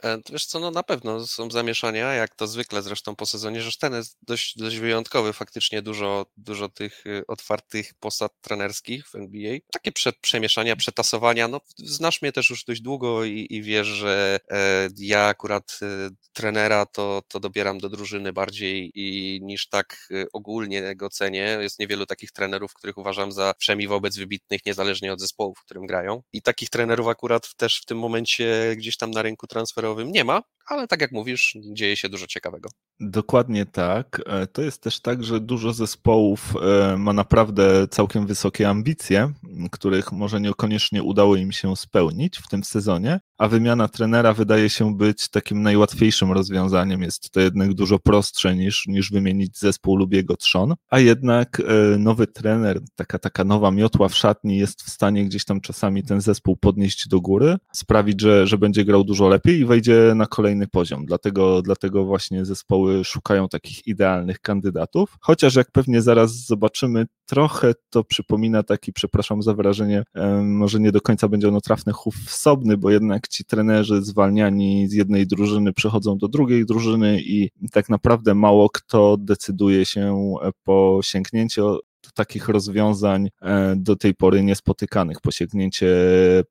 E, 0.03 0.17
wiesz 0.31 0.45
co, 0.45 0.59
no 0.59 0.71
na 0.71 0.83
pewno 0.83 1.27
są 1.27 1.51
zamieszania, 1.51 2.13
jak 2.13 2.35
to 2.35 2.47
zwykle 2.47 2.81
zresztą 2.81 3.15
po 3.15 3.25
sezonie, 3.25 3.61
że 3.61 3.77
ten 3.77 3.93
jest 3.93 4.17
dość, 4.21 4.57
dość 4.57 4.77
wyjątkowy, 4.77 5.33
faktycznie 5.33 5.81
dużo, 5.81 6.25
dużo 6.37 6.69
tych 6.69 7.05
y, 7.05 7.27
otwartych 7.27 7.93
posad 7.99 8.31
trenerskich 8.41 9.07
w 9.07 9.15
NBA. 9.15 9.57
Takie 9.71 9.91
prze, 9.91 10.13
przemieszania, 10.13 10.75
przetasowania, 10.75 11.47
no 11.47 11.61
znasz 11.77 12.21
mnie 12.21 12.31
też 12.31 12.49
już 12.49 12.63
dość 12.63 12.81
długo 12.81 13.23
i, 13.23 13.47
i 13.49 13.61
wiesz, 13.61 13.87
że 13.87 14.39
e, 14.51 14.89
ja 14.97 15.25
akurat 15.25 15.79
e, 15.81 16.09
trenera 16.33 16.85
to, 16.85 17.21
to 17.27 17.39
dobieram 17.39 17.77
do 17.79 17.89
drużyny 17.89 18.33
bardziej 18.33 18.91
i 18.95 19.39
niż 19.43 19.69
tak 19.69 20.07
y, 20.11 20.27
ogólnie 20.33 20.95
go 20.95 21.09
cenię. 21.09 21.57
Jest 21.61 21.79
niewielu 21.79 22.05
takich 22.05 22.31
trenerów, 22.31 22.73
których 22.73 22.97
uważam 22.97 23.31
za 23.31 23.53
wszemi 23.59 23.87
wobec 23.87 24.17
wybitnych, 24.17 24.65
niezależnie 24.65 25.13
od 25.13 25.19
zespołu, 25.19 25.55
w 25.55 25.63
którym 25.63 25.85
grają. 25.85 26.23
I 26.33 26.41
takich 26.41 26.69
trenerów 26.69 27.07
akurat 27.07 27.55
też 27.55 27.81
w 27.81 27.85
tym 27.85 27.99
momencie 27.99 28.73
gdzieś 28.77 28.97
tam 28.97 29.11
na 29.11 29.21
rynku 29.21 29.47
transferowym 29.47 29.88
nie 30.05 30.23
ma, 30.23 30.41
ale 30.67 30.87
tak 30.87 31.01
jak 31.01 31.11
mówisz, 31.11 31.57
dzieje 31.73 31.95
się 31.95 32.09
dużo 32.09 32.27
ciekawego. 32.27 32.69
Dokładnie 32.99 33.65
tak. 33.65 34.21
E, 34.25 34.47
to 34.47 34.61
jest 34.61 34.83
też 34.83 35.01
tak, 35.01 35.23
że 35.23 35.39
dużo 35.39 35.73
zespołów 35.73 36.53
e, 36.61 36.97
ma 36.97 37.13
naprawdę 37.13 37.87
całkiem 37.87 38.27
wysokie 38.27 38.69
ambicje, 38.69 39.33
których 39.71 40.11
może 40.11 40.41
niekoniecznie 40.41 41.03
udało 41.03 41.35
im 41.35 41.51
się 41.51 41.75
spełnić 41.75 42.37
w 42.37 42.47
tym 42.47 42.63
sezonie, 42.63 43.19
a 43.39 43.47
wymiana 43.47 43.87
trenera 43.87 44.33
wydaje 44.33 44.69
się 44.69 44.97
być 44.97 45.29
takim 45.29 45.61
najłatwiejszym 45.61 46.31
rozwiązaniem. 46.31 47.01
Jest 47.01 47.31
to 47.31 47.39
jednak 47.39 47.73
dużo 47.73 47.99
prostsze 47.99 48.55
niż, 48.55 48.87
niż 48.87 49.11
wymienić 49.11 49.59
zespół 49.59 49.95
lub 49.95 50.13
jego 50.13 50.37
trzon, 50.37 50.73
a 50.89 50.99
jednak 50.99 51.59
e, 51.59 51.97
nowy 51.97 52.27
trener, 52.27 52.79
taka, 52.95 53.19
taka 53.19 53.43
nowa 53.43 53.71
miotła 53.71 54.09
w 54.09 54.15
szatni 54.15 54.57
jest 54.57 54.81
w 54.83 54.89
stanie 54.89 55.25
gdzieś 55.25 55.45
tam 55.45 55.61
czasami 55.61 56.03
ten 56.03 56.21
zespół 56.21 56.57
podnieść 56.57 57.07
do 57.07 57.21
góry, 57.21 57.57
sprawić, 57.73 58.21
że, 58.21 58.47
że 58.47 58.57
będzie 58.57 58.85
grał 58.85 59.03
dużo 59.03 59.27
lepiej 59.27 59.59
i 59.59 59.65
wejdzie 59.65 60.13
na 60.15 60.25
kolejny 60.25 60.67
poziom. 60.67 61.05
Dlatego, 61.05 61.61
dlatego 61.61 62.05
właśnie 62.05 62.45
zespoły 62.45 63.03
szukają 63.03 63.47
takich 63.47 63.87
idealnych 63.87 64.39
kandydatów, 64.39 65.17
chociaż 65.21 65.55
jak 65.55 65.71
pewnie 65.71 66.01
zaraz 66.01 66.45
zobaczymy, 66.45 67.05
trochę 67.25 67.73
to 67.89 68.03
przypomina 68.03 68.63
taki, 68.63 68.93
przepraszam 68.93 69.41
za 69.41 69.53
wrażenie, 69.53 70.03
może 70.43 70.79
nie 70.79 70.91
do 70.91 71.01
końca 71.01 71.27
będzie 71.27 71.47
ono 71.47 71.61
trafne 71.61 71.93
chów 71.93 72.15
wsobny, 72.15 72.77
bo 72.77 72.89
jednak 72.89 73.28
ci 73.29 73.45
trenerzy 73.45 74.01
zwalniani 74.01 74.87
z 74.87 74.93
jednej 74.93 75.27
drużyny 75.27 75.73
przechodzą 75.73 76.17
do 76.17 76.27
drugiej 76.27 76.65
drużyny 76.65 77.21
i 77.21 77.49
tak 77.71 77.89
naprawdę 77.89 78.35
mało 78.35 78.69
kto 78.69 79.17
decyduje 79.17 79.85
się 79.85 80.33
po 80.63 80.99
sięgnięciu 81.03 81.79
takich 82.13 82.49
rozwiązań 82.49 83.29
e, 83.41 83.75
do 83.75 83.95
tej 83.95 84.15
pory 84.15 84.43
niespotykanych, 84.43 85.21
posięgnięcie 85.21 85.95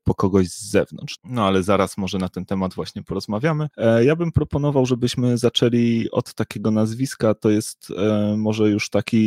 po 0.03 0.15
kogoś 0.15 0.47
z 0.47 0.71
zewnątrz. 0.71 1.15
No 1.23 1.47
ale 1.47 1.63
zaraz 1.63 1.97
może 1.97 2.17
na 2.17 2.29
ten 2.29 2.45
temat 2.45 2.73
właśnie 2.73 3.03
porozmawiamy. 3.03 3.67
E, 3.77 4.05
ja 4.05 4.15
bym 4.15 4.31
proponował, 4.31 4.85
żebyśmy 4.85 5.37
zaczęli 5.37 6.07
od 6.11 6.33
takiego 6.33 6.71
nazwiska, 6.71 7.33
to 7.33 7.49
jest 7.49 7.87
e, 7.97 8.35
może 8.37 8.69
już 8.69 8.89
taki 8.89 9.19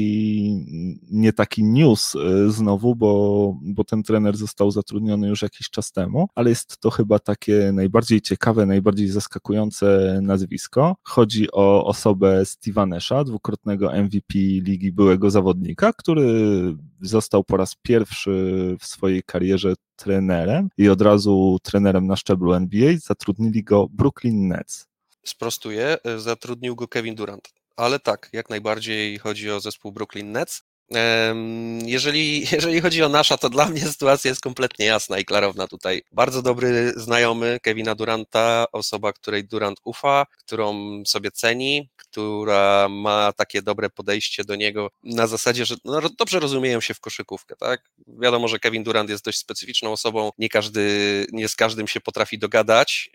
nie 1.11 1.33
taki 1.33 1.65
news 1.65 2.17
znowu, 2.49 2.97
bo, 2.97 3.55
bo 3.63 3.85
ten 3.85 4.03
trener 4.03 4.37
został 4.37 4.71
zatrudniony 4.71 5.29
już 5.29 5.43
jakiś 5.43 5.71
czas 5.71 5.93
temu, 5.93 6.29
ale 6.35 6.51
jest 6.51 6.79
to 6.79 6.91
chyba 6.91 7.19
takie 7.19 7.71
najbardziej 7.73 8.21
ciekawe, 8.21 8.67
najbardziej 8.67 9.09
zaskakujące 9.09 10.19
nazwisko. 10.23 10.97
Chodzi 11.03 11.53
o 11.53 11.87
osobę 11.87 12.43
Steve'a 12.43 12.89
Nesha, 12.89 13.25
dwukrotnego 13.25 13.93
MVP 13.93 14.35
ligi 14.39 14.93
byłego 14.93 15.31
zawodnika, 15.31 15.93
który 15.93 16.12
który 16.13 16.75
został 17.01 17.45
po 17.45 17.57
raz 17.57 17.75
pierwszy 17.83 18.31
w 18.81 18.87
swojej 18.87 19.23
karierze 19.23 19.75
trenerem 19.97 20.69
i 20.79 20.89
od 20.89 21.03
razu 21.03 21.59
trenerem 21.63 22.07
na 22.07 22.17
szczeblu 22.17 22.53
NBA, 22.53 22.93
zatrudnili 22.97 23.65
go 23.65 23.89
Brooklyn 23.91 24.49
Nets. 24.49 24.87
Sprostuję, 25.25 25.99
zatrudnił 26.17 26.77
go 26.77 26.89
Kevin 26.89 27.15
Durant. 27.15 27.49
Ale 27.77 27.99
tak, 27.99 28.29
jak 28.33 28.51
najbardziej 28.51 29.19
chodzi 29.19 29.51
o 29.51 29.61
zespół 29.61 29.93
Brooklyn 29.93 30.33
Nets. 30.33 30.63
Jeżeli, 31.85 32.41
jeżeli 32.53 32.81
chodzi 32.81 33.03
o 33.03 33.09
nasza, 33.09 33.39
to 33.39 33.51
dla 33.51 33.67
mnie 33.67 33.81
sytuacja 33.81 34.29
jest 34.29 34.41
kompletnie 34.41 34.87
jasna 34.87 35.19
i 35.19 35.25
klarowna 35.25 35.69
tutaj. 35.69 36.03
Bardzo 36.13 36.43
dobry 36.43 36.93
znajomy 36.97 37.59
Kevina 37.63 37.95
Duranta, 37.95 38.65
osoba, 38.73 39.13
której 39.13 39.45
Durant 39.45 39.79
ufa, 39.85 40.27
którą 40.39 41.03
sobie 41.07 41.31
ceni, 41.31 41.91
która 41.97 42.89
ma 42.91 43.33
takie 43.33 43.63
dobre 43.63 43.91
podejście 43.91 44.45
do 44.45 44.57
niego 44.57 44.91
na 45.03 45.27
zasadzie, 45.27 45.65
że 45.65 45.75
no, 45.85 46.01
dobrze 46.19 46.41
rozumieją 46.41 46.81
się 46.81 46.95
w 46.95 47.01
koszykówkę, 47.01 47.57
tak? 47.57 47.91
Wiadomo, 48.07 48.49
że 48.49 48.59
Kevin 48.59 48.85
Durant 48.85 49.11
jest 49.11 49.25
dość 49.25 49.39
specyficzną 49.39 49.93
osobą, 49.93 50.31
nie 50.39 50.49
każdy, 50.49 51.27
nie 51.33 51.49
z 51.49 51.57
każdym 51.57 51.89
się 51.89 52.01
potrafi 52.01 52.39
dogadać 52.39 53.11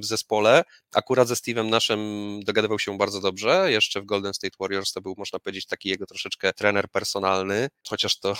w 0.00 0.04
zespole. 0.04 0.64
Akurat 0.94 1.28
ze 1.28 1.34
Steve'em 1.34 1.68
naszym 1.68 2.40
dogadywał 2.44 2.78
się 2.78 2.98
bardzo 2.98 3.20
dobrze, 3.20 3.72
jeszcze 3.72 4.00
w 4.00 4.04
Golden 4.04 4.34
State 4.34 4.56
Warriors 4.60 4.92
to 4.92 5.00
był, 5.00 5.14
można 5.18 5.38
powiedzieć, 5.38 5.66
taki 5.66 5.88
jego 5.88 6.06
troszeczkę 6.06 6.52
trener 6.52 6.79
personalny, 6.88 7.68
chociaż 7.88 8.20
to 8.20 8.34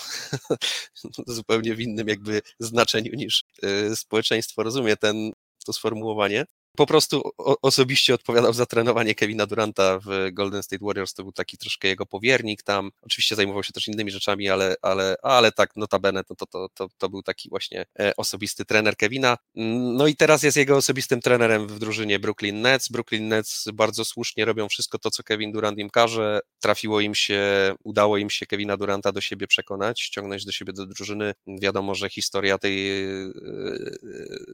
zupełnie 1.27 1.75
w 1.75 1.81
innym 1.81 2.09
jakby 2.09 2.43
znaczeniu 2.59 3.15
niż 3.15 3.45
y, 3.65 3.97
społeczeństwo 3.97 4.63
rozumie 4.63 4.97
ten, 4.97 5.33
to 5.67 5.73
sformułowanie 5.73 6.45
po 6.77 6.87
prostu 6.87 7.23
osobiście 7.63 8.15
odpowiadał 8.15 8.53
za 8.53 8.67
trenowanie 8.67 9.15
Kevina 9.15 9.47
Duranta 9.47 9.99
w 9.99 10.29
Golden 10.33 10.63
State 10.63 10.85
Warriors, 10.85 11.15
to 11.15 11.23
był 11.23 11.33
taki 11.33 11.59
troszkę 11.59 11.89
jego 11.89 12.07
powiernik 12.07 12.63
tam, 12.63 12.91
oczywiście 13.03 13.37
zajmował 13.37 13.63
się 13.63 13.73
też 13.73 13.89
innymi 13.89 14.11
rzeczami, 14.11 14.49
ale, 14.49 14.75
ale, 14.83 15.17
ale 15.23 15.53
tak 15.53 15.77
notabene 15.77 16.25
to, 16.25 16.47
to, 16.47 16.69
to, 16.75 16.89
to 16.99 17.09
był 17.09 17.23
taki 17.23 17.49
właśnie 17.49 17.87
e, 18.01 18.17
osobisty 18.17 18.65
trener 18.65 18.97
Kevina. 18.97 19.37
No 19.95 20.07
i 20.07 20.17
teraz 20.17 20.43
jest 20.43 20.57
jego 20.57 20.77
osobistym 20.77 21.21
trenerem 21.21 21.67
w 21.67 21.79
drużynie 21.79 22.19
Brooklyn 22.19 22.61
Nets. 22.61 22.89
Brooklyn 22.89 23.29
Nets 23.29 23.69
bardzo 23.73 24.05
słusznie 24.05 24.45
robią 24.45 24.69
wszystko 24.69 24.99
to, 24.99 25.11
co 25.11 25.23
Kevin 25.23 25.53
Durant 25.53 25.79
im 25.79 25.91
każe. 25.91 26.41
Trafiło 26.61 27.01
im 27.01 27.15
się, 27.15 27.43
udało 27.85 28.19
im 28.19 28.31
się 28.31 28.47
Kevina 28.47 28.77
Duranta 28.77 29.13
do 29.13 29.21
siebie 29.21 29.47
przekonać, 29.47 30.01
ściągnąć 30.01 30.45
do 30.45 30.53
siebie 30.53 30.73
do 30.73 30.87
drużyny. 30.87 31.35
Wiadomo, 31.47 31.95
że 31.95 32.11
historia 32.11 32.59
tej 32.59 32.91
e, 32.91 33.05
e, 33.05 33.31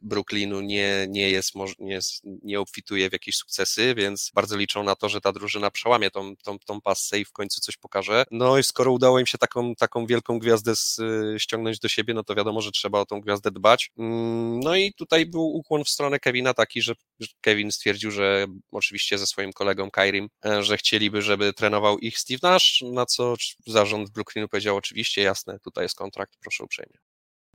Brooklynu 0.03 0.61
nie, 0.61 1.07
nie 1.09 1.31
jest, 1.31 1.55
nie 1.79 2.01
nie 2.25 2.61
obfituje 2.61 3.11
w 3.11 3.12
jakieś 3.12 3.37
sukcesy, 3.37 3.95
więc 3.95 4.31
bardzo 4.35 4.57
liczą 4.57 4.83
na 4.83 4.97
to, 4.97 5.09
że 5.09 5.21
ta 5.21 5.33
drużyna 5.33 5.71
przełamie 5.71 6.11
tą, 6.11 6.37
tą, 6.37 6.59
tą 6.59 6.81
passę 6.81 7.21
i 7.21 7.25
w 7.25 7.33
końcu 7.33 7.61
coś 7.61 7.77
pokaże. 7.77 8.25
No 8.31 8.59
i 8.59 8.62
skoro 8.62 8.92
udało 8.92 9.19
im 9.19 9.27
się 9.27 9.38
taką, 9.38 9.75
taką 9.75 10.07
wielką 10.07 10.38
gwiazdę 10.38 10.77
z, 10.77 10.99
y, 10.99 11.37
ściągnąć 11.38 11.79
do 11.79 11.88
siebie, 11.88 12.14
no 12.14 12.25
to 12.25 12.35
wiadomo, 12.35 12.61
że 12.61 12.71
trzeba 12.71 13.01
o 13.01 13.07
tą 13.07 13.21
gwiazdę 13.21 13.51
dbać. 13.51 13.90
Mm, 13.99 14.61
no 14.61 14.77
i 14.77 14.92
tutaj 14.92 15.27
był 15.27 15.42
ukłon 15.42 15.85
w 15.85 15.88
stronę 15.88 16.19
Kevina 16.19 16.55
taki, 16.55 16.83
że 16.83 16.95
Kevin 17.40 17.73
stwierdził, 17.73 18.11
że 18.11 18.47
oczywiście 18.73 19.19
ze 19.19 19.27
swoim 19.27 19.53
kolegą 19.53 19.90
Kairim, 19.90 20.29
e, 20.47 20.62
że 20.62 20.77
chcieliby, 20.77 21.23
żeby 21.23 21.53
trenował 21.53 21.99
ich 21.99 22.19
Steve 22.19 22.38
Nash, 22.42 22.83
na 22.92 23.07
co 23.07 23.35
zarząd 23.66 24.11
Brooklynu 24.11 24.49
powiedział 24.49 24.77
oczywiście, 24.77 25.23
jasne, 25.23 25.59
tutaj 25.59 25.85
jest 25.85 25.97
kontrakt, 25.97 26.37
proszę 26.40 26.64
uprzejmie. 26.64 27.06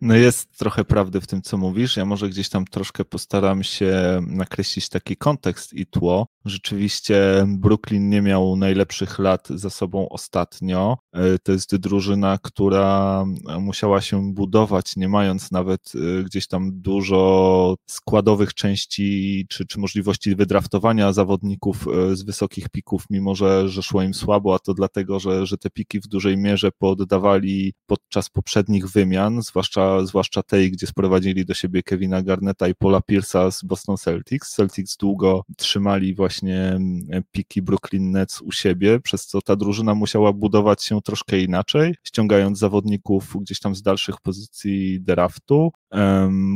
No 0.02 0.16
jest 0.16 0.58
trochę 0.58 0.86
prawdy 0.86 1.22
w 1.22 1.28
tym, 1.28 1.42
co 1.42 1.58
mówisz. 1.58 1.98
Ja 1.98 2.06
może 2.06 2.30
gdzieś 2.30 2.50
tam 2.50 2.66
troszkę 2.66 3.06
postaram 3.06 3.64
się 3.64 4.22
nakreślić 4.28 4.90
taki 4.90 5.18
kontekst 5.18 5.74
i 5.74 5.86
tło. 5.86 6.28
Rzeczywiście 6.46 7.46
Brooklyn 7.48 8.10
nie 8.10 8.22
miał 8.22 8.56
najlepszych 8.56 9.20
lat 9.20 9.48
za 9.50 9.70
sobą 9.70 10.10
ostatnio. 10.10 10.98
E, 11.14 11.40
to 11.40 11.52
jest 11.52 11.76
drużyna, 11.76 12.38
która 12.42 13.26
musiała 13.60 14.02
się 14.02 14.34
budować, 14.34 14.96
nie 14.96 15.10
mając 15.10 15.52
nawet 15.52 15.92
e, 15.96 16.24
gdzieś 16.24 16.48
tam 16.48 16.82
dużo 16.82 17.76
składowych 17.90 18.54
części 18.54 19.46
czy, 19.50 19.66
czy 19.66 19.80
możliwości 19.80 20.36
wydraftowania 20.36 21.14
zawodników 21.14 21.88
e, 21.88 22.16
z 22.16 22.24
wysokich 22.24 22.70
pików, 22.70 23.04
mimo 23.10 23.36
że, 23.36 23.70
że 23.70 23.84
szło 23.84 24.02
im 24.02 24.14
słabo, 24.14 24.56
a 24.56 24.60
to 24.60 24.74
dlatego, 24.74 25.20
że, 25.20 25.46
że 25.46 25.58
te 25.58 25.70
piki 25.70 26.00
w 26.00 26.08
dużej 26.08 26.38
mierze 26.38 26.72
poddawali 26.72 27.74
podczas 27.86 28.30
poprzednich 28.30 28.88
wymian, 28.88 29.42
zwłaszcza 29.42 29.91
zwłaszcza, 30.06 30.44
tej, 30.44 30.72
gdzie 30.72 30.88
sprowadzili 30.88 31.46
do 31.46 31.54
siebie 31.54 31.84
Kevina 31.84 32.22
Garneta 32.22 32.68
i 32.68 32.76
Paula 32.76 33.00
Pierce'a 33.00 33.52
z 33.52 33.64
Boston 33.64 33.98
Celtics. 33.98 34.50
Celtics 34.56 34.98
długo 34.98 35.44
trzymali 35.58 36.16
właśnie 36.16 36.60
mm, 36.60 37.24
piki 37.32 37.62
Brooklyn 37.62 38.12
Nets 38.12 38.42
u 38.42 38.52
siebie, 38.52 39.00
przez 39.00 39.26
co 39.26 39.42
ta 39.42 39.56
drużyna 39.56 39.96
musiała 39.96 40.34
budować 40.34 40.84
się 40.84 41.02
troszkę 41.02 41.40
inaczej, 41.40 41.96
ściągając 42.04 42.60
zawodników 42.60 43.36
gdzieś 43.42 43.60
tam 43.60 43.76
z 43.76 43.82
dalszych 43.82 44.16
pozycji 44.22 45.02
draftu, 45.02 45.72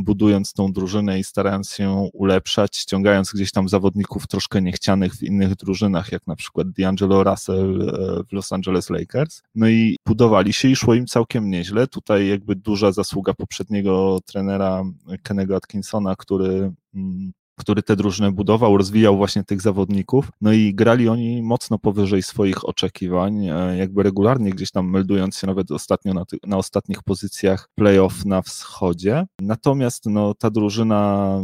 budując 0.03 0.53
tą 0.53 0.73
drużynę 0.73 1.19
i 1.19 1.23
starając 1.23 1.71
się 1.71 2.09
ulepszać, 2.13 2.77
ściągając 2.77 3.31
gdzieś 3.33 3.51
tam 3.51 3.69
zawodników 3.69 4.27
troszkę 4.27 4.61
niechcianych 4.61 5.15
w 5.15 5.23
innych 5.23 5.55
drużynach, 5.55 6.11
jak 6.11 6.27
na 6.27 6.35
przykład 6.35 6.67
D'Angelo 6.67 7.31
Russell 7.31 7.81
e, 7.81 8.23
w 8.23 8.33
Los 8.33 8.51
Angeles 8.51 8.89
Lakers. 8.89 9.41
No 9.55 9.69
i 9.69 9.95
budowali 10.07 10.53
się 10.53 10.67
i 10.67 10.75
szło 10.75 10.93
im 10.93 11.05
całkiem 11.05 11.49
nieźle. 11.49 11.87
Tutaj 11.87 12.27
jakby 12.27 12.55
duża 12.55 12.91
zasługa 12.91 13.33
poprzedniego 13.33 14.19
trenera 14.25 14.83
Kennego 15.23 15.55
Atkinsona, 15.55 16.15
który 16.15 16.71
mm, 16.95 17.33
który 17.55 17.83
te 17.83 17.95
drużyny 17.95 18.31
budował, 18.31 18.77
rozwijał 18.77 19.17
właśnie 19.17 19.43
tych 19.43 19.61
zawodników, 19.61 20.31
no 20.41 20.53
i 20.53 20.73
grali 20.73 21.09
oni 21.09 21.43
mocno 21.43 21.79
powyżej 21.79 22.23
swoich 22.23 22.69
oczekiwań, 22.69 23.47
e, 23.47 23.77
jakby 23.77 24.03
regularnie 24.03 24.49
gdzieś 24.49 24.71
tam 24.71 24.89
meldując 24.89 25.37
się 25.37 25.47
nawet 25.47 25.71
ostatnio 25.71 26.13
na, 26.13 26.25
ty, 26.25 26.37
na 26.47 26.57
ostatnich 26.57 27.03
pozycjach 27.03 27.69
playoff 27.75 28.25
na 28.25 28.41
wschodzie. 28.41 29.25
Natomiast 29.41 30.05
no, 30.05 30.33
ta 30.33 30.49
drużyna 30.49 31.41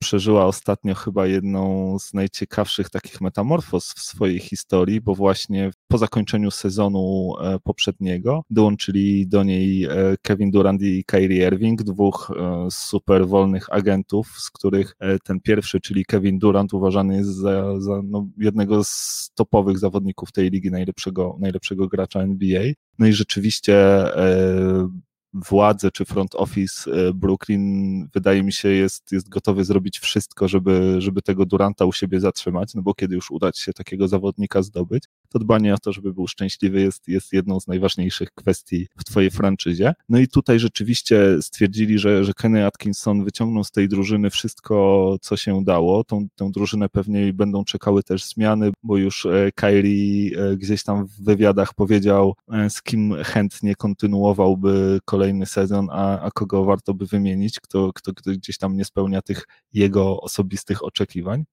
przeżyła 0.00 0.46
ostatnio 0.46 0.94
chyba 0.94 1.26
jedną 1.26 1.96
z 1.98 2.14
najciekawszych 2.14 2.90
takich 2.90 3.20
metamorfoz 3.20 3.94
w 3.96 4.00
swojej 4.00 4.38
historii, 4.38 5.00
bo 5.00 5.14
właśnie 5.14 5.70
po 5.88 5.98
zakończeniu 5.98 6.50
sezonu 6.50 7.32
e, 7.40 7.58
poprzedniego 7.58 8.42
dołączyli 8.50 9.28
do 9.28 9.44
niej 9.44 9.84
e, 9.84 9.90
Kevin 10.22 10.50
Durant 10.50 10.82
i 10.82 11.04
Kyrie 11.04 11.46
Irving, 11.46 11.82
dwóch 11.82 12.32
e, 12.36 12.68
super 12.70 13.28
wolnych 13.28 13.72
agentów, 13.72 14.28
z 14.38 14.50
których 14.50 14.96
ten 15.24 15.40
pierwszy, 15.40 15.80
czyli 15.80 16.04
Kevin 16.04 16.38
Durant, 16.38 16.74
uważany 16.74 17.16
jest 17.16 17.30
za, 17.30 17.80
za 17.80 18.02
no, 18.04 18.28
jednego 18.38 18.84
z 18.84 19.30
topowych 19.34 19.78
zawodników 19.78 20.32
tej 20.32 20.50
ligi, 20.50 20.70
najlepszego, 20.70 21.36
najlepszego 21.40 21.88
gracza 21.88 22.20
NBA. 22.20 22.62
No 22.98 23.06
i 23.06 23.12
rzeczywiście 23.12 23.74
władze 25.34 25.90
czy 25.90 26.04
front 26.04 26.34
office 26.34 26.90
e, 26.92 27.14
Brooklyn 27.14 28.08
wydaje 28.14 28.42
mi 28.42 28.52
się 28.52 28.68
jest, 28.68 29.12
jest 29.12 29.28
gotowy 29.28 29.64
zrobić 29.64 29.98
wszystko, 29.98 30.48
żeby, 30.48 30.96
żeby 30.98 31.22
tego 31.22 31.46
Duranta 31.46 31.84
u 31.84 31.92
siebie 31.92 32.20
zatrzymać, 32.20 32.74
no 32.74 32.82
bo 32.82 32.94
kiedy 32.94 33.14
już 33.14 33.30
uda 33.30 33.50
się 33.54 33.72
takiego 33.72 34.08
zawodnika 34.08 34.62
zdobyć, 34.62 35.04
to 35.28 35.38
dbanie 35.38 35.74
o 35.74 35.78
to, 35.78 35.92
żeby 35.92 36.12
był 36.14 36.26
szczęśliwy 36.26 36.80
jest, 36.80 37.08
jest 37.08 37.32
jedną 37.32 37.60
z 37.60 37.66
najważniejszych 37.66 38.30
kwestii 38.34 38.88
w 38.98 39.04
twojej 39.04 39.30
franczyzie. 39.30 39.94
No 40.08 40.18
i 40.18 40.28
tutaj 40.28 40.58
rzeczywiście 40.58 41.42
stwierdzili, 41.42 41.98
że, 41.98 42.24
że 42.24 42.34
Kenny 42.34 42.66
Atkinson 42.66 43.24
wyciągnął 43.24 43.64
z 43.64 43.70
tej 43.70 43.88
drużyny 43.88 44.30
wszystko, 44.30 45.16
co 45.20 45.36
się 45.36 45.64
dało. 45.64 46.04
Tą, 46.04 46.26
tą 46.36 46.52
drużynę 46.52 46.88
pewnie 46.88 47.32
będą 47.32 47.64
czekały 47.64 48.02
też 48.02 48.24
zmiany, 48.24 48.70
bo 48.82 48.96
już 48.96 49.26
e, 49.26 49.52
Kyrie 49.54 50.38
e, 50.38 50.56
gdzieś 50.56 50.82
tam 50.82 51.06
w 51.06 51.24
wywiadach 51.24 51.74
powiedział, 51.74 52.34
z 52.68 52.82
kim 52.82 53.14
chętnie 53.24 53.74
kontynuowałby 53.74 55.00
kolejny 55.04 55.19
kolejny 55.20 55.46
sezon, 55.46 55.88
a, 55.90 56.20
a 56.20 56.30
kogo 56.30 56.64
warto 56.64 56.94
by 56.94 57.06
wymienić, 57.06 57.60
kto, 57.60 57.92
kto, 57.92 58.14
kto 58.14 58.30
gdzieś 58.30 58.58
tam 58.58 58.76
nie 58.76 58.84
spełnia 58.84 59.22
tych 59.22 59.46
jego 59.72 60.20
osobistych 60.20 60.84
oczekiwań. 60.84 61.44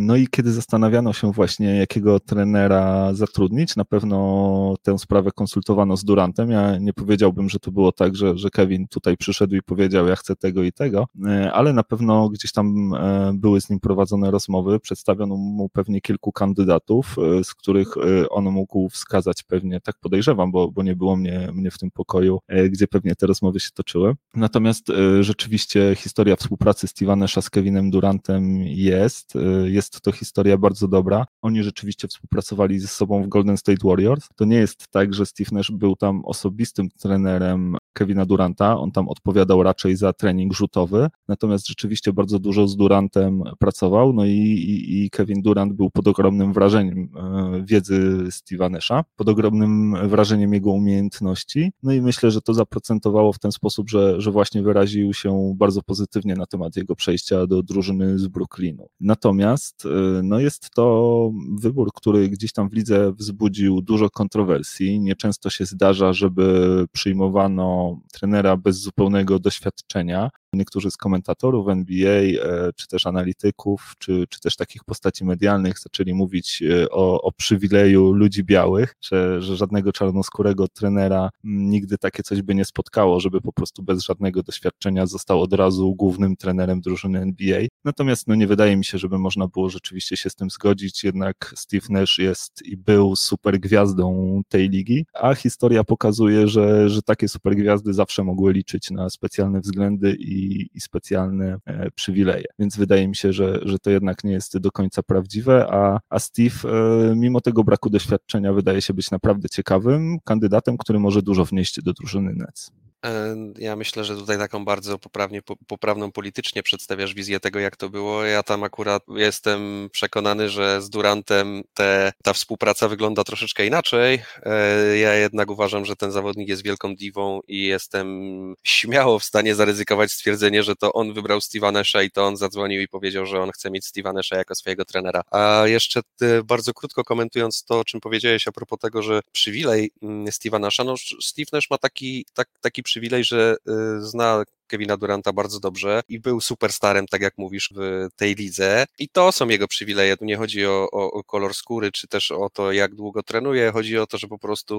No 0.00 0.16
i 0.16 0.28
kiedy 0.28 0.52
zastanawiano 0.52 1.12
się 1.12 1.32
właśnie, 1.32 1.76
jakiego 1.76 2.20
trenera 2.20 3.14
zatrudnić, 3.14 3.76
na 3.76 3.84
pewno 3.84 4.74
tę 4.82 4.98
sprawę 4.98 5.30
konsultowano 5.30 5.96
z 5.96 6.04
Durantem. 6.04 6.50
Ja 6.50 6.78
nie 6.78 6.92
powiedziałbym, 6.92 7.48
że 7.48 7.58
to 7.58 7.72
było 7.72 7.92
tak, 7.92 8.16
że, 8.16 8.38
że 8.38 8.50
Kevin 8.50 8.88
tutaj 8.88 9.16
przyszedł 9.16 9.54
i 9.54 9.62
powiedział, 9.62 10.06
ja 10.06 10.16
chcę 10.16 10.36
tego 10.36 10.62
i 10.62 10.72
tego, 10.72 11.06
ale 11.52 11.72
na 11.72 11.82
pewno 11.82 12.28
gdzieś 12.28 12.52
tam 12.52 12.94
były 13.34 13.60
z 13.60 13.70
nim 13.70 13.80
prowadzone 13.80 14.30
rozmowy, 14.30 14.80
przedstawiono 14.80 15.36
mu 15.36 15.68
pewnie 15.68 16.00
kilku 16.00 16.32
kandydatów, 16.32 17.16
z 17.42 17.54
których 17.54 17.94
on 18.30 18.44
mógł 18.44 18.88
wskazać 18.88 19.42
pewnie, 19.42 19.80
tak 19.80 19.94
podejrzewam, 20.00 20.52
bo, 20.52 20.70
bo 20.70 20.82
nie 20.82 20.96
było 20.96 21.16
mnie, 21.16 21.48
mnie 21.52 21.70
w 21.70 21.78
tym 21.78 21.90
pokoju, 21.90 22.38
gdzie 22.80 22.88
pewnie 22.88 23.14
te 23.14 23.26
rozmowy 23.26 23.60
się 23.60 23.68
toczyły. 23.74 24.14
Natomiast 24.34 24.86
rzeczywiście 25.20 25.94
historia 25.96 26.36
współpracy 26.36 26.86
Steve'a 26.86 27.40
z 27.40 27.50
Kevinem 27.50 27.90
Durantem 27.90 28.62
jest. 28.62 29.34
Jest 29.64 30.00
to 30.00 30.12
historia 30.12 30.58
bardzo 30.58 30.88
dobra. 30.88 31.26
Oni 31.42 31.62
rzeczywiście 31.62 32.08
współpracowali 32.08 32.78
ze 32.78 32.88
sobą 32.88 33.22
w 33.22 33.28
Golden 33.28 33.56
State 33.56 33.78
Warriors. 33.84 34.28
To 34.36 34.44
nie 34.44 34.56
jest 34.56 34.88
tak, 34.88 35.14
że 35.14 35.26
Steve 35.26 35.50
Nash 35.52 35.70
był 35.70 35.96
tam 35.96 36.24
osobistym 36.24 36.90
trenerem 36.90 37.76
Kevina 37.92 38.26
Duranta. 38.26 38.78
On 38.78 38.92
tam 38.92 39.08
odpowiadał 39.08 39.62
raczej 39.62 39.96
za 39.96 40.12
trening 40.12 40.52
rzutowy, 40.52 41.08
natomiast 41.28 41.68
rzeczywiście 41.68 42.12
bardzo 42.12 42.38
dużo 42.38 42.68
z 42.68 42.76
Durantem 42.76 43.42
pracował. 43.58 44.12
No 44.12 44.24
i, 44.24 44.30
i, 44.30 45.04
i 45.04 45.10
Kevin 45.10 45.42
Durant 45.42 45.72
był 45.72 45.90
pod 45.90 46.08
ogromnym 46.08 46.52
wrażeniem 46.52 47.08
e, 47.16 47.62
wiedzy 47.64 48.18
Steve'a 48.28 48.70
Nasha, 48.70 49.04
pod 49.16 49.28
ogromnym 49.28 49.96
wrażeniem 50.08 50.54
jego 50.54 50.70
umiejętności. 50.70 51.72
No 51.82 51.92
i 51.92 52.00
myślę, 52.00 52.30
że 52.30 52.40
to 52.40 52.54
zaprocentowało 52.54 53.32
w 53.32 53.38
ten 53.38 53.52
sposób, 53.52 53.90
że, 53.90 54.20
że 54.20 54.30
właśnie 54.30 54.62
wyraził 54.62 55.14
się 55.14 55.54
bardzo 55.56 55.82
pozytywnie 55.82 56.34
na 56.34 56.46
temat 56.46 56.76
jego 56.76 56.96
przejścia 56.96 57.46
do 57.46 57.62
drużyny 57.62 58.18
z 58.18 58.28
Brooklynu. 58.28 58.88
Natomiast 59.00 59.86
e, 59.86 60.22
no 60.22 60.40
jest 60.40 60.70
to 60.74 61.30
wybór, 61.60 61.92
który 61.94 62.28
gdzieś 62.28 62.52
tam 62.52 62.68
w 62.68 62.72
lidze 62.72 63.12
wzbudził 63.12 63.82
dużo 63.82 64.10
kontrowersji. 64.10 65.00
Nieczęsto 65.00 65.50
się 65.50 65.64
zdarza, 65.64 66.12
żeby 66.12 66.86
przyjmowano 66.92 67.79
trenera 68.12 68.56
bez 68.56 68.76
zupełnego 68.80 69.38
doświadczenia. 69.38 70.30
Niektórzy 70.52 70.90
z 70.90 70.96
komentatorów 70.96 71.68
NBA, 71.68 72.10
e, 72.10 72.72
czy 72.76 72.88
też 72.88 73.06
analityków, 73.06 73.94
czy, 73.98 74.24
czy 74.28 74.40
też 74.40 74.56
takich 74.56 74.84
postaci 74.84 75.24
medialnych 75.24 75.78
zaczęli 75.78 76.14
mówić 76.14 76.62
e, 76.62 76.90
o, 76.90 77.22
o 77.22 77.32
przywileju 77.32 78.12
ludzi 78.12 78.44
białych, 78.44 78.94
że, 79.00 79.42
że 79.42 79.56
żadnego 79.56 79.92
czarnoskórego 79.92 80.68
trenera 80.68 81.30
nigdy 81.44 81.98
takie 81.98 82.22
coś 82.22 82.42
by 82.42 82.54
nie 82.54 82.64
spotkało, 82.64 83.20
żeby 83.20 83.40
po 83.40 83.52
prostu 83.52 83.82
bez 83.82 84.02
żadnego 84.02 84.42
doświadczenia 84.42 85.06
został 85.06 85.42
od 85.42 85.52
razu 85.52 85.94
głównym 85.94 86.36
trenerem 86.36 86.80
drużyny 86.80 87.20
NBA. 87.20 87.60
Natomiast 87.84 88.28
no, 88.28 88.34
nie 88.34 88.46
wydaje 88.46 88.76
mi 88.76 88.84
się, 88.84 88.98
żeby 88.98 89.18
można 89.18 89.48
było 89.48 89.68
rzeczywiście 89.68 90.16
się 90.16 90.30
z 90.30 90.34
tym 90.34 90.50
zgodzić, 90.50 91.04
jednak 91.04 91.54
Steve 91.56 91.86
Nash 91.90 92.18
jest 92.18 92.62
i 92.66 92.76
był 92.76 93.16
super 93.16 93.60
gwiazdą 93.60 94.40
tej 94.48 94.68
ligi, 94.68 95.06
a 95.14 95.34
historia 95.34 95.84
pokazuje, 95.84 96.48
że, 96.48 96.88
że 96.88 97.02
takie 97.02 97.28
super 97.28 97.56
gwiazdy 97.56 97.94
zawsze 97.94 98.24
mogły 98.24 98.52
liczyć 98.52 98.90
na 98.90 99.10
specjalne 99.10 99.60
względy 99.60 100.16
i 100.18 100.39
i, 100.74 100.80
specjalne 100.80 101.56
e, 101.66 101.90
przywileje. 101.90 102.44
Więc 102.58 102.76
wydaje 102.76 103.08
mi 103.08 103.16
się, 103.16 103.32
że, 103.32 103.60
że 103.62 103.78
to 103.78 103.90
jednak 103.90 104.24
nie 104.24 104.32
jest 104.32 104.58
do 104.58 104.70
końca 104.70 105.02
prawdziwe, 105.02 105.66
a, 105.70 106.00
a 106.08 106.18
Steve, 106.18 106.56
e, 106.64 107.14
mimo 107.16 107.40
tego 107.40 107.64
braku 107.64 107.90
doświadczenia, 107.90 108.52
wydaje 108.52 108.82
się 108.82 108.94
być 108.94 109.10
naprawdę 109.10 109.48
ciekawym 109.48 110.18
kandydatem, 110.24 110.76
który 110.76 110.98
może 110.98 111.22
dużo 111.22 111.44
wnieść 111.44 111.82
do 111.82 111.92
drużyny 111.92 112.32
Nets. 112.34 112.72
E, 113.04 113.36
ja 113.58 113.76
myślę, 113.76 114.04
że 114.04 114.16
tutaj 114.16 114.38
taką 114.38 114.64
bardzo 114.64 114.98
poprawnie, 114.98 115.42
poprawną 115.66 116.12
politycznie 116.12 116.62
przedstawiasz 116.62 117.14
wizję 117.14 117.40
tego, 117.40 117.58
jak 117.58 117.76
to 117.76 117.88
było. 117.88 118.24
Ja 118.24 118.42
tam 118.42 118.62
akurat 118.64 119.02
jestem 119.16 119.88
przekonany, 119.92 120.48
że 120.48 120.82
z 120.82 120.90
Durantem 120.90 121.62
te, 121.74 122.12
ta 122.22 122.32
współpraca 122.32 122.88
wygląda 122.88 123.24
troszeczkę 123.24 123.66
inaczej. 123.66 124.22
E, 124.42 124.98
ja 124.98 125.14
jednak 125.14 125.50
uważam, 125.50 125.84
że 125.84 125.96
ten 125.96 126.12
zawodnik 126.12 126.48
jest 126.48 126.64
wielką 126.64 126.96
diwą 126.96 127.40
i 127.48 127.64
jestem 127.64 128.54
śmiało 128.64 129.18
w 129.18 129.24
stanie 129.24 129.54
zaryzykować 129.54 130.12
stwierdzenie, 130.12 130.62
że 130.62 130.76
to 130.76 130.92
on 130.92 131.12
wybrał 131.12 131.38
Steve'a 131.38 131.72
Nasha 131.72 132.02
i 132.02 132.10
to 132.10 132.26
on 132.26 132.36
zadzwonił 132.36 132.80
i 132.80 132.88
powiedział, 132.88 133.26
że 133.26 133.40
on 133.40 133.50
chce 133.50 133.70
mieć 133.70 133.84
Steve'a 133.84 134.14
Nasha 134.14 134.36
jako 134.36 134.54
swojego 134.54 134.84
trenera. 134.84 135.22
A 135.30 135.62
jeszcze 135.66 136.00
bardzo 136.44 136.74
krótko 136.74 137.04
komentując 137.04 137.64
to, 137.64 137.80
o 137.80 137.84
czym 137.84 138.00
powiedziałeś 138.00 138.48
a 138.48 138.52
propos 138.52 138.78
tego, 138.78 139.02
że 139.02 139.20
przywilej 139.32 139.90
mm, 140.02 140.26
Steve'a 140.26 140.60
Nasha, 140.60 140.84
no 140.84 140.94
Steve 141.22 141.48
Nash 141.52 141.70
ma 141.70 141.78
taki, 141.78 142.26
tak, 142.34 142.48
taki 142.60 142.82
przywilej, 142.90 143.24
że 143.24 143.56
y, 143.68 144.02
zna 144.02 144.42
Kevina 144.70 144.96
Duranta 144.96 145.32
bardzo 145.32 145.60
dobrze 145.60 146.02
i 146.08 146.20
był 146.20 146.40
superstarem, 146.40 147.06
tak 147.06 147.20
jak 147.20 147.38
mówisz, 147.38 147.70
w 147.76 148.08
tej 148.16 148.34
lidze. 148.34 148.86
I 148.98 149.08
to 149.08 149.32
są 149.32 149.48
jego 149.48 149.68
przywileje. 149.68 150.16
Tu 150.16 150.24
nie 150.24 150.36
chodzi 150.36 150.66
o, 150.66 150.88
o, 150.92 151.10
o 151.10 151.24
kolor 151.24 151.54
skóry, 151.54 151.92
czy 151.92 152.08
też 152.08 152.30
o 152.30 152.50
to, 152.50 152.72
jak 152.72 152.94
długo 152.94 153.22
trenuje. 153.22 153.72
Chodzi 153.72 153.98
o 153.98 154.06
to, 154.06 154.18
że 154.18 154.28
po 154.28 154.38
prostu 154.38 154.74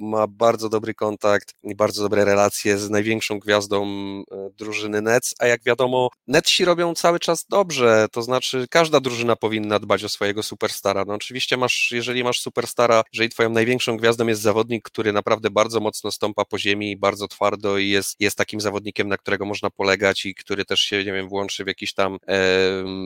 ma 0.00 0.26
bardzo 0.26 0.68
dobry 0.68 0.94
kontakt 0.94 1.54
i 1.62 1.74
bardzo 1.74 2.02
dobre 2.02 2.24
relacje 2.24 2.78
z 2.78 2.90
największą 2.90 3.38
gwiazdą 3.38 3.84
e, 3.86 4.50
drużyny 4.58 5.02
Nets. 5.02 5.34
A 5.38 5.46
jak 5.46 5.62
wiadomo, 5.64 6.08
Netsi 6.26 6.64
robią 6.64 6.94
cały 6.94 7.20
czas 7.20 7.46
dobrze. 7.48 8.06
To 8.12 8.22
znaczy, 8.22 8.66
każda 8.70 9.00
drużyna 9.00 9.36
powinna 9.36 9.78
dbać 9.78 10.04
o 10.04 10.08
swojego 10.08 10.42
superstara. 10.42 11.04
No 11.04 11.14
oczywiście 11.14 11.56
masz, 11.56 11.90
jeżeli 11.92 12.24
masz 12.24 12.40
superstara, 12.40 13.02
jeżeli 13.12 13.30
twoją 13.30 13.50
największą 13.50 13.96
gwiazdą 13.96 14.26
jest 14.26 14.42
zawodnik, 14.42 14.84
który 14.84 15.12
naprawdę 15.12 15.50
bardzo 15.50 15.80
mocno 15.80 16.10
stąpa 16.10 16.44
po 16.44 16.58
ziemi, 16.58 16.96
bardzo 16.96 17.28
twardo 17.28 17.78
i 17.78 17.88
jest, 17.88 18.16
jest 18.20 18.36
takim 18.36 18.60
zawodnikiem, 18.60 19.08
na 19.08 19.16
którego 19.16 19.31
którego 19.32 19.46
można 19.46 19.70
polegać 19.70 20.26
i 20.26 20.34
który 20.34 20.64
też 20.64 20.80
się, 20.80 21.04
nie 21.04 21.12
wiem, 21.12 21.28
włączy 21.28 21.64
w 21.64 21.66
jakieś 21.66 21.94
tam 21.94 22.18
e, 22.28 22.38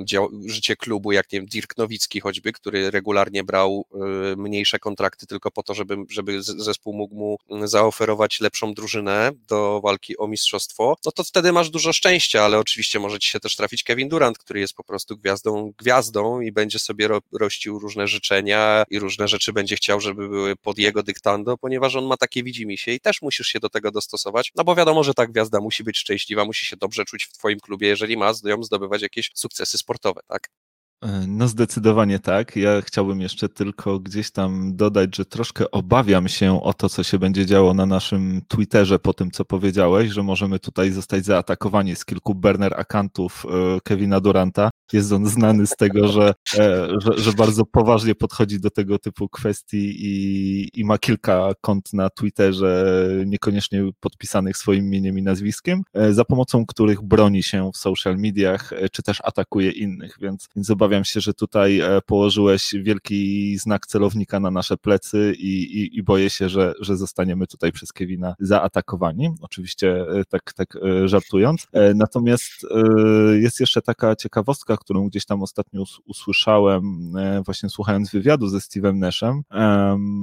dział, 0.04 0.30
życie 0.46 0.76
klubu, 0.76 1.12
jak 1.12 1.32
nie 1.32 1.40
wiem, 1.40 1.46
Dirk 1.46 1.76
Nowicki 1.76 2.20
choćby, 2.20 2.52
który 2.52 2.90
regularnie 2.90 3.44
brał 3.44 3.84
e, 3.94 4.36
mniejsze 4.36 4.78
kontrakty 4.78 5.26
tylko 5.26 5.50
po 5.50 5.62
to, 5.62 5.74
żeby, 5.74 5.96
żeby 6.10 6.42
zespół 6.42 6.94
mógł 6.94 7.14
mu 7.14 7.38
zaoferować 7.68 8.40
lepszą 8.40 8.74
drużynę 8.74 9.30
do 9.48 9.80
walki 9.80 10.18
o 10.18 10.26
mistrzostwo, 10.26 10.96
no 11.04 11.12
to 11.12 11.24
wtedy 11.24 11.52
masz 11.52 11.70
dużo 11.70 11.92
szczęścia, 11.92 12.42
ale 12.42 12.58
oczywiście 12.58 12.98
może 12.98 13.18
ci 13.18 13.30
się 13.30 13.40
też 13.40 13.56
trafić 13.56 13.82
Kevin 13.82 14.08
Durant, 14.08 14.38
który 14.38 14.60
jest 14.60 14.74
po 14.74 14.84
prostu 14.84 15.16
gwiazdą, 15.16 15.72
gwiazdą 15.78 16.40
i 16.40 16.52
będzie 16.52 16.78
sobie 16.78 17.08
ro, 17.08 17.20
rościł 17.32 17.78
różne 17.78 18.08
życzenia 18.08 18.84
i 18.90 18.98
różne 18.98 19.28
rzeczy 19.28 19.52
będzie 19.52 19.76
chciał, 19.76 20.00
żeby 20.00 20.28
były 20.28 20.56
pod 20.56 20.78
jego 20.78 21.02
dyktando, 21.02 21.56
ponieważ 21.58 21.96
on 21.96 22.06
ma 22.06 22.16
takie 22.16 22.42
widzimisię 22.42 22.94
i 22.94 23.00
też 23.00 23.22
musisz 23.22 23.46
się 23.46 23.60
do 23.60 23.68
tego 23.68 23.90
dostosować, 23.90 24.52
no 24.56 24.64
bo 24.64 24.74
wiadomo, 24.74 25.04
że 25.04 25.14
ta 25.14 25.26
gwiazda 25.26 25.60
musi 25.60 25.84
być 25.84 25.98
szczęśliwa 25.98 26.15
szczęśliwa, 26.18 26.44
musi 26.44 26.66
się 26.66 26.76
dobrze 26.76 27.04
czuć 27.04 27.24
w 27.24 27.32
twoim 27.32 27.60
klubie, 27.60 27.88
jeżeli 27.88 28.16
ma 28.16 28.32
ją 28.44 28.62
zdobywać 28.62 29.02
jakieś 29.02 29.30
sukcesy 29.34 29.78
sportowe, 29.78 30.20
tak? 30.28 30.48
E, 31.02 31.24
no 31.28 31.48
zdecydowanie 31.48 32.18
tak. 32.18 32.56
Ja 32.56 32.80
chciałbym 32.80 33.20
jeszcze 33.20 33.48
tylko 33.48 34.00
gdzieś 34.00 34.30
tam 34.30 34.76
dodać, 34.76 35.16
że 35.16 35.24
troszkę 35.24 35.70
obawiam 35.70 36.28
się 36.28 36.62
o 36.62 36.74
to, 36.74 36.88
co 36.88 37.02
się 37.02 37.18
będzie 37.18 37.46
działo 37.46 37.74
na 37.74 37.86
naszym 37.86 38.42
Twitterze 38.48 38.98
po 38.98 39.14
tym, 39.14 39.30
co 39.30 39.44
powiedziałeś, 39.44 40.10
że 40.10 40.22
możemy 40.22 40.58
tutaj 40.58 40.90
zostać 40.90 41.24
zaatakowani 41.24 41.96
z 41.96 42.04
kilku 42.04 42.34
burner 42.34 42.74
akantów 42.80 43.46
e, 43.46 43.80
Kevina 43.84 44.20
Duranta. 44.20 44.70
Jest 44.92 45.12
on 45.12 45.26
znany 45.26 45.66
z 45.66 45.76
tego, 45.78 46.08
że, 46.08 46.34
e, 46.58 46.88
że, 46.98 47.18
że, 47.18 47.32
bardzo 47.32 47.64
poważnie 47.64 48.14
podchodzi 48.14 48.60
do 48.60 48.70
tego 48.70 48.98
typu 48.98 49.28
kwestii 49.28 49.96
i, 49.98 50.68
i 50.80 50.84
ma 50.84 50.98
kilka 50.98 51.52
kont 51.60 51.92
na 51.92 52.10
Twitterze, 52.10 53.06
niekoniecznie 53.26 53.90
podpisanych 54.00 54.56
swoim 54.56 54.84
imieniem 54.84 55.18
i 55.18 55.22
nazwiskiem, 55.22 55.82
za 56.10 56.24
pomocą 56.24 56.66
których 56.66 57.02
broni 57.02 57.42
się 57.42 57.70
w 57.74 57.76
social 57.76 58.16
mediach, 58.16 58.70
czy 58.92 59.02
też 59.02 59.18
atakuje 59.24 59.70
innych, 59.70 60.16
więc, 60.20 60.48
więc 60.56 60.70
obawiam 60.70 60.85
obawiam 60.86 61.04
się, 61.04 61.20
że 61.20 61.34
tutaj 61.34 61.80
e, 61.80 62.00
położyłeś 62.06 62.74
wielki 62.82 63.58
znak 63.58 63.86
celownika 63.86 64.40
na 64.40 64.50
nasze 64.50 64.76
plecy 64.76 65.34
i, 65.38 65.62
i, 65.62 65.98
i 65.98 66.02
boję 66.02 66.30
się, 66.30 66.48
że, 66.48 66.74
że 66.80 66.96
zostaniemy 66.96 67.46
tutaj 67.46 67.72
przez 67.72 67.92
Kevina 67.92 68.34
zaatakowani. 68.40 69.30
Oczywiście 69.40 70.00
e, 70.00 70.24
tak, 70.24 70.52
tak 70.52 70.76
e, 70.76 71.08
żartując. 71.08 71.66
Natomiast 71.94 72.66
jest 73.40 73.60
jeszcze 73.60 73.82
taka 73.82 74.16
ciekawostka, 74.16 74.76
którą 74.76 75.08
gdzieś 75.08 75.24
tam 75.26 75.42
ostatnio 75.42 75.84
usłyszałem, 76.04 77.12
właśnie 77.44 77.68
słuchając 77.68 78.10
wywiadu 78.10 78.48
ze 78.48 78.58
Steve'em 78.58 78.94
Nashem. 78.94 79.42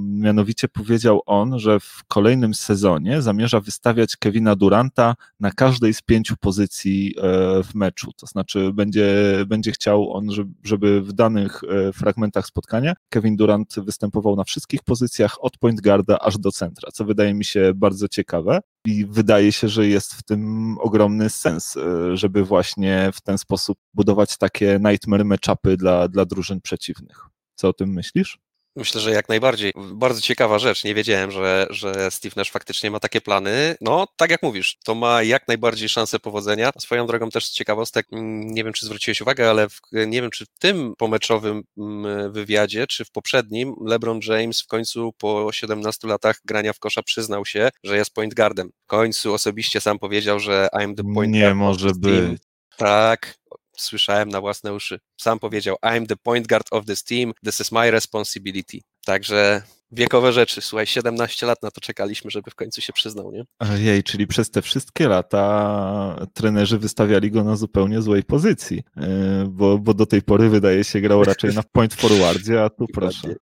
Mianowicie 0.07 0.67
powiedział 0.67 1.21
on, 1.25 1.59
że 1.59 1.79
w 1.79 2.03
kolejnym 2.07 2.53
sezonie 2.53 3.21
zamierza 3.21 3.59
wystawiać 3.59 4.17
Kevina 4.17 4.55
Duranta 4.55 5.15
na 5.39 5.51
każdej 5.51 5.93
z 5.93 6.01
pięciu 6.01 6.35
pozycji 6.37 7.15
w 7.63 7.75
meczu. 7.75 8.11
To 8.17 8.27
znaczy 8.27 8.73
będzie, 8.73 9.13
będzie 9.47 9.71
chciał 9.71 10.13
on, 10.13 10.31
żeby 10.31 10.52
żeby 10.63 11.01
w 11.01 11.13
danych 11.13 11.61
e, 11.63 11.93
fragmentach 11.93 12.45
spotkania 12.45 12.93
Kevin 13.09 13.35
Durant 13.35 13.75
występował 13.77 14.35
na 14.35 14.43
wszystkich 14.43 14.83
pozycjach 14.83 15.43
od 15.43 15.57
point 15.57 15.81
guarda 15.81 16.19
aż 16.19 16.37
do 16.37 16.51
centra, 16.51 16.91
co 16.93 17.05
wydaje 17.05 17.33
mi 17.33 17.45
się 17.45 17.71
bardzo 17.75 18.07
ciekawe 18.07 18.59
i 18.85 19.05
wydaje 19.05 19.51
się, 19.51 19.69
że 19.69 19.87
jest 19.87 20.13
w 20.13 20.23
tym 20.23 20.75
ogromny 20.79 21.29
sens, 21.29 21.77
e, 21.77 22.17
żeby 22.17 22.43
właśnie 22.43 23.09
w 23.13 23.21
ten 23.21 23.37
sposób 23.37 23.77
budować 23.93 24.37
takie 24.37 24.79
nightmare 24.83 25.25
matchupy 25.25 25.77
dla, 25.77 26.07
dla 26.07 26.25
drużyn 26.25 26.61
przeciwnych. 26.61 27.25
Co 27.55 27.69
o 27.69 27.73
tym 27.73 27.89
myślisz? 27.89 28.37
Myślę, 28.75 29.01
że 29.01 29.11
jak 29.11 29.29
najbardziej. 29.29 29.73
Bardzo 29.75 30.21
ciekawa 30.21 30.59
rzecz. 30.59 30.83
Nie 30.83 30.95
wiedziałem, 30.95 31.31
że, 31.31 31.67
że 31.69 32.11
Steve 32.11 32.33
Nash 32.37 32.51
faktycznie 32.51 32.91
ma 32.91 32.99
takie 32.99 33.21
plany. 33.21 33.75
No, 33.81 34.07
tak 34.15 34.31
jak 34.31 34.43
mówisz, 34.43 34.77
to 34.83 34.95
ma 34.95 35.23
jak 35.23 35.47
najbardziej 35.47 35.89
szansę 35.89 36.19
powodzenia. 36.19 36.71
Swoją 36.79 37.07
drogą 37.07 37.29
też 37.29 37.49
ciekawostek, 37.49 38.07
mm, 38.11 38.47
nie 38.47 38.63
wiem, 38.63 38.73
czy 38.73 38.85
zwróciłeś 38.85 39.21
uwagę, 39.21 39.49
ale 39.49 39.69
w, 39.69 39.79
nie 39.91 40.21
wiem, 40.21 40.31
czy 40.31 40.45
w 40.45 40.59
tym 40.59 40.93
pomeczowym 40.97 41.63
mm, 41.77 42.31
wywiadzie, 42.33 42.87
czy 42.87 43.05
w 43.05 43.11
poprzednim, 43.11 43.75
LeBron 43.85 44.19
James 44.27 44.61
w 44.61 44.67
końcu 44.67 45.13
po 45.17 45.51
17 45.51 46.07
latach 46.07 46.39
grania 46.45 46.73
w 46.73 46.79
kosza 46.79 47.03
przyznał 47.03 47.45
się, 47.45 47.69
że 47.83 47.97
jest 47.97 48.13
point 48.13 48.33
guardem. 48.33 48.69
W 48.83 48.87
końcu 48.87 49.33
osobiście 49.33 49.81
sam 49.81 49.99
powiedział, 49.99 50.39
że 50.39 50.67
I'm 50.75 50.95
the 50.95 51.03
point 51.13 51.33
Nie 51.33 51.41
guard. 51.41 51.55
może 51.55 51.91
być. 51.97 52.41
Tak, 52.77 53.35
słyszałem 53.77 54.29
na 54.29 54.41
własne 54.41 54.73
uszy. 54.73 54.99
Sam 55.21 55.39
powiedział, 55.39 55.75
I'm 55.85 56.07
the 56.07 56.15
point 56.15 56.47
guard 56.47 56.67
of 56.71 56.85
this 56.85 57.03
team, 57.03 57.33
this 57.45 57.59
is 57.59 57.71
my 57.71 57.91
responsibility. 57.91 58.79
Także 59.05 59.61
wiekowe 59.91 60.33
rzeczy, 60.33 60.61
słuchaj, 60.61 60.87
17 60.87 61.45
lat 61.45 61.63
na 61.63 61.71
to 61.71 61.81
czekaliśmy, 61.81 62.31
żeby 62.31 62.51
w 62.51 62.55
końcu 62.55 62.81
się 62.81 62.93
przyznał, 62.93 63.31
nie? 63.31 63.43
Jej, 63.77 64.03
czyli 64.03 64.27
przez 64.27 64.51
te 64.51 64.61
wszystkie 64.61 65.07
lata 65.07 66.27
trenerzy 66.33 66.77
wystawiali 66.77 67.31
go 67.31 67.43
na 67.43 67.55
zupełnie 67.55 68.01
złej 68.01 68.23
pozycji, 68.23 68.83
e, 68.97 69.45
bo, 69.49 69.77
bo 69.77 69.93
do 69.93 70.05
tej 70.05 70.21
pory 70.21 70.49
wydaje 70.49 70.83
się 70.83 71.01
grał 71.01 71.23
raczej 71.23 71.53
na 71.53 71.63
point 71.63 71.93
forwardzie, 71.93 72.63
a 72.63 72.69
tu 72.69 72.85
proszę. 72.93 73.35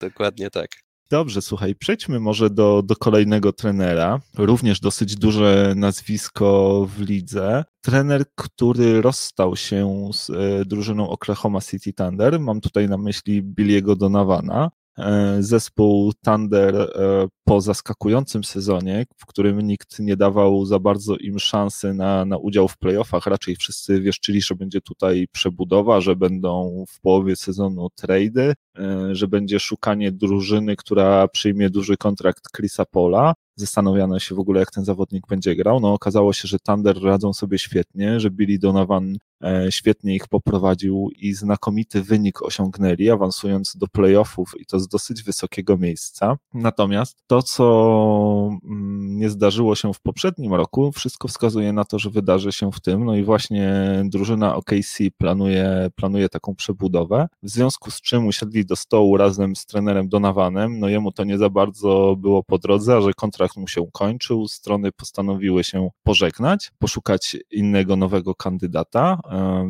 Dokładnie 0.00 0.50
tak. 0.50 0.85
Dobrze, 1.10 1.42
słuchaj, 1.42 1.74
przejdźmy 1.74 2.20
może 2.20 2.50
do, 2.50 2.82
do 2.82 2.96
kolejnego 2.96 3.52
trenera. 3.52 4.20
Również 4.38 4.80
dosyć 4.80 5.16
duże 5.16 5.72
nazwisko 5.76 6.86
w 6.96 7.00
lidze. 7.00 7.64
Trener, 7.80 8.24
który 8.34 9.02
rozstał 9.02 9.56
się 9.56 10.10
z 10.12 10.30
e, 10.30 10.64
drużyną 10.64 11.08
Oklahoma 11.08 11.60
City 11.60 11.92
Thunder. 11.92 12.40
Mam 12.40 12.60
tutaj 12.60 12.88
na 12.88 12.98
myśli 12.98 13.42
Billiego 13.42 13.96
Donavana. 13.96 14.70
E, 14.98 15.36
zespół 15.40 16.12
Thunder 16.24 16.76
e, 16.76 16.88
po 17.46 17.60
zaskakującym 17.60 18.44
sezonie, 18.44 19.06
w 19.16 19.26
którym 19.26 19.60
nikt 19.60 19.98
nie 19.98 20.16
dawał 20.16 20.64
za 20.64 20.78
bardzo 20.78 21.16
im 21.16 21.38
szansy 21.38 21.94
na, 21.94 22.24
na 22.24 22.36
udział 22.36 22.68
w 22.68 22.78
playoffach, 22.78 23.26
raczej 23.26 23.56
wszyscy 23.56 24.00
wieszczyli, 24.00 24.42
że 24.42 24.54
będzie 24.54 24.80
tutaj 24.80 25.26
przebudowa, 25.32 26.00
że 26.00 26.16
będą 26.16 26.84
w 26.88 27.00
połowie 27.00 27.36
sezonu 27.36 27.88
trady, 27.94 28.54
e, 28.78 29.14
że 29.14 29.28
będzie 29.28 29.60
szukanie 29.60 30.12
drużyny, 30.12 30.76
która 30.76 31.28
przyjmie 31.28 31.70
duży 31.70 31.96
kontrakt 31.96 32.44
Chrisa 32.56 32.84
Pola. 32.84 33.34
Zastanawiano 33.56 34.18
się 34.18 34.34
w 34.34 34.38
ogóle, 34.38 34.60
jak 34.60 34.70
ten 34.70 34.84
zawodnik 34.84 35.26
będzie 35.28 35.56
grał. 35.56 35.80
No, 35.80 35.92
okazało 35.92 36.32
się, 36.32 36.48
że 36.48 36.58
Thunder 36.58 37.02
radzą 37.02 37.32
sobie 37.32 37.58
świetnie, 37.58 38.20
że 38.20 38.30
Billy 38.30 38.58
Donovan 38.58 39.18
E, 39.42 39.72
świetnie 39.72 40.14
ich 40.14 40.28
poprowadził 40.28 41.10
i 41.16 41.34
znakomity 41.34 42.02
wynik 42.02 42.42
osiągnęli, 42.42 43.10
awansując 43.10 43.76
do 43.76 43.86
playoffów 43.86 44.52
i 44.58 44.66
to 44.66 44.80
z 44.80 44.88
dosyć 44.88 45.22
wysokiego 45.22 45.76
miejsca. 45.78 46.36
Natomiast 46.54 47.18
to, 47.26 47.35
co 47.42 48.58
mm, 48.64 49.18
nie 49.18 49.30
zdarzyło 49.30 49.74
się 49.74 49.92
w 49.92 50.00
poprzednim 50.00 50.54
roku, 50.54 50.92
wszystko 50.92 51.28
wskazuje 51.28 51.72
na 51.72 51.84
to, 51.84 51.98
że 51.98 52.10
wydarzy 52.10 52.52
się 52.52 52.72
w 52.72 52.80
tym. 52.80 53.04
No 53.04 53.16
i 53.16 53.24
właśnie 53.24 53.72
drużyna 54.04 54.56
OKC 54.56 54.98
planuje, 55.18 55.90
planuje 55.94 56.28
taką 56.28 56.54
przebudowę, 56.54 57.28
w 57.42 57.50
związku 57.50 57.90
z 57.90 58.00
czym 58.00 58.26
usiedli 58.26 58.66
do 58.66 58.76
stołu 58.76 59.16
razem 59.16 59.56
z 59.56 59.66
trenerem 59.66 60.08
Donavanem. 60.08 60.78
No 60.78 60.88
jemu 60.88 61.12
to 61.12 61.24
nie 61.24 61.38
za 61.38 61.50
bardzo 61.50 62.16
było 62.18 62.42
po 62.42 62.58
drodze, 62.58 62.96
a 62.96 63.00
że 63.00 63.12
kontrakt 63.12 63.56
mu 63.56 63.68
się 63.68 63.86
kończył, 63.92 64.48
strony 64.48 64.92
postanowiły 64.92 65.64
się 65.64 65.88
pożegnać, 66.02 66.70
poszukać 66.78 67.36
innego 67.50 67.96
nowego 67.96 68.34
kandydata. 68.34 69.20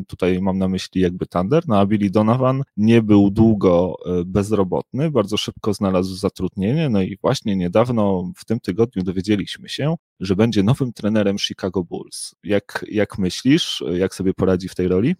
Tutaj 0.06 0.40
mam 0.42 0.58
na 0.58 0.68
myśli 0.68 1.00
jakby 1.00 1.26
Thunder, 1.26 1.62
no 1.68 1.78
a 1.78 1.86
Billy 1.86 2.10
Donovan 2.10 2.62
nie 2.76 3.02
był 3.02 3.30
długo 3.30 3.96
e, 4.06 4.24
bezrobotny, 4.24 5.10
bardzo 5.10 5.36
szybko 5.36 5.74
znalazł 5.74 6.14
zatrudnienie, 6.14 6.88
no 6.88 7.02
i 7.02 7.16
właśnie 7.22 7.55
niedawno 7.56 8.32
w 8.36 8.44
tym 8.44 8.60
tygodniu 8.60 9.02
dowiedzieliśmy 9.02 9.68
się, 9.68 9.94
że 10.20 10.36
będzie 10.36 10.62
nowym 10.62 10.92
trenerem 10.92 11.38
Chicago 11.38 11.84
Bulls. 11.84 12.34
Jak, 12.44 12.84
jak 12.88 13.18
myślisz, 13.18 13.84
jak 13.94 14.14
sobie 14.14 14.34
poradzi 14.34 14.68
w 14.68 14.74
tej 14.74 14.88
roli? 14.88 15.16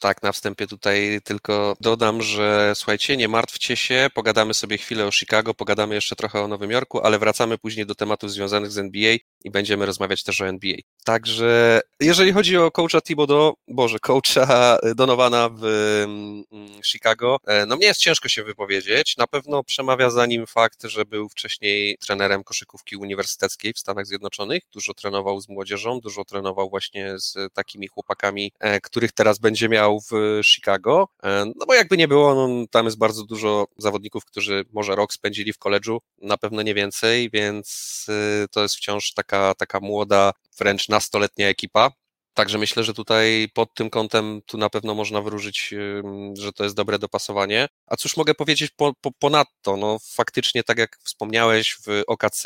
Tak, 0.00 0.22
na 0.22 0.32
wstępie 0.32 0.66
tutaj 0.66 1.20
tylko 1.24 1.76
dodam, 1.80 2.22
że 2.22 2.72
słuchajcie, 2.74 3.16
nie 3.16 3.28
martwcie 3.28 3.76
się, 3.76 4.08
pogadamy 4.14 4.54
sobie 4.54 4.78
chwilę 4.78 5.06
o 5.06 5.12
Chicago, 5.12 5.54
pogadamy 5.54 5.94
jeszcze 5.94 6.16
trochę 6.16 6.40
o 6.40 6.48
Nowym 6.48 6.70
Jorku, 6.70 7.00
ale 7.00 7.18
wracamy 7.18 7.58
później 7.58 7.86
do 7.86 7.94
tematów 7.94 8.30
związanych 8.30 8.70
z 8.70 8.78
NBA 8.78 9.16
i 9.44 9.50
będziemy 9.50 9.86
rozmawiać 9.86 10.22
też 10.22 10.40
o 10.40 10.46
NBA. 10.46 10.76
Także 11.04 11.80
jeżeli 12.00 12.32
chodzi 12.32 12.56
o 12.56 12.70
coacha 12.70 13.00
Thibodeau, 13.00 13.54
Boże, 13.68 13.98
coacha 13.98 14.78
Donowana 14.94 15.48
w 15.48 15.64
mm, 15.64 16.44
Chicago, 16.84 17.36
e, 17.46 17.66
no 17.66 17.76
mnie 17.76 17.86
jest 17.86 18.00
ciężko 18.00 18.28
się 18.28 18.44
wypowiedzieć. 18.44 19.16
Na 19.16 19.26
pewno 19.26 19.64
przemawia 19.64 20.10
za 20.10 20.26
nim 20.26 20.46
fakt, 20.46 20.82
że 20.82 21.04
był 21.04 21.28
wcześniej 21.28 21.98
trenerem 21.98 22.44
koszykówki 22.44 22.96
uniwersyteckiej 22.96 23.72
w 23.72 23.78
Stanach 23.78 24.06
Zjednoczonych, 24.06 24.21
dużo 24.72 24.94
trenował 24.94 25.40
z 25.40 25.48
młodzieżą, 25.48 26.00
dużo 26.00 26.24
trenował 26.24 26.70
właśnie 26.70 27.18
z 27.18 27.36
takimi 27.54 27.88
chłopakami, 27.88 28.52
e, 28.60 28.80
których 28.80 29.12
teraz 29.12 29.38
będzie 29.38 29.68
miał 29.68 30.00
w 30.00 30.40
Chicago. 30.44 31.08
E, 31.22 31.44
no 31.56 31.66
bo 31.66 31.74
jakby 31.74 31.96
nie 31.96 32.08
było, 32.08 32.34
no, 32.34 32.66
tam 32.70 32.84
jest 32.84 32.98
bardzo 32.98 33.24
dużo 33.24 33.66
zawodników, 33.78 34.24
którzy 34.24 34.64
może 34.72 34.96
rok 34.96 35.12
spędzili 35.12 35.52
w 35.52 35.58
koledżu, 35.58 36.00
na 36.18 36.36
pewno 36.36 36.62
nie 36.62 36.74
więcej, 36.74 37.30
więc 37.30 38.06
to 38.50 38.62
jest 38.62 38.76
wciąż 38.76 39.12
taka, 39.12 39.54
taka 39.54 39.80
młoda, 39.80 40.32
wręcz 40.58 40.88
nastoletnia 40.88 41.48
ekipa. 41.48 42.01
Także 42.34 42.58
myślę, 42.58 42.84
że 42.84 42.94
tutaj 42.94 43.48
pod 43.54 43.74
tym 43.74 43.90
kątem 43.90 44.40
tu 44.46 44.58
na 44.58 44.70
pewno 44.70 44.94
można 44.94 45.20
wróżyć, 45.22 45.74
że 46.38 46.52
to 46.52 46.64
jest 46.64 46.76
dobre 46.76 46.98
dopasowanie. 46.98 47.68
A 47.86 47.96
cóż 47.96 48.16
mogę 48.16 48.34
powiedzieć 48.34 48.70
po, 48.76 48.92
po, 49.00 49.10
ponadto? 49.12 49.76
No 49.76 49.98
faktycznie, 50.14 50.62
tak 50.62 50.78
jak 50.78 50.98
wspomniałeś, 51.04 51.76
w 51.86 52.02
OKC 52.06 52.44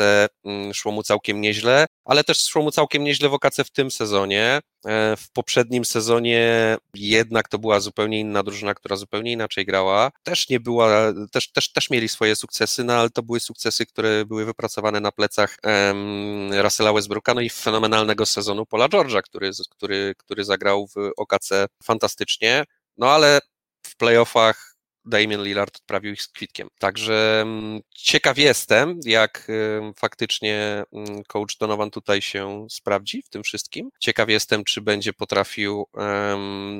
szło 0.73 0.93
mu 0.93 1.03
całkiem 1.03 1.41
nieźle, 1.41 1.87
ale 2.07 2.25
też 2.25 2.45
szło 2.45 2.63
mu 2.63 2.71
całkiem 2.71 3.05
nieźle 3.05 3.29
w 3.29 3.35
OKC 3.35 3.65
w 3.65 3.71
tym 3.71 3.91
sezonie. 3.91 4.61
E, 4.87 5.17
w 5.17 5.31
poprzednim 5.33 5.85
sezonie 5.85 6.77
jednak 6.95 7.49
to 7.49 7.59
była 7.59 7.81
zupełnie 7.81 8.21
inna 8.21 8.43
drużyna, 8.43 8.75
która 8.75 8.97
zupełnie 8.97 9.33
inaczej 9.33 9.67
grała. 9.67 10.11
Też 10.23 10.49
nie 10.49 10.61
była, 10.61 11.13
też, 11.33 11.53
też, 11.53 11.73
też 11.73 11.91
mieli 11.91 12.09
swoje 12.09 12.37
sukcesy, 12.37 12.85
no 12.85 12.93
ale 12.93 13.11
to 13.11 13.23
były 13.23 13.41
sukcesy, 13.41 13.87
które 13.87 14.25
były 14.25 14.45
wypracowane 14.45 15.01
na 15.01 15.13
plecach 15.13 15.57
um, 15.65 16.51
Russella 16.53 16.93
Westbrooka, 16.93 17.35
no 17.35 17.41
i 17.41 17.51
fenomenalnego 17.51 18.27
sezonu 18.27 18.67
Paula 18.67 18.89
George'a, 18.89 19.23
który, 19.23 19.51
który, 19.71 20.15
który 20.19 20.45
zagrał 20.45 20.87
w 20.87 21.11
OKC 21.17 21.51
fantastycznie. 21.83 22.65
No 22.97 23.11
ale 23.11 23.41
w 23.87 23.97
playoffach 23.97 24.76
Damian 25.07 25.43
Lillard 25.45 25.77
odprawił 25.77 26.13
ich 26.13 26.23
z 26.23 26.29
kwitkiem. 26.29 26.69
Także 26.79 27.41
mm, 27.43 27.81
ciekaw 27.95 28.39
jestem, 28.39 29.01
jak 29.05 29.49
faktycznie 29.97 30.85
mm, 30.93 31.25
coach 31.25 31.57
Donovan 31.61 31.91
tutaj 31.91 32.23
się 32.23 32.67
sprawdzi 32.71 33.23
w 33.23 33.29
tym 33.29 33.43
wszystkim. 33.43 33.91
Ciekaw 34.01 34.29
jestem, 34.29 34.65
czy 34.65 34.81
będzie 34.81 35.13
potrafił 35.13 35.87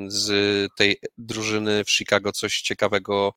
z 0.09 0.29
tej 0.77 0.97
drużyny 1.19 1.85
w 1.85 1.91
Chicago 1.91 2.33
coś 2.33 2.61
ciekawego 2.61 3.33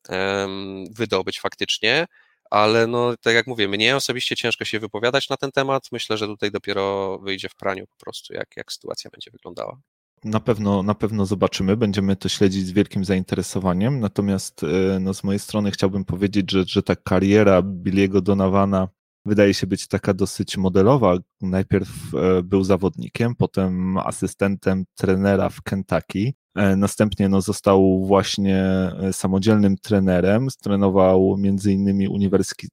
wydobyć 0.92 1.40
faktycznie 1.40 2.08
ale 2.50 2.88
no, 2.88 3.18
tak 3.18 3.36
jak 3.36 3.48
mówię, 3.48 3.68
mnie 3.68 3.96
osobiście 3.96 4.36
ciężko 4.36 4.66
się 4.66 4.80
wypowiadać 4.80 5.30
na 5.30 5.38
ten 5.38 5.52
temat. 5.52 5.84
Myślę, 5.92 6.18
że 6.18 6.28
tutaj 6.28 6.52
dopiero 6.52 7.18
wyjdzie 7.20 7.50
w 7.50 7.56
praniu 7.56 7.88
po 7.88 7.96
prostu, 7.96 8.34
jak, 8.34 8.58
jak 8.58 8.72
sytuacja 8.72 9.10
będzie 9.12 9.32
wyglądała 9.32 9.80
na 10.24 10.40
pewno, 10.40 10.84
na 10.84 10.96
pewno 10.96 11.26
zobaczymy, 11.26 11.78
będziemy 11.78 12.16
to 12.16 12.30
śledzić 12.30 12.66
z 12.66 12.72
wielkim 12.72 13.06
zainteresowaniem. 13.06 14.00
Natomiast 14.00 14.64
e, 14.64 15.00
no, 15.00 15.14
z 15.14 15.24
mojej 15.24 15.40
strony 15.40 15.72
chciałbym 15.72 16.06
powiedzieć, 16.06 16.52
że, 16.52 16.64
że 16.68 16.84
ta 16.84 16.96
kariera 16.96 17.62
Billiego 17.62 18.22
Donavana 18.22 18.88
wydaje 19.26 19.54
się 19.54 19.68
być 19.68 19.88
taka 19.88 20.14
dosyć 20.14 20.58
modelowa. 20.58 21.18
Najpierw 21.42 21.90
e, 22.14 22.44
był 22.44 22.64
zawodnikiem, 22.64 23.36
potem 23.36 23.98
asystentem 23.98 24.86
trenera 24.96 25.50
w 25.50 25.62
Kentucky. 25.62 26.34
E, 26.60 26.76
następnie 26.76 27.30
no, 27.30 27.42
został 27.42 28.06
właśnie 28.06 28.58
e, 29.02 29.14
samodzielnym 29.14 29.78
trenerem. 29.78 30.50
Strenował 30.50 31.38
między 31.38 31.74
innymi 31.74 32.08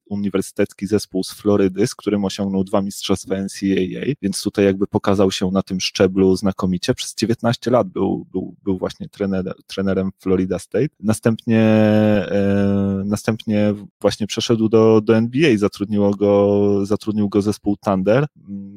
uniwersytecki 0.08 0.86
zespół 0.86 1.24
z 1.24 1.32
Florydy, 1.32 1.86
z 1.86 1.94
którym 1.94 2.24
osiągnął 2.24 2.64
dwa 2.64 2.82
mistrzostwa 2.82 3.34
NCAA, 3.34 4.12
więc 4.22 4.42
tutaj 4.42 4.64
jakby 4.64 4.86
pokazał 4.86 5.30
się 5.30 5.50
na 5.50 5.62
tym 5.62 5.80
szczeblu 5.80 6.36
znakomicie. 6.36 6.94
Przez 6.94 7.14
19 7.14 7.70
lat 7.70 7.88
był, 7.88 8.26
był, 8.32 8.54
był 8.64 8.78
właśnie 8.78 9.08
trener, 9.08 9.54
trenerem 9.66 10.10
Florida 10.18 10.58
State. 10.58 10.88
Następnie, 11.00 11.60
e, 11.60 13.02
następnie 13.04 13.74
właśnie 14.00 14.26
przeszedł 14.26 14.68
do, 14.68 15.00
do 15.00 15.16
NBA, 15.16 15.56
zatrudniło 15.56 16.10
go, 16.10 16.86
zatrudnił 16.86 17.28
go 17.28 17.42
zespół 17.42 17.76
Thunder, 17.76 18.26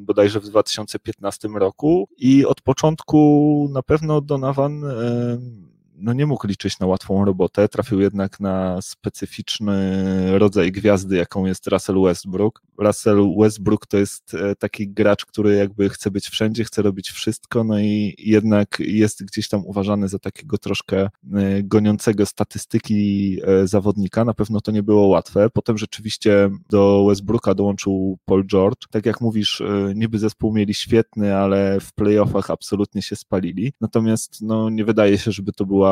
bodajże 0.10 0.40
w 0.40 0.50
2015 0.50 1.48
roku 1.48 2.10
i 2.18 2.46
od 2.46 2.62
początku 2.62 3.70
na 3.72 3.84
pewno 3.84 4.22
Donovan 4.22 4.84
no 6.02 6.14
nie 6.14 6.26
mógł 6.26 6.48
liczyć 6.48 6.80
na 6.80 6.88
łatwą 6.88 7.26
robotę, 7.26 7.68
trafił 7.68 8.02
jednak 8.02 8.40
na 8.40 8.82
specyficzny 8.82 9.80
rodzaj 10.40 10.72
gwiazdy, 10.72 11.16
jaką 11.16 11.46
jest 11.46 11.68
Russell 11.68 12.02
Westbrook. 12.02 12.62
Russell 12.78 13.36
Westbrook 13.40 13.88
to 13.88 13.98
jest 13.98 14.34
e, 14.34 14.56
taki 14.56 14.90
gracz, 14.90 15.26
który 15.26 15.56
jakby 15.56 15.90
chce 15.90 16.12
być 16.12 16.28
wszędzie, 16.28 16.64
chce 16.64 16.82
robić 16.82 17.10
wszystko, 17.10 17.64
no 17.64 17.80
i 17.80 18.16
jednak 18.18 18.78
jest 18.80 19.26
gdzieś 19.26 19.50
tam 19.50 19.66
uważany 19.66 20.08
za 20.08 20.20
takiego 20.20 20.58
troszkę 20.58 21.02
e, 21.02 21.10
goniącego 21.64 22.26
statystyki 22.26 23.38
e, 23.44 23.68
zawodnika. 23.68 24.26
Na 24.26 24.34
pewno 24.34 24.62
to 24.62 24.72
nie 24.72 24.84
było 24.84 25.08
łatwe. 25.08 25.50
Potem 25.50 25.78
rzeczywiście 25.78 26.50
do 26.70 27.06
Westbrooka 27.10 27.54
dołączył 27.54 28.18
Paul 28.26 28.46
George. 28.48 28.88
Tak 28.92 29.06
jak 29.06 29.22
mówisz, 29.22 29.62
niby 29.96 30.20
zespół 30.20 30.54
mieli 30.54 30.74
świetny, 30.74 31.36
ale 31.36 31.80
w 31.80 31.94
playoffach 31.94 32.52
absolutnie 32.52 33.02
się 33.02 33.16
spalili. 33.16 33.74
Natomiast 33.82 34.42
no, 34.42 34.70
nie 34.70 34.86
wydaje 34.86 35.18
się, 35.18 35.32
żeby 35.32 35.54
to 35.54 35.66
była 35.66 35.89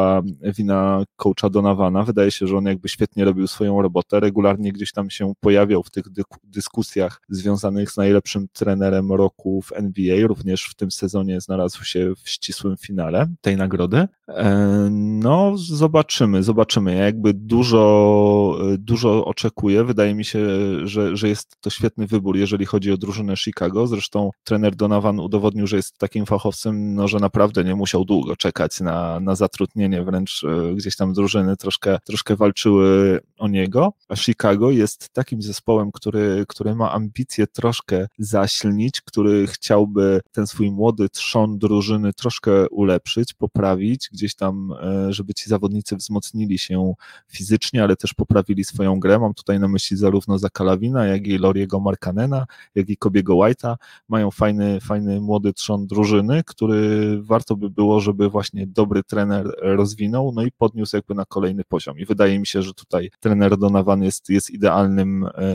wina 0.57 1.03
coacha 1.15 1.49
Donavana. 1.49 2.03
Wydaje 2.03 2.31
się, 2.31 2.47
że 2.47 2.57
on 2.57 2.65
jakby 2.65 2.89
świetnie 2.89 3.25
robił 3.25 3.47
swoją 3.47 3.81
robotę, 3.81 4.19
regularnie 4.19 4.71
gdzieś 4.71 4.91
tam 4.91 5.09
się 5.09 5.33
pojawiał 5.39 5.83
w 5.83 5.91
tych 5.91 6.03
dyskusjach 6.43 7.21
związanych 7.29 7.91
z 7.91 7.97
najlepszym 7.97 8.47
trenerem 8.53 9.11
roku 9.11 9.61
w 9.61 9.71
NBA, 9.71 10.27
również 10.27 10.63
w 10.63 10.75
tym 10.75 10.91
sezonie 10.91 11.41
znalazł 11.41 11.83
się 11.83 12.13
w 12.23 12.29
ścisłym 12.29 12.77
finale 12.77 13.27
tej 13.41 13.57
nagrody. 13.57 14.07
E, 14.27 14.87
no, 14.91 15.53
zobaczymy, 15.57 16.43
zobaczymy. 16.43 16.95
Ja 16.95 17.05
jakby 17.05 17.33
dużo, 17.33 18.59
dużo 18.77 19.25
oczekuję. 19.25 19.83
Wydaje 19.83 20.15
mi 20.15 20.25
się, 20.25 20.39
że, 20.83 21.17
że 21.17 21.29
jest 21.29 21.55
to 21.61 21.69
świetny 21.69 22.07
wybór, 22.07 22.37
jeżeli 22.37 22.65
chodzi 22.65 22.91
o 22.91 22.97
drużynę 22.97 23.37
Chicago. 23.37 23.87
Zresztą 23.87 24.31
trener 24.43 24.75
Donovan 24.75 25.19
udowodnił, 25.19 25.67
że 25.67 25.77
jest 25.77 25.97
takim 25.97 26.25
fachowcem, 26.25 26.95
no, 26.95 27.07
że 27.07 27.19
naprawdę 27.19 27.63
nie 27.63 27.75
musiał 27.75 28.05
długo 28.05 28.35
czekać 28.35 28.81
na, 28.81 29.19
na 29.19 29.35
zatrudnienie, 29.35 29.86
wręcz 29.89 30.43
e, 30.43 30.75
gdzieś 30.75 30.95
tam 30.95 31.13
drużyny 31.13 31.57
troszkę, 31.57 31.99
troszkę 32.05 32.35
walczyły 32.35 33.19
o 33.37 33.47
niego. 33.47 33.93
A 34.09 34.15
Chicago 34.15 34.71
jest 34.71 35.09
takim 35.09 35.41
zespołem, 35.41 35.91
który, 35.91 36.45
który 36.47 36.75
ma 36.75 36.91
ambicje 36.91 37.47
troszkę 37.47 38.07
zasilnić, 38.19 39.01
który 39.01 39.47
chciałby 39.47 40.21
ten 40.31 40.47
swój 40.47 40.71
młody 40.71 41.09
trzon 41.09 41.57
drużyny 41.57 42.13
troszkę 42.13 42.69
ulepszyć, 42.69 43.33
poprawić, 43.33 44.09
gdzieś 44.13 44.35
tam, 44.35 44.73
e, 44.81 45.13
żeby 45.13 45.33
ci 45.33 45.49
zawodnicy 45.49 45.95
wzmocnili 45.95 46.57
się 46.57 46.93
fizycznie, 47.27 47.83
ale 47.83 47.95
też 47.95 48.13
poprawili 48.13 48.63
swoją 48.63 48.99
grę. 48.99 49.19
Mam 49.19 49.33
tutaj 49.33 49.59
na 49.59 49.67
myśli 49.67 49.97
zarówno 49.97 50.37
Zakalawina, 50.37 51.05
jak 51.05 51.27
i 51.27 51.37
Loriego 51.37 51.79
Markanena, 51.79 52.45
jak 52.75 52.89
i 52.89 52.97
Kobiego 52.97 53.33
White'a. 53.33 53.75
Mają 54.09 54.31
fajny, 54.31 54.79
fajny 54.81 55.21
młody 55.21 55.53
trzon 55.53 55.87
drużyny, 55.87 56.43
który 56.45 57.17
warto 57.21 57.55
by 57.55 57.69
było, 57.69 57.99
żeby 57.99 58.29
właśnie 58.29 58.67
dobry 58.67 59.03
trener 59.03 59.55
rozwinął, 59.77 60.31
no 60.35 60.43
i 60.43 60.51
podniósł 60.51 60.95
jakby 60.95 61.15
na 61.15 61.25
kolejny 61.25 61.63
poziom. 61.63 61.99
I 61.99 62.05
wydaje 62.05 62.39
mi 62.39 62.47
się, 62.47 62.61
że 62.61 62.73
tutaj 62.73 63.09
trener 63.19 63.57
Donovan 63.57 64.03
jest, 64.03 64.29
jest 64.29 64.49
idealnym, 64.49 65.29
e, 65.35 65.51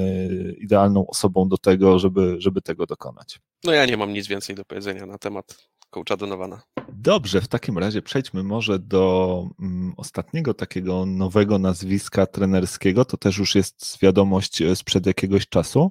idealną 0.52 1.06
osobą 1.06 1.48
do 1.48 1.58
tego, 1.58 1.98
żeby, 1.98 2.36
żeby 2.38 2.62
tego 2.62 2.86
dokonać. 2.86 3.40
No 3.64 3.72
ja 3.72 3.86
nie 3.86 3.96
mam 3.96 4.12
nic 4.12 4.26
więcej 4.26 4.56
do 4.56 4.64
powiedzenia 4.64 5.06
na 5.06 5.18
temat 5.18 5.68
coacha 5.90 6.16
Donowana. 6.16 6.62
Dobrze, 7.02 7.40
w 7.40 7.48
takim 7.48 7.78
razie 7.78 8.02
przejdźmy 8.02 8.42
może 8.42 8.78
do 8.78 9.46
mm, 9.60 9.92
ostatniego 9.96 10.54
takiego 10.54 11.06
nowego 11.06 11.58
nazwiska 11.58 12.26
trenerskiego. 12.26 13.04
To 13.04 13.16
też 13.16 13.38
już 13.38 13.54
jest 13.54 13.98
wiadomość 14.02 14.62
e, 14.62 14.76
sprzed 14.76 15.06
jakiegoś 15.06 15.48
czasu. 15.48 15.90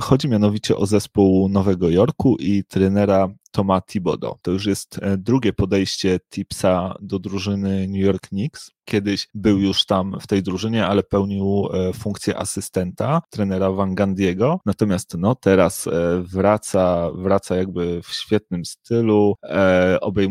Chodzi 0.00 0.28
mianowicie 0.28 0.76
o 0.76 0.86
zespół 0.86 1.48
Nowego 1.48 1.90
Jorku 1.90 2.36
i 2.36 2.64
trenera 2.64 3.28
Toma 3.50 3.80
Thibodeau. 3.80 4.38
To 4.42 4.50
już 4.50 4.66
jest 4.66 4.98
e, 5.02 5.16
drugie 5.18 5.52
podejście 5.52 6.20
Tipsa 6.30 6.94
do 7.00 7.18
drużyny 7.18 7.88
New 7.88 8.00
York 8.00 8.28
Knicks. 8.28 8.70
Kiedyś 8.84 9.28
był 9.34 9.58
już 9.58 9.84
tam 9.84 10.16
w 10.20 10.26
tej 10.26 10.42
drużynie, 10.42 10.86
ale 10.86 11.02
pełnił 11.02 11.68
e, 11.72 11.92
funkcję 11.92 12.38
asystenta 12.38 13.22
trenera 13.30 13.70
Van 13.70 13.94
Gandiego. 13.94 14.60
Natomiast 14.66 15.14
no, 15.18 15.34
teraz 15.34 15.88
wraca, 16.18 17.10
wraca 17.14 17.56
jakby 17.56 18.02
w 18.02 18.08
świetnym 18.08 18.64
stylu, 18.64 19.34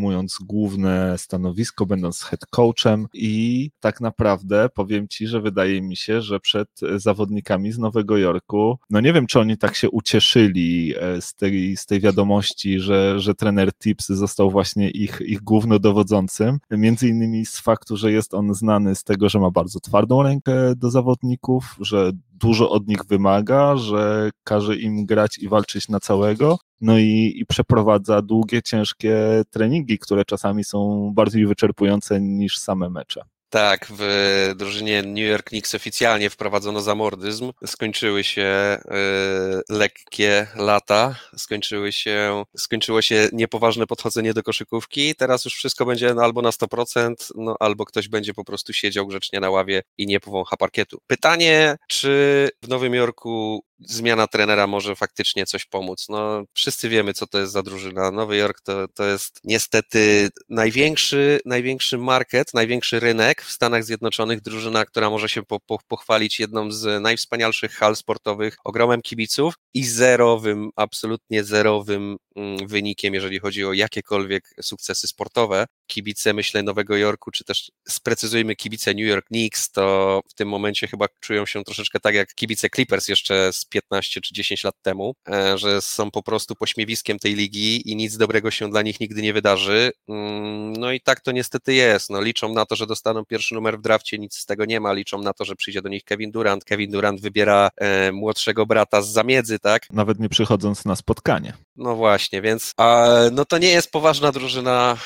obejmując 0.09 0.37
główne 0.41 1.17
stanowisko, 1.17 1.85
będąc 1.85 2.21
head 2.21 2.45
coachem 2.45 3.07
i 3.13 3.71
tak 3.79 4.01
naprawdę 4.01 4.69
powiem 4.73 5.07
Ci, 5.07 5.27
że 5.27 5.41
wydaje 5.41 5.81
mi 5.81 5.95
się, 5.95 6.21
że 6.21 6.39
przed 6.39 6.69
zawodnikami 6.95 7.71
z 7.71 7.77
Nowego 7.77 8.17
Jorku, 8.17 8.79
no 8.89 9.01
nie 9.01 9.13
wiem, 9.13 9.27
czy 9.27 9.39
oni 9.39 9.57
tak 9.57 9.75
się 9.75 9.89
ucieszyli 9.89 10.93
z 11.19 11.35
tej, 11.35 11.77
z 11.77 11.85
tej 11.85 11.99
wiadomości, 11.99 12.79
że 12.79 13.19
że, 13.19 13.35
trener 13.35 13.73
Tips 13.73 14.07
został 14.07 14.51
właśnie 14.51 14.89
ich, 14.89 15.21
ich 15.25 15.41
głównodowodzącym, 15.41 16.59
między 16.71 17.07
innymi 17.07 17.45
z 17.45 17.59
faktu, 17.59 17.97
że 17.97 18.11
jest 18.11 18.33
on 18.33 18.53
znany 18.53 18.95
z 18.95 19.03
tego, 19.03 19.29
że 19.29 19.39
ma 19.39 19.51
bardzo 19.51 19.79
twardą 19.79 20.23
rękę 20.23 20.75
do 20.75 20.91
zawodników, 20.91 21.75
że 21.79 22.11
dużo 22.39 22.69
od 22.69 22.87
nich 22.87 23.05
wymaga, 23.05 23.75
że 23.77 24.29
każe 24.43 24.75
im 24.75 25.05
grać 25.05 25.37
i 25.37 25.49
walczyć 25.49 25.89
na 25.89 25.99
całego, 25.99 26.57
no 26.81 26.97
i, 26.97 27.33
i 27.35 27.45
przeprowadza 27.45 28.21
długie, 28.21 28.61
ciężkie 28.61 29.43
treningi, 29.49 29.99
które 29.99 30.25
czasami 30.25 30.63
są 30.63 31.11
bardziej 31.13 31.45
wyczerpujące 31.45 32.21
niż 32.21 32.57
same 32.57 32.89
mecze. 32.89 33.21
Tak, 33.49 33.87
w 33.89 34.53
drużynie 34.55 35.03
New 35.03 35.29
York 35.29 35.49
Knicks 35.49 35.75
oficjalnie 35.75 36.29
wprowadzono 36.29 36.81
zamordyzm. 36.81 37.51
Skończyły 37.65 38.23
się 38.23 38.77
y, 38.85 39.73
lekkie 39.73 40.47
lata, 40.55 41.15
skończyły 41.37 41.91
się, 41.91 42.43
skończyło 42.57 43.01
się 43.01 43.29
niepoważne 43.33 43.87
podchodzenie 43.87 44.33
do 44.33 44.43
koszykówki. 44.43 45.15
Teraz 45.15 45.45
już 45.45 45.53
wszystko 45.55 45.85
będzie 45.85 46.13
no, 46.13 46.21
albo 46.21 46.41
na 46.41 46.49
100%, 46.49 47.13
no, 47.35 47.55
albo 47.59 47.85
ktoś 47.85 48.07
będzie 48.07 48.33
po 48.33 48.43
prostu 48.43 48.73
siedział 48.73 49.07
grzecznie 49.07 49.39
na 49.39 49.49
ławie 49.49 49.81
i 49.97 50.05
nie 50.05 50.19
powącha 50.19 50.57
parkietu. 50.57 50.97
Pytanie, 51.07 51.77
czy 51.87 52.49
w 52.63 52.67
Nowym 52.67 52.93
Jorku 52.93 53.63
zmiana 53.79 54.27
trenera 54.27 54.67
może 54.67 54.95
faktycznie 54.95 55.45
coś 55.45 55.65
pomóc. 55.65 56.05
No, 56.09 56.43
wszyscy 56.53 56.89
wiemy, 56.89 57.13
co 57.13 57.27
to 57.27 57.39
jest 57.39 57.53
za 57.53 57.63
drużyna. 57.63 58.11
Nowy 58.11 58.37
Jork 58.37 58.61
to, 58.61 58.87
to 58.87 59.05
jest 59.05 59.39
niestety 59.43 60.29
największy, 60.49 61.39
największy 61.45 61.97
market, 61.97 62.53
największy 62.53 62.99
rynek 62.99 63.41
w 63.41 63.51
Stanach 63.51 63.83
Zjednoczonych, 63.83 64.41
drużyna, 64.41 64.85
która 64.85 65.09
może 65.09 65.29
się 65.29 65.43
po, 65.43 65.59
po, 65.59 65.79
pochwalić 65.87 66.39
jedną 66.39 66.71
z 66.71 67.01
najwspanialszych 67.01 67.71
hal 67.71 67.95
sportowych, 67.95 68.57
ogromem 68.63 69.01
kibiców 69.01 69.53
i 69.73 69.83
zerowym, 69.85 70.69
absolutnie 70.75 71.43
zerowym 71.43 72.17
mm, 72.35 72.67
wynikiem, 72.67 73.13
jeżeli 73.13 73.39
chodzi 73.39 73.65
o 73.65 73.73
jakiekolwiek 73.73 74.53
sukcesy 74.61 75.07
sportowe. 75.07 75.65
Kibice, 75.89 76.33
myślę, 76.33 76.63
Nowego 76.63 76.97
Jorku, 76.97 77.31
czy 77.31 77.43
też 77.43 77.71
sprecyzujmy 77.87 78.55
kibice 78.55 78.93
New 78.93 79.07
York 79.07 79.25
Knicks, 79.25 79.71
to 79.71 80.21
w 80.29 80.33
tym 80.33 80.49
momencie 80.49 80.87
chyba 80.87 81.05
czują 81.19 81.45
się 81.45 81.63
troszeczkę 81.63 81.99
tak 81.99 82.15
jak 82.15 82.35
kibice 82.35 82.69
Clippers 82.69 83.07
jeszcze 83.07 83.53
z 83.53 83.65
15 83.65 84.21
czy 84.21 84.33
10 84.33 84.63
lat 84.63 84.75
temu, 84.81 85.15
e, 85.29 85.57
że 85.57 85.81
są 85.81 86.11
po 86.11 86.23
prostu 86.23 86.55
pośmiewiskiem 86.55 87.19
tej 87.19 87.35
ligi 87.35 87.91
i 87.91 87.95
nic 87.95 88.17
dobrego 88.17 88.51
się 88.51 88.69
dla 88.69 88.81
nich 88.81 88.99
nigdy 88.99 89.21
nie 89.21 89.33
wydarzy. 89.33 89.91
Mm, 90.07 90.73
no 90.73 90.91
i 90.91 91.01
tak 91.01 91.19
to 91.19 91.31
niestety 91.31 91.73
jest. 91.73 92.09
No, 92.09 92.21
liczą 92.21 92.53
na 92.53 92.65
to, 92.65 92.75
że 92.75 92.87
dostaną 92.87 93.25
pierwszy 93.25 93.55
numer 93.55 93.79
w 93.79 93.81
drafcie, 93.81 94.17
nic 94.17 94.35
z 94.35 94.45
tego 94.45 94.65
nie 94.65 94.79
ma. 94.79 94.93
Liczą 94.93 95.21
na 95.21 95.33
to, 95.33 95.45
że 95.45 95.55
przyjdzie 95.55 95.81
do 95.81 95.89
nich 95.89 96.03
Kevin 96.03 96.31
Durant. 96.31 96.65
Kevin 96.65 96.91
Durant 96.91 97.21
wybiera 97.21 97.69
e, 97.77 98.11
młodszego 98.11 98.65
brata 98.65 99.01
z 99.01 99.09
zamiedzy, 99.09 99.59
tak? 99.59 99.87
Nawet 99.93 100.19
nie 100.19 100.29
przychodząc 100.29 100.85
na 100.85 100.95
spotkanie. 100.95 101.53
No 101.75 101.95
właśnie, 101.95 102.41
więc 102.41 102.73
a, 102.77 103.07
no 103.31 103.45
to 103.45 103.57
nie 103.57 103.69
jest 103.69 103.91
poważna 103.91 104.31
drużyna, 104.31 104.97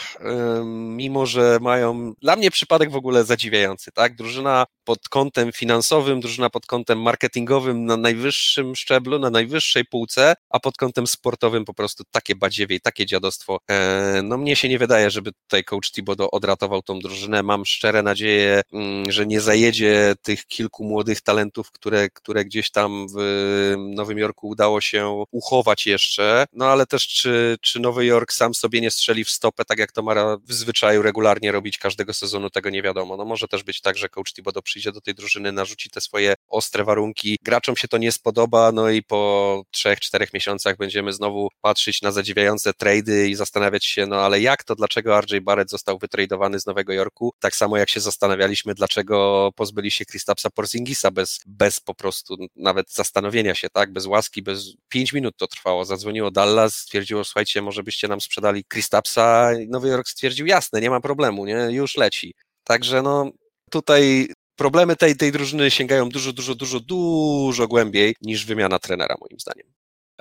mimo 0.74 1.26
że 1.26 1.57
mają 1.61 2.13
dla 2.21 2.36
mnie 2.36 2.51
przypadek 2.51 2.91
w 2.91 2.95
ogóle 2.95 3.24
zadziwiający, 3.24 3.91
tak? 3.91 4.15
Drużyna 4.15 4.65
pod 4.84 5.09
kątem 5.09 5.51
finansowym, 5.51 6.21
drużyna 6.21 6.49
pod 6.49 6.65
kątem 6.65 7.01
marketingowym 7.01 7.86
na 7.86 7.97
najwyższym 7.97 8.76
szczeblu, 8.76 9.19
na 9.19 9.30
najwyższej 9.30 9.86
półce, 9.86 10.34
a 10.49 10.59
pod 10.59 10.78
kątem 10.78 11.07
sportowym 11.07 11.65
po 11.65 11.74
prostu 11.74 12.03
takie 12.11 12.36
badziewie 12.36 12.76
i 12.76 12.82
takie 12.82 13.05
dziadostwo. 13.05 13.59
E, 13.69 14.21
no 14.24 14.38
mnie 14.38 14.55
się 14.55 14.69
nie 14.69 14.80
wydaje, 14.80 15.09
żeby 15.09 15.32
tutaj 15.32 15.63
coach 15.63 15.91
Thibodeau 15.91 16.30
odratował 16.32 16.82
tą 16.82 16.99
drużynę. 16.99 17.43
Mam 17.43 17.65
szczere 17.65 18.03
nadzieję, 18.03 18.61
mm, 18.74 19.11
że 19.11 19.26
nie 19.26 19.41
zajedzie 19.41 20.15
tych 20.21 20.45
kilku 20.45 20.84
młodych 20.84 21.21
talentów, 21.21 21.71
które, 21.71 22.09
które 22.09 22.45
gdzieś 22.45 22.71
tam 22.71 23.07
w 23.15 23.76
Nowym 23.78 24.17
Jorku 24.17 24.47
udało 24.47 24.82
się 24.82 25.24
uchować 25.32 25.86
jeszcze. 25.86 26.45
No 26.53 26.65
ale 26.65 26.86
też 26.86 27.07
czy, 27.07 27.57
czy 27.61 27.80
Nowy 27.80 28.05
Jork 28.05 28.34
sam 28.34 28.53
sobie 28.53 28.82
nie 28.82 28.91
strzeli 28.91 29.24
w 29.24 29.30
stopę, 29.30 29.65
tak 29.65 29.80
jak 29.80 29.91
to 29.91 30.01
ma 30.03 30.38
w 30.38 30.53
zwyczaju 30.64 31.01
regularnie 31.01 31.51
robić 31.51 31.78
każdego 31.78 32.14
sezonu, 32.14 32.49
tego 32.49 32.70
nie 32.70 32.82
wiadomo. 32.82 33.18
No 33.18 33.26
może 33.26 33.47
też 33.47 33.64
być 33.64 33.82
tak, 33.82 33.97
że 33.97 34.09
coach 34.09 34.34
Thibodeau 34.34 34.64
przyjdzie 34.64 34.91
do 34.91 35.01
tej 35.01 35.16
drużyny, 35.16 35.51
narzuci 35.51 35.89
te 35.89 36.01
swoje 36.01 36.34
ostre 36.47 36.84
warunki. 36.84 37.38
Graczom 37.41 37.76
się 37.76 37.88
to 37.88 37.97
nie 37.97 38.11
spodoba, 38.11 38.72
no 38.72 38.89
i 38.89 39.03
po 39.03 39.64
trzech, 39.72 39.99
czterech 39.99 40.34
miesiącach 40.34 40.78
będziemy 40.78 41.14
znowu 41.14 41.49
patrzeć 41.61 42.01
na 42.01 42.11
zadziwiające 42.11 42.74
trady 42.74 43.28
i 43.30 43.36
zastanawiać 43.36 43.86
się, 43.86 44.05
no 44.05 44.16
ale 44.16 44.41
jak 44.41 44.64
to, 44.64 44.76
dlaczego 44.76 45.22
RJ 45.22 45.41
Barrett 45.41 45.70
został 45.70 45.97
wytradowany 45.97 46.59
z 46.59 46.66
Nowego 46.66 46.93
Jorku? 46.93 47.34
Tak 47.39 47.55
samo 47.55 47.78
jak 47.78 47.89
się 47.89 47.99
zastanawialiśmy, 47.99 48.74
dlaczego 48.74 49.49
pozbyli 49.55 49.91
się 49.91 50.05
Kristapsa 50.05 50.49
Porzingisa 50.49 51.11
bez, 51.11 51.39
bez 51.45 51.80
po 51.80 51.95
prostu 51.95 52.38
nawet 52.55 52.91
zastanowienia 52.91 53.55
się, 53.55 53.70
tak? 53.70 53.93
Bez 53.93 54.05
łaski, 54.05 54.41
bez 54.41 54.74
pięć 54.89 55.14
minut 55.14 55.38
to 55.38 55.47
trwało. 55.47 55.86
Zadzwoniło 55.86 56.32
Dallas, 56.32 56.76
stwierdziło, 56.76 57.24
słuchajcie, 57.24 57.61
może 57.61 57.84
byście 57.84 58.07
nam 58.07 58.22
sprzedali 58.22 58.66
Kristapsa. 58.66 59.51
Nowy 59.68 59.89
Jork 59.89 60.07
stwierdził, 60.07 60.45
jasne, 60.54 60.82
nie 60.82 60.89
ma 60.89 60.99
problemu, 61.01 61.45
nie? 61.45 61.68
Już 61.70 61.97
leci. 61.97 62.34
Także 62.64 63.01
no 63.01 63.32
tutaj 63.72 64.28
problemy 64.56 64.95
tej, 64.95 65.16
tej 65.16 65.32
drużyny 65.32 65.72
sięgają 65.72 66.10
dużo, 66.10 66.34
dużo, 66.34 66.56
dużo, 66.56 66.80
dużo 66.80 67.68
głębiej 67.68 68.16
niż 68.22 68.45
wymiana 68.45 68.80
trenera, 68.80 69.16
moim 69.22 69.39
zdaniem. 69.39 69.68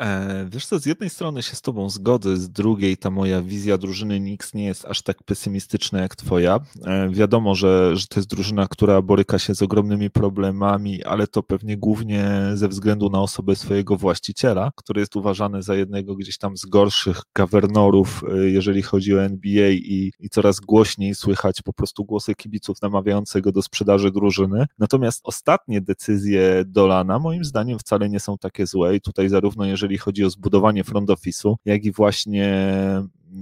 E, 0.03 0.47
wiesz 0.51 0.67
co, 0.67 0.79
z 0.79 0.87
jednej 0.87 1.11
strony 1.11 1.43
się 1.43 1.57
z 1.57 1.63
tobą 1.63 1.91
zgodzę, 1.91 2.37
z 2.37 2.51
drugiej 2.51 2.97
ta 2.97 3.11
moja 3.11 3.43
wizja 3.43 3.79
drużyny 3.79 4.21
Nix 4.21 4.55
nie 4.55 4.65
jest 4.65 4.85
aż 4.85 5.03
tak 5.03 5.23
pesymistyczna 5.23 6.01
jak 6.01 6.17
twoja. 6.17 6.61
E, 6.85 7.11
wiadomo, 7.11 7.55
że, 7.55 7.97
że 7.97 8.07
to 8.07 8.21
jest 8.21 8.31
drużyna, 8.31 8.67
która 8.69 9.03
boryka 9.03 9.39
się 9.39 9.55
z 9.55 9.63
ogromnymi 9.63 10.11
problemami, 10.11 11.05
ale 11.05 11.27
to 11.27 11.43
pewnie 11.43 11.77
głównie 11.77 12.41
ze 12.55 12.69
względu 12.69 13.11
na 13.11 13.21
osobę 13.21 13.57
swojego 13.57 13.97
właściciela, 13.97 14.73
który 14.77 15.01
jest 15.01 15.17
uważany 15.17 15.63
za 15.63 15.75
jednego 15.75 16.17
gdzieś 16.17 16.39
tam 16.39 16.57
z 16.57 16.67
gorszych 16.67 17.23
gawernorów, 17.35 18.25
e, 18.33 18.37
jeżeli 18.37 18.83
chodzi 18.83 19.15
o 19.15 19.23
NBA 19.23 19.71
i, 19.71 20.13
i 20.21 20.29
coraz 20.29 20.61
głośniej 20.61 21.15
słychać 21.15 21.63
po 21.63 21.73
prostu 21.73 22.05
głosy 22.05 22.35
kibiców 22.35 22.83
namawiających 22.83 23.43
go 23.43 23.53
do 23.53 23.63
sprzedaży 23.63 24.11
drużyny. 24.11 24.67
Natomiast 24.79 25.21
ostatnie 25.25 25.81
decyzje 25.81 26.65
Dolana 26.67 27.19
moim 27.19 27.45
zdaniem 27.45 27.79
wcale 27.79 28.09
nie 28.09 28.21
są 28.21 28.39
takie 28.39 28.67
złe 28.67 28.97
i 28.97 29.01
tutaj 29.01 29.29
zarówno 29.29 29.65
jeżeli 29.65 29.92
jeżeli 29.93 29.99
chodzi 29.99 30.25
o 30.25 30.31
zbudowanie 30.31 30.85
front 30.85 31.11
office'u, 31.11 31.55
jak 31.65 31.85
i 31.85 31.93
właśnie 31.93 32.47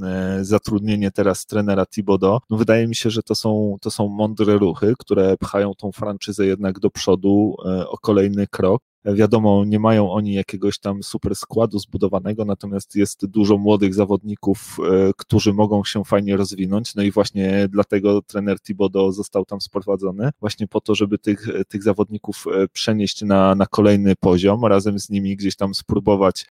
e, 0.03 0.38
zatrudnienie 0.40 1.11
teraz 1.11 1.46
trenera 1.46 1.86
Thibodeau, 1.86 2.38
no 2.51 2.57
wydaje 2.57 2.88
mi 2.88 2.94
się, 2.94 3.11
że 3.11 3.22
to 3.22 3.34
są, 3.34 3.76
to 3.80 3.90
są 3.90 4.09
mądre 4.09 4.59
ruchy, 4.59 4.94
które 4.98 5.36
pchają 5.36 5.74
tą 5.74 5.92
franczyzę 5.92 6.46
jednak 6.46 6.78
do 6.78 6.90
przodu 6.90 7.57
e, 7.66 7.88
o 7.88 7.98
kolejny 7.98 8.46
krok. 8.46 8.82
Wiadomo, 9.05 9.64
nie 9.64 9.78
mają 9.78 10.12
oni 10.12 10.32
jakiegoś 10.32 10.78
tam 10.78 11.03
super 11.03 11.36
składu 11.36 11.78
zbudowanego, 11.78 12.44
natomiast 12.44 12.96
jest 12.96 13.26
dużo 13.26 13.59
młodych 13.59 13.94
zawodników, 13.94 14.76
e, 14.78 15.11
którzy 15.16 15.53
mogą 15.53 15.84
się 15.84 16.05
fajnie 16.05 16.36
rozwinąć. 16.36 16.94
No 16.94 17.03
i 17.03 17.11
właśnie 17.11 17.68
dlatego 17.68 18.22
trener 18.22 18.61
Thibodeau 18.61 19.12
został 19.12 19.44
tam 19.44 19.61
sprowadzony, 19.61 20.30
właśnie 20.40 20.68
po 20.68 20.80
to, 20.80 20.94
żeby 20.94 21.18
tych, 21.18 21.46
tych 21.68 21.82
zawodników 21.82 22.44
e, 22.46 22.68
przenieść 22.68 23.22
na, 23.22 23.55
na 23.55 23.66
kolejny 23.66 24.16
poziom, 24.16 24.64
razem 24.64 24.98
z 24.98 25.11
nimi 25.11 25.36
gdzieś 25.36 25.57
tam 25.57 25.74
spróbować 25.74 26.46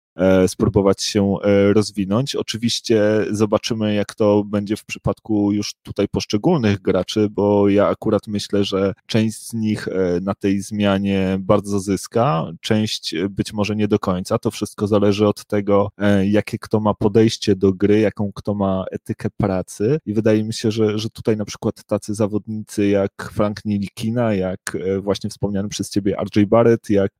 spróbować 0.48 1.04
się 1.04 1.36
e, 1.44 1.74
rozwinąć. 1.74 2.36
Oczywiście 2.36 3.02
zobaczymy, 3.32 3.94
jak 3.94 4.16
to 4.16 4.44
będzie 4.44 4.76
w 4.76 4.86
przypadku 4.86 5.52
już 5.52 5.74
tutaj 5.84 6.08
poszczególnych 6.08 6.82
graczy, 6.82 7.28
bo 7.32 7.70
ja 7.70 7.88
akurat 7.88 8.28
myślę, 8.28 8.64
że 8.64 8.94
część 9.06 9.48
z 9.48 9.54
nich 9.54 9.88
e, 9.88 10.20
na 10.22 10.36
tej 10.36 10.62
zmianie 10.62 11.38
bardzo 11.40 11.80
zyska, 11.80 12.46
część 12.62 13.16
być 13.30 13.54
może 13.54 13.76
nie 13.76 13.88
do 13.88 14.00
końca. 14.00 14.38
To 14.38 14.52
wszystko 14.52 14.88
zależy 14.88 15.28
od 15.28 15.46
tego, 15.46 15.92
jakie 16.24 16.58
kto 16.60 16.80
ma 16.80 16.94
podejście 16.94 17.56
do 17.56 17.74
gry, 17.74 18.00
jaką 18.00 18.32
kto 18.36 18.54
ma 18.54 18.86
etykę 18.92 19.30
pracy. 19.38 20.00
I 20.06 20.14
wydaje 20.14 20.44
mi 20.44 20.54
się, 20.54 20.72
że, 20.72 21.00
że 21.00 21.10
tutaj 21.10 21.38
na 21.38 21.46
przykład 21.46 21.84
tacy 21.84 22.14
zawodnicy 22.14 22.88
jak 22.88 23.32
Frank 23.34 23.66
Nilikina, 23.66 24.34
jak 24.34 24.78
właśnie 25.02 25.30
wspomniany 25.30 25.70
przez 25.70 25.90
ciebie 25.90 26.16
RJ 26.24 26.46
Barrett, 26.46 26.90
jak 26.90 27.12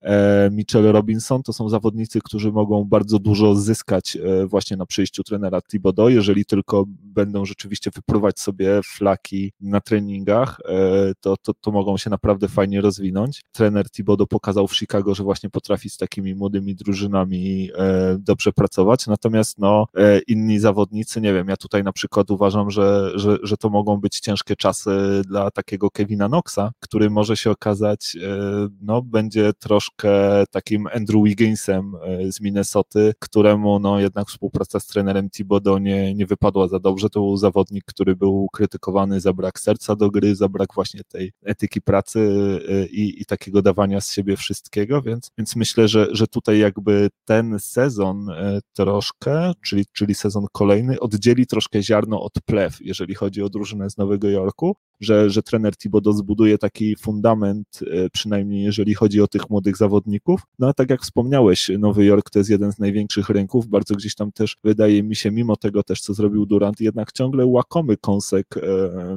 Mitchell 0.52 0.92
Robinson, 0.92 1.44
to 1.44 1.54
są 1.54 1.70
zawodnicy, 1.70 2.20
którzy 2.24 2.52
mogą 2.52 2.79
bardzo 2.86 3.20
dużo 3.20 3.56
zyskać 3.56 4.16
e, 4.18 4.46
właśnie 4.46 4.78
na 4.78 4.86
przyjściu 4.86 5.24
trenera 5.24 5.62
Thibodeau, 5.62 6.10
jeżeli 6.10 6.46
tylko 6.46 6.86
będą 6.88 7.46
rzeczywiście 7.46 7.92
wyprówać 7.96 8.40
sobie 8.40 8.80
flaki 8.84 9.52
na 9.62 9.82
treningach, 9.82 10.58
e, 10.66 11.14
to, 11.20 11.38
to, 11.38 11.54
to 11.54 11.72
mogą 11.72 11.98
się 11.98 12.10
naprawdę 12.10 12.48
fajnie 12.48 12.82
rozwinąć. 12.82 13.42
Trener 13.52 13.90
Thibodeau 13.90 14.28
pokazał 14.28 14.68
w 14.68 14.78
Chicago, 14.78 15.16
że 15.16 15.24
właśnie 15.24 15.50
potrafi 15.50 15.90
z 15.90 15.98
takimi 15.98 16.36
młodymi 16.36 16.76
drużynami 16.76 17.70
e, 17.76 18.18
dobrze 18.20 18.52
pracować, 18.54 19.08
natomiast 19.08 19.58
no, 19.58 19.86
inni 20.28 20.60
zawodnicy, 20.60 21.22
nie 21.22 21.34
wiem, 21.34 21.48
ja 21.48 21.58
tutaj 21.58 21.84
na 21.84 21.94
przykład 21.94 22.32
uważam, 22.32 22.72
że, 22.72 23.12
że, 23.16 23.38
że 23.44 23.58
to 23.58 23.70
mogą 23.70 23.98
być 23.98 24.20
ciężkie 24.20 24.56
czasy 24.56 25.22
dla 25.28 25.52
takiego 25.52 25.92
Kevina 25.92 26.28
Knoxa, 26.28 26.72
który 26.80 27.10
może 27.10 27.38
się 27.38 27.52
okazać, 27.52 28.18
no, 28.82 29.02
będzie 29.02 29.54
troszkę 29.54 30.10
takim 30.52 30.88
Andrew 30.88 31.24
Wigginsem 31.24 31.96
z 32.30 32.42
Minnesota, 32.42 32.69
Minnesoty, 32.70 33.14
któremu 33.20 33.80
no 33.80 34.00
jednak 34.00 34.28
współpraca 34.28 34.80
z 34.80 34.88
trenerem 34.88 35.30
Thibodeau 35.30 35.78
nie, 35.78 36.14
nie 36.14 36.26
wypadła 36.26 36.68
za 36.68 36.80
dobrze. 36.80 37.10
To 37.10 37.20
był 37.20 37.38
zawodnik, 37.38 37.84
który 37.86 38.16
był 38.16 38.48
krytykowany 38.54 39.20
za 39.22 39.34
brak 39.34 39.60
serca 39.60 39.96
do 39.96 40.12
gry, 40.12 40.36
za 40.36 40.50
brak 40.50 40.74
właśnie 40.74 41.02
tej 41.04 41.32
etyki 41.44 41.82
pracy 41.82 42.20
y, 42.70 42.88
i, 42.92 43.22
i 43.22 43.26
takiego 43.26 43.62
dawania 43.62 44.02
z 44.02 44.12
siebie 44.12 44.38
wszystkiego, 44.38 45.02
więc, 45.02 45.32
więc 45.38 45.56
myślę, 45.56 45.88
że, 45.88 46.08
że 46.12 46.28
tutaj 46.28 46.60
jakby 46.60 47.10
ten 47.26 47.60
sezon 47.60 48.30
y, 48.30 48.60
troszkę, 48.74 49.52
czyli, 49.66 49.86
czyli 49.94 50.16
sezon 50.16 50.46
kolejny, 50.52 51.00
oddzieli 51.00 51.48
troszkę 51.48 51.84
ziarno 51.84 52.22
od 52.22 52.34
plew, 52.46 52.78
jeżeli 52.82 53.16
chodzi 53.16 53.42
o 53.42 53.50
drużynę 53.50 53.90
z 53.90 53.98
Nowego 53.98 54.30
Jorku, 54.30 54.76
że, 55.00 55.30
że 55.30 55.44
trener 55.44 55.78
Thibodeau 55.78 56.14
zbuduje 56.14 56.58
taki 56.58 56.96
fundament, 56.96 57.80
y, 57.82 58.10
przynajmniej 58.14 58.64
jeżeli 58.64 58.94
chodzi 58.94 59.22
o 59.22 59.28
tych 59.28 59.50
młodych 59.50 59.78
zawodników. 59.78 60.42
No 60.60 60.68
a 60.68 60.74
tak 60.74 60.90
jak 60.90 61.02
wspomniałeś, 61.02 61.72
Nowy 61.80 62.06
Jork 62.06 62.30
to 62.30 62.40
jest 62.40 62.50
jeden 62.50 62.72
z 62.72 62.80
największych 62.80 63.30
rynków, 63.30 63.68
bardzo 63.68 63.96
gdzieś 63.96 64.16
tam 64.16 64.32
też 64.32 64.58
wydaje 64.64 65.04
mi 65.04 65.16
się, 65.16 65.32
mimo 65.32 65.56
tego 65.56 65.84
też, 65.84 66.02
co 66.02 66.14
zrobił 66.14 66.46
Durant, 66.46 66.82
jednak 66.82 67.12
ciągle 67.12 67.46
łakomy 67.46 67.98
kąsek 67.98 68.58
e, 68.58 68.62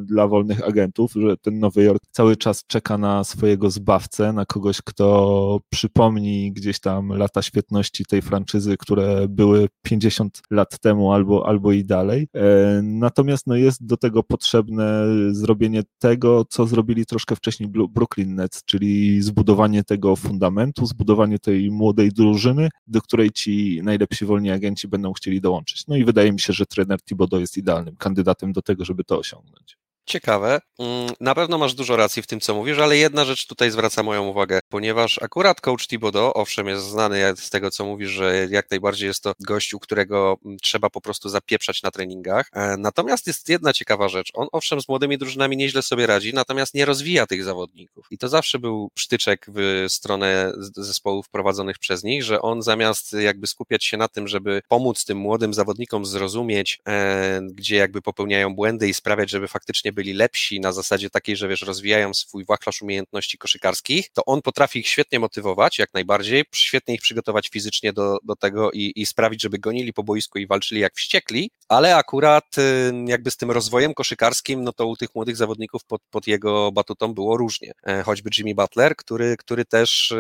dla 0.04 0.28
wolnych 0.28 0.68
agentów, 0.68 1.12
że 1.16 1.36
ten 1.36 1.58
Nowy 1.58 1.82
Jork 1.82 2.02
cały 2.10 2.36
czas 2.36 2.64
czeka 2.66 2.98
na 2.98 3.24
swojego 3.24 3.70
zbawcę, 3.70 4.32
na 4.32 4.46
kogoś, 4.46 4.82
kto 4.82 5.60
przypomni 5.70 6.52
gdzieś 6.52 6.80
tam 6.80 7.08
lata 7.08 7.42
świetności 7.42 8.04
tej 8.04 8.22
franczyzy, 8.22 8.76
które 8.76 9.28
były 9.28 9.68
50 9.82 10.42
lat 10.50 10.78
temu 10.78 11.12
albo, 11.12 11.46
albo 11.46 11.72
i 11.72 11.84
dalej. 11.84 12.28
E, 12.34 12.80
natomiast 12.82 13.46
no, 13.46 13.56
jest 13.56 13.86
do 13.86 13.96
tego 13.96 14.22
potrzebne 14.22 15.06
zrobienie 15.30 15.71
tego, 15.98 16.44
co 16.44 16.66
zrobili 16.66 17.06
troszkę 17.06 17.36
wcześniej 17.36 17.68
Brooklyn 17.68 18.34
Nets, 18.34 18.64
czyli 18.64 19.22
zbudowanie 19.22 19.84
tego 19.84 20.16
fundamentu, 20.16 20.86
zbudowanie 20.86 21.38
tej 21.38 21.70
młodej 21.70 22.10
drużyny, 22.10 22.68
do 22.86 23.02
której 23.02 23.30
ci 23.30 23.80
najlepsi 23.82 24.24
wolni 24.24 24.50
agenci 24.50 24.88
będą 24.88 25.12
chcieli 25.12 25.40
dołączyć. 25.40 25.86
No 25.88 25.96
i 25.96 26.04
wydaje 26.04 26.32
mi 26.32 26.40
się, 26.40 26.52
że 26.52 26.66
trener 26.66 27.02
Thibodeau 27.02 27.40
jest 27.40 27.56
idealnym 27.56 27.96
kandydatem 27.96 28.52
do 28.52 28.62
tego, 28.62 28.84
żeby 28.84 29.04
to 29.04 29.18
osiągnąć. 29.18 29.76
Ciekawe. 30.06 30.60
Mm, 30.78 31.10
na 31.20 31.34
pewno 31.34 31.58
masz 31.58 31.74
dużo 31.74 31.96
racji 31.96 32.22
w 32.22 32.26
tym, 32.26 32.40
co 32.40 32.54
mówisz, 32.54 32.78
ale 32.78 32.96
jedna 32.96 33.24
rzecz 33.24 33.46
tutaj 33.46 33.70
zwraca 33.70 34.02
moją 34.02 34.26
uwagę, 34.26 34.60
ponieważ 34.68 35.22
akurat 35.22 35.60
coach 35.60 35.86
Thibodeau, 35.86 36.32
owszem, 36.34 36.68
jest 36.68 36.84
znany 36.84 37.36
z 37.36 37.50
tego, 37.50 37.70
co 37.70 37.84
mówisz, 37.84 38.10
że 38.10 38.46
jak 38.50 38.70
najbardziej 38.70 39.06
jest 39.06 39.22
to 39.22 39.32
gość, 39.40 39.74
u 39.74 39.78
którego 39.78 40.36
mm, 40.44 40.58
trzeba 40.62 40.90
po 40.90 41.00
prostu 41.00 41.28
zapieprzać 41.28 41.82
na 41.82 41.90
treningach. 41.90 42.50
E, 42.52 42.76
natomiast 42.76 43.26
jest 43.26 43.48
jedna 43.48 43.72
ciekawa 43.72 44.08
rzecz. 44.08 44.30
On 44.34 44.48
owszem 44.52 44.80
z 44.80 44.88
młodymi 44.88 45.18
drużynami 45.18 45.56
nieźle 45.56 45.82
sobie 45.82 46.06
radzi, 46.06 46.34
natomiast 46.34 46.74
nie 46.74 46.84
rozwija 46.84 47.26
tych 47.26 47.44
zawodników. 47.44 48.06
I 48.10 48.18
to 48.18 48.28
zawsze 48.28 48.58
był 48.58 48.90
przytyczek 48.94 49.46
w 49.54 49.84
stronę 49.88 50.52
zespołów 50.76 51.28
prowadzonych 51.28 51.78
przez 51.78 52.04
nich, 52.04 52.24
że 52.24 52.42
on 52.42 52.62
zamiast 52.62 53.12
jakby 53.12 53.46
skupiać 53.46 53.84
się 53.84 53.96
na 53.96 54.08
tym, 54.08 54.28
żeby 54.28 54.62
pomóc 54.68 55.04
tym 55.04 55.18
młodym 55.18 55.54
zawodnikom 55.54 56.06
zrozumieć, 56.06 56.78
e, 56.88 57.40
gdzie 57.52 57.76
jakby 57.76 58.02
popełniają 58.02 58.54
błędy 58.54 58.88
i 58.88 58.94
sprawiać, 58.94 59.30
żeby 59.30 59.48
faktycznie 59.48 59.91
byli 59.92 60.12
lepsi 60.12 60.60
na 60.60 60.72
zasadzie 60.72 61.10
takiej, 61.10 61.36
że 61.36 61.48
wiesz, 61.48 61.62
rozwijają 61.62 62.14
swój 62.14 62.44
wachlarz 62.44 62.82
umiejętności 62.82 63.38
koszykarskich, 63.38 64.10
to 64.12 64.24
on 64.24 64.42
potrafi 64.42 64.78
ich 64.78 64.88
świetnie 64.88 65.20
motywować, 65.20 65.78
jak 65.78 65.94
najbardziej, 65.94 66.44
świetnie 66.54 66.94
ich 66.94 67.00
przygotować 67.00 67.48
fizycznie 67.48 67.92
do, 67.92 68.18
do 68.24 68.36
tego 68.36 68.70
i, 68.72 68.92
i 68.96 69.06
sprawić, 69.06 69.42
żeby 69.42 69.58
gonili 69.58 69.92
po 69.92 70.02
boisku 70.02 70.38
i 70.38 70.46
walczyli 70.46 70.80
jak 70.80 70.94
wściekli, 70.94 71.50
ale 71.68 71.96
akurat 71.96 72.58
y, 72.58 72.92
jakby 73.06 73.30
z 73.30 73.36
tym 73.36 73.50
rozwojem 73.50 73.94
koszykarskim, 73.94 74.64
no 74.64 74.72
to 74.72 74.86
u 74.86 74.96
tych 74.96 75.14
młodych 75.14 75.36
zawodników 75.36 75.84
pod, 75.84 76.02
pod 76.10 76.26
jego 76.26 76.72
batutą 76.72 77.14
było 77.14 77.36
różnie. 77.36 77.72
E, 77.86 78.02
choćby 78.02 78.30
Jimmy 78.38 78.54
Butler, 78.54 78.96
który, 78.96 79.36
który 79.36 79.64
też 79.64 80.14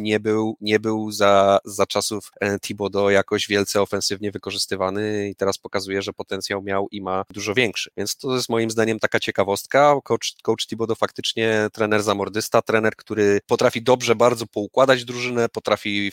nie 0.00 0.20
był, 0.20 0.56
nie 0.60 0.80
był 0.80 1.10
za, 1.12 1.58
za 1.64 1.86
czasów 1.86 2.30
e, 2.40 2.58
Thibodeau 2.58 3.10
jakoś 3.10 3.48
wielce 3.48 3.82
ofensywnie 3.82 4.30
wykorzystywany 4.30 5.28
i 5.28 5.34
teraz 5.34 5.58
pokazuje, 5.58 6.02
że 6.02 6.12
potencjał 6.12 6.62
miał 6.62 6.88
i 6.90 7.00
ma 7.00 7.24
dużo 7.32 7.54
większy. 7.54 7.90
Więc 7.96 8.16
to 8.16 8.34
jest 8.34 8.48
moim 8.48 8.70
zdaniem 8.70 8.98
taka 8.98 9.17
ciekawostka. 9.20 9.94
Coach, 10.04 10.32
coach 10.42 10.66
Thibodeau 10.66 10.96
faktycznie 10.96 11.68
trener 11.72 12.02
zamordysta, 12.02 12.62
trener, 12.62 12.96
który 12.96 13.40
potrafi 13.46 13.82
dobrze 13.82 14.14
bardzo 14.14 14.46
poukładać 14.46 15.04
drużynę, 15.04 15.48
potrafi 15.48 16.12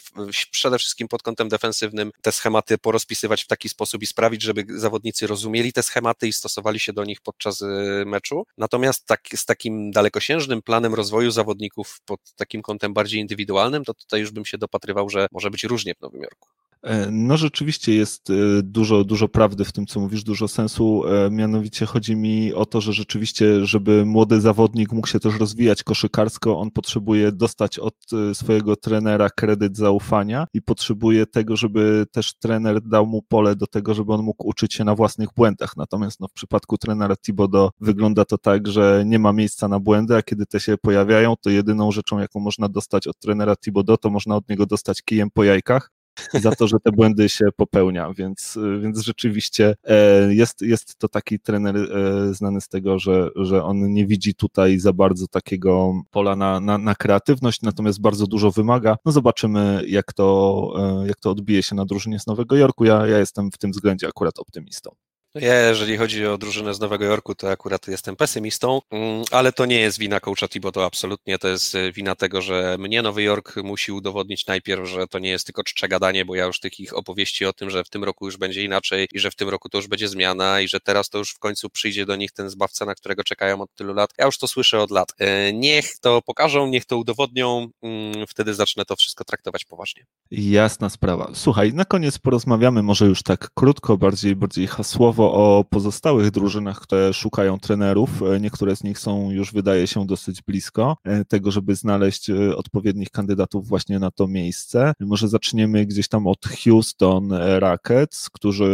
przede 0.52 0.80
wszystkim 0.80 1.08
pod 1.08 1.24
kątem 1.24 1.50
defensywnym 1.50 2.12
te 2.22 2.32
schematy 2.32 2.78
porozpisywać 2.78 3.44
w 3.44 3.48
taki 3.48 3.70
sposób 3.70 4.04
i 4.04 4.06
sprawić, 4.06 4.42
żeby 4.42 4.66
zawodnicy 4.80 5.28
rozumieli 5.28 5.74
te 5.74 5.84
schematy 5.84 6.28
i 6.28 6.34
stosowali 6.34 6.80
się 6.80 6.94
do 6.94 7.04
nich 7.04 7.22
podczas 7.22 7.62
y, 7.62 7.66
meczu. 8.06 8.46
Natomiast 8.58 9.06
tak, 9.06 9.22
z 9.36 9.46
takim 9.46 9.92
dalekosiężnym 9.92 10.62
planem 10.62 10.94
rozwoju 10.94 11.32
zawodników 11.32 12.00
pod 12.06 12.20
takim 12.36 12.62
kątem 12.62 12.94
bardziej 12.94 13.22
indywidualnym, 13.22 13.86
to 13.86 13.94
tutaj 13.94 14.20
już 14.20 14.32
bym 14.32 14.46
się 14.46 14.58
dopatrywał, 14.58 15.10
że 15.10 15.28
może 15.32 15.50
być 15.52 15.64
różnie 15.64 15.94
w 15.96 16.02
Nowym 16.02 16.22
Jorku. 16.22 16.55
E, 16.86 17.12
no 17.12 17.38
rzeczywiście 17.38 17.96
jest 17.96 18.30
e, 18.30 18.34
dużo, 18.64 19.04
dużo 19.04 19.28
prawdy 19.28 19.66
w 19.66 19.72
tym, 19.72 19.86
co 19.86 20.00
mówisz, 20.00 20.24
dużo 20.24 20.48
sensu. 20.48 21.04
E, 21.08 21.30
mianowicie 21.32 21.86
chodzi 21.86 22.16
mi 22.16 22.54
o 22.54 22.66
to, 22.66 22.82
że 22.82 22.94
rzeczywiście, 22.94 23.66
żeby 23.66 24.06
młody 24.06 24.42
zawodnik 24.42 24.92
mógł 24.92 25.08
się 25.08 25.20
też 25.20 25.40
rozwijać 25.40 25.84
koszykarsko, 25.84 26.60
on 26.60 26.72
potrzebuje 26.72 27.32
dostać 27.32 27.80
od 27.80 27.96
swojego 28.34 28.76
trenera 28.76 29.30
kredyt 29.30 29.78
zaufania 29.78 30.48
i 30.54 30.62
potrzebuje 30.62 31.26
tego, 31.26 31.56
żeby 31.56 32.06
też 32.12 32.34
trener 32.34 32.82
dał 32.82 33.08
mu 33.08 33.22
pole 33.22 33.56
do 33.56 33.68
tego, 33.68 33.94
żeby 33.94 34.14
on 34.14 34.24
mógł 34.24 34.48
uczyć 34.48 34.74
się 34.74 34.84
na 34.84 34.96
własnych 34.96 35.30
błędach. 35.36 35.78
Natomiast 35.78 36.20
no, 36.20 36.28
w 36.28 36.34
przypadku 36.34 36.78
trenera 36.78 37.16
Thibodeau 37.16 37.70
wygląda 37.80 38.26
to 38.26 38.38
tak, 38.38 38.68
że 38.68 39.04
nie 39.06 39.20
ma 39.20 39.34
miejsca 39.34 39.68
na 39.68 39.80
błędy, 39.80 40.16
a 40.16 40.22
kiedy 40.22 40.46
te 40.46 40.60
się 40.60 40.78
pojawiają, 40.78 41.34
to 41.42 41.50
jedyną 41.50 41.92
rzeczą, 41.92 42.20
jaką 42.20 42.40
można 42.40 42.70
dostać 42.70 43.08
od 43.08 43.20
trenera 43.20 43.56
Thibodeau, 43.56 43.98
to 43.98 44.10
można 44.10 44.36
od 44.36 44.50
niego 44.50 44.66
dostać 44.66 45.02
kijem 45.02 45.30
po 45.34 45.44
jajkach, 45.44 45.92
za 46.34 46.52
to, 46.52 46.68
że 46.68 46.78
te 46.84 46.92
błędy 46.92 47.30
się 47.30 47.46
popełnia, 47.56 48.14
więc, 48.14 48.58
więc 48.82 49.00
rzeczywiście 49.00 49.76
e, 49.84 50.34
jest, 50.34 50.62
jest 50.62 50.98
to 50.98 51.10
taki 51.10 51.40
trener 51.40 51.78
e, 51.78 52.34
znany 52.34 52.62
z 52.62 52.68
tego, 52.68 53.00
że, 53.00 53.30
że 53.36 53.64
on 53.64 53.94
nie 53.94 54.06
widzi 54.06 54.36
tutaj 54.36 54.80
za 54.80 54.94
bardzo 54.94 55.28
takiego 55.28 55.94
pola 56.12 56.36
na, 56.36 56.60
na, 56.60 56.78
na 56.78 56.96
kreatywność, 56.96 57.62
natomiast 57.62 58.02
bardzo 58.02 58.28
dużo 58.28 58.52
wymaga. 58.52 58.98
No 59.06 59.12
zobaczymy, 59.12 59.84
jak 59.88 60.14
to, 60.14 61.02
e, 61.04 61.08
jak 61.08 61.20
to 61.20 61.32
odbije 61.32 61.64
się 61.64 61.76
na 61.76 61.86
drużynie 61.86 62.20
z 62.20 62.28
Nowego 62.28 62.56
Jorku. 62.56 62.86
Ja, 62.86 63.08
ja 63.08 63.20
jestem 63.20 63.52
w 63.52 63.58
tym 63.58 63.72
względzie 63.72 64.08
akurat 64.08 64.40
optymistą. 64.40 64.96
Ja, 65.36 65.70
jeżeli 65.70 65.98
chodzi 65.98 66.26
o 66.26 66.38
drużynę 66.38 66.74
z 66.74 66.80
Nowego 66.80 67.06
Jorku, 67.06 67.36
to 67.36 67.52
akurat 67.52 67.88
jestem 67.88 68.16
pesymistą, 68.16 68.82
mm, 68.92 69.24
ale 69.32 69.54
to 69.54 69.66
nie 69.66 69.80
jest 69.80 70.00
wina 70.00 70.20
coacha 70.20 70.48
to 70.74 70.86
absolutnie, 70.86 71.38
to 71.38 71.48
jest 71.48 71.76
e, 71.76 71.92
wina 71.92 72.16
tego, 72.16 72.42
że 72.42 72.78
mnie 72.80 73.02
Nowy 73.02 73.24
Jork 73.24 73.56
musi 73.64 73.92
udowodnić 73.92 74.48
najpierw, 74.48 74.90
że 74.90 75.08
to 75.08 75.20
nie 75.20 75.30
jest 75.30 75.46
tylko 75.46 75.64
czcze 75.64 75.88
gadanie, 75.88 76.26
bo 76.26 76.36
ja 76.36 76.46
już 76.46 76.60
tych 76.60 76.80
ich 76.80 76.98
opowieści 76.98 77.46
o 77.46 77.54
tym, 77.54 77.70
że 77.70 77.84
w 77.84 77.90
tym 77.90 78.04
roku 78.04 78.26
już 78.26 78.38
będzie 78.38 78.64
inaczej 78.64 79.08
i 79.14 79.20
że 79.20 79.32
w 79.32 79.36
tym 79.36 79.50
roku 79.50 79.70
to 79.70 79.78
już 79.78 79.88
będzie 79.88 80.08
zmiana 80.08 80.62
i 80.62 80.68
że 80.68 80.80
teraz 80.80 81.10
to 81.10 81.18
już 81.18 81.32
w 81.32 81.40
końcu 81.40 81.70
przyjdzie 81.70 82.06
do 82.06 82.16
nich 82.16 82.32
ten 82.32 82.50
zbawca, 82.50 82.86
na 82.86 82.96
którego 82.96 83.24
czekają 83.24 83.62
od 83.62 83.76
tylu 83.76 83.94
lat. 83.94 84.10
Ja 84.18 84.26
już 84.26 84.38
to 84.38 84.48
słyszę 84.48 84.80
od 84.80 84.92
lat. 84.92 85.14
E, 85.18 85.54
niech 85.54 86.00
to 86.00 86.22
pokażą, 86.22 86.68
niech 86.68 86.86
to 86.86 86.98
udowodnią, 86.98 87.68
mm, 87.82 88.28
wtedy 88.28 88.54
zacznę 88.54 88.86
to 88.86 88.96
wszystko 88.96 89.24
traktować 89.24 89.66
poważnie. 89.66 90.06
Jasna 90.32 90.90
sprawa. 90.90 91.32
Słuchaj, 91.34 91.74
na 91.74 91.86
koniec 91.86 92.18
porozmawiamy 92.18 92.84
może 92.84 93.06
już 93.06 93.24
tak 93.24 93.50
krótko, 93.54 93.98
bardziej, 93.98 94.36
bardziej 94.36 94.68
hasłowo 94.68 95.25
o 95.34 95.66
pozostałych 95.70 96.32
drużynach, 96.32 96.80
które 96.80 97.14
szukają 97.14 97.60
trenerów. 97.60 98.24
E, 98.24 98.40
niektóre 98.40 98.76
z 98.76 98.84
nich 98.84 99.00
są 99.00 99.32
już, 99.32 99.54
wydaje 99.54 99.88
się, 99.88 100.06
dosyć 100.06 100.42
blisko 100.42 100.98
e, 101.04 101.26
tego, 101.26 101.52
żeby 101.52 101.76
znaleźć 101.76 102.30
e, 102.30 102.56
odpowiednich 102.56 103.10
kandydatów 103.10 103.68
właśnie 103.68 104.00
na 104.00 104.12
to 104.12 104.28
miejsce. 104.28 104.94
Może 105.00 105.28
zaczniemy 105.28 105.86
gdzieś 105.86 106.08
tam 106.08 106.28
od 106.28 106.46
Houston 106.46 107.34
Rockets, 107.60 108.30
którzy 108.30 108.66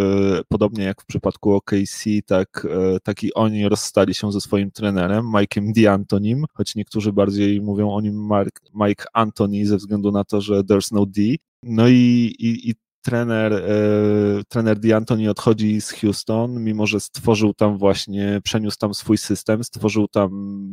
podobnie 0.47 0.83
jak 0.83 1.01
w 1.01 1.05
przypadku 1.05 1.53
OKC, 1.53 2.03
tak, 2.25 2.67
tak 3.03 3.23
i 3.23 3.33
oni 3.33 3.69
rozstali 3.69 4.13
się 4.13 4.31
ze 4.31 4.41
swoim 4.41 4.71
trenerem, 4.71 5.25
Mike'em 5.25 5.71
D'Antonim, 5.73 6.43
choć 6.53 6.75
niektórzy 6.75 7.13
bardziej 7.13 7.61
mówią 7.61 7.91
o 7.91 8.01
nim 8.01 8.25
Mark, 8.25 8.61
Mike 8.73 9.05
Anthony 9.13 9.65
ze 9.65 9.77
względu 9.77 10.11
na 10.11 10.23
to, 10.23 10.41
że 10.41 10.63
there's 10.63 10.89
no 10.91 11.05
D. 11.05 11.21
No 11.63 11.87
i, 11.87 12.35
i, 12.39 12.69
i 12.69 12.75
trener, 13.01 13.53
e, 13.53 13.63
trener 14.47 14.79
D'Antoni 14.79 15.29
odchodzi 15.29 15.81
z 15.81 15.91
Houston, 15.91 16.63
mimo 16.63 16.87
że 16.87 16.99
stworzył 16.99 17.53
tam 17.53 17.77
właśnie, 17.77 18.41
przeniósł 18.43 18.77
tam 18.77 18.93
swój 18.93 19.17
system, 19.17 19.63
stworzył 19.63 20.07
tam, 20.07 20.29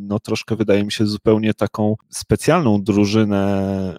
no 0.09 0.21
troszkę 0.21 0.57
wydaje 0.57 0.85
mi 0.85 0.93
się, 0.93 1.07
zupełnie 1.07 1.55
taką 1.55 1.97
specjalną 2.11 2.83
drużynę, 2.83 3.45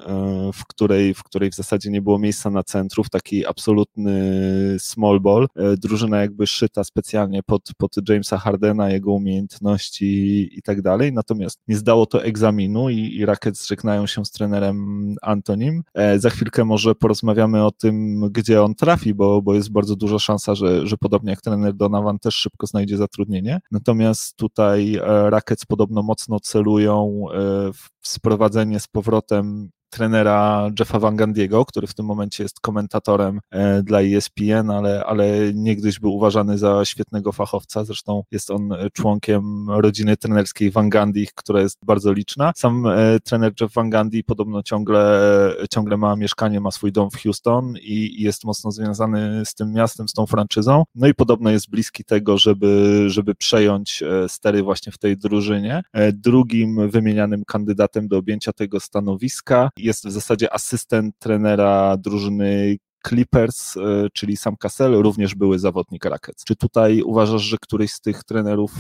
e, 0.08 0.52
w 0.54 0.66
której, 0.66 1.14
w 1.14 1.24
której 1.24 1.50
w 1.52 1.56
zasadzie 1.56 1.90
nie 1.90 2.02
było 2.02 2.20
miejsca 2.20 2.50
na 2.50 2.64
centrów, 2.64 3.10
taki 3.10 3.46
absolutny 3.46 4.20
small 4.80 5.20
ball, 5.20 5.48
e, 5.56 5.78
drużyna 5.78 6.22
jakby 6.22 6.48
szyta 6.48 6.84
specjalnie 6.84 7.44
pod, 7.44 7.70
pod 7.78 8.10
Jamesa 8.10 8.38
Hardena, 8.38 8.90
jego 8.90 9.12
umiejętności 9.12 10.50
i 10.58 10.62
tak 10.62 10.82
dalej, 10.82 11.14
natomiast 11.14 11.60
nie 11.68 11.78
zdało 11.78 12.06
to 12.06 12.24
egzaminu 12.24 12.90
i, 12.90 13.16
i 13.16 13.26
Rockets 13.26 13.68
żegnają 13.68 14.08
się 14.08 14.26
z 14.26 14.32
trenerem 14.32 15.16
Antonim. 15.22 15.84
Za 16.18 16.30
chwilkę 16.30 16.66
może 16.66 16.96
porozmawiamy 16.96 17.66
o 17.66 17.72
tym, 17.72 18.19
gdzie 18.32 18.64
on 18.64 18.76
trafi, 18.76 19.14
bo, 19.14 19.42
bo 19.42 19.56
jest 19.56 19.72
bardzo 19.72 19.96
duża 19.96 20.20
szansa, 20.20 20.56
że, 20.56 20.88
że 20.88 20.98
podobnie 20.98 21.30
jak 21.30 21.42
trener 21.42 21.74
Donovan 21.74 22.20
też 22.20 22.36
szybko 22.36 22.68
znajdzie 22.68 22.98
zatrudnienie. 22.98 23.60
Natomiast 23.72 24.36
tutaj 24.36 24.96
e, 24.96 25.30
Rackets 25.30 25.66
podobno 25.66 26.04
mocno 26.04 26.40
celują 26.40 27.26
e, 27.34 27.38
w 27.74 28.08
sprowadzenie 28.08 28.80
z 28.80 28.88
powrotem 28.88 29.70
trenera 29.90 30.70
Jeffa 30.80 31.00
Van 31.00 31.16
Gandiego, 31.16 31.66
który 31.66 31.88
w 31.88 31.94
tym 31.94 32.06
momencie 32.06 32.44
jest 32.44 32.60
komentatorem 32.60 33.40
e, 33.52 33.84
dla 33.84 34.02
ESPN, 34.02 34.70
ale, 34.70 35.06
ale 35.06 35.54
niegdyś 35.54 36.00
był 36.00 36.14
uważany 36.14 36.58
za 36.58 36.86
świetnego 36.86 37.32
fachowca. 37.32 37.84
Zresztą 37.84 38.24
jest 38.32 38.52
on 38.52 38.74
członkiem 38.94 39.70
rodziny 39.70 40.18
trenerskiej 40.18 40.72
Van 40.72 40.90
Gandhi, 40.90 41.28
która 41.36 41.62
jest 41.62 41.78
bardzo 41.86 42.14
liczna. 42.14 42.52
Sam 42.56 42.86
e, 42.86 43.20
trener 43.20 43.54
Jeff 43.62 43.74
Van 43.74 43.90
Gandhi 43.90 44.24
podobno 44.24 44.64
ciągle, 44.64 45.22
ciągle 45.72 45.98
ma 45.98 46.16
mieszkanie, 46.16 46.60
ma 46.60 46.72
swój 46.72 46.92
dom 46.92 47.10
w 47.12 47.24
Houston 47.24 47.74
i 47.82 48.24
jest 48.24 48.46
mocno 48.46 48.72
związany 48.72 49.46
z 49.46 49.54
tym 49.54 49.74
miastem, 49.74 50.08
z 50.08 50.14
tą 50.14 50.26
franczyzą. 50.26 50.84
No 50.96 51.08
i 51.08 51.14
podobno 51.14 51.50
jest 51.50 51.70
bliski 51.70 52.04
tego, 52.04 52.38
żeby, 52.38 53.04
żeby 53.08 53.36
przejąć 53.36 54.04
e, 54.04 54.30
stery 54.30 54.64
właśnie 54.64 54.92
w 54.92 54.98
tej 54.98 55.18
drużynie. 55.18 55.82
Drugim 56.14 56.90
wymienianym 56.90 57.44
kandydatem 57.46 58.08
do 58.08 58.18
objęcia 58.18 58.54
tego 58.54 58.80
stanowiska 58.80 59.70
jest 59.84 60.08
w 60.08 60.12
zasadzie 60.12 60.54
asystent 60.54 61.16
trenera 61.20 61.98
drużyny 61.98 62.78
Clippers, 63.08 63.78
e, 63.78 64.08
czyli 64.14 64.38
Sam 64.38 64.56
Cassell, 64.58 64.92
również 64.92 65.36
były 65.36 65.60
zawodnik 65.60 66.06
Rockets. 66.06 66.44
Czy 66.44 66.56
tutaj 66.56 67.02
uważasz, 67.02 67.42
że 67.42 67.58
któryś 67.62 67.92
z 67.92 68.02
tych 68.02 68.24
trenerów 68.24 68.72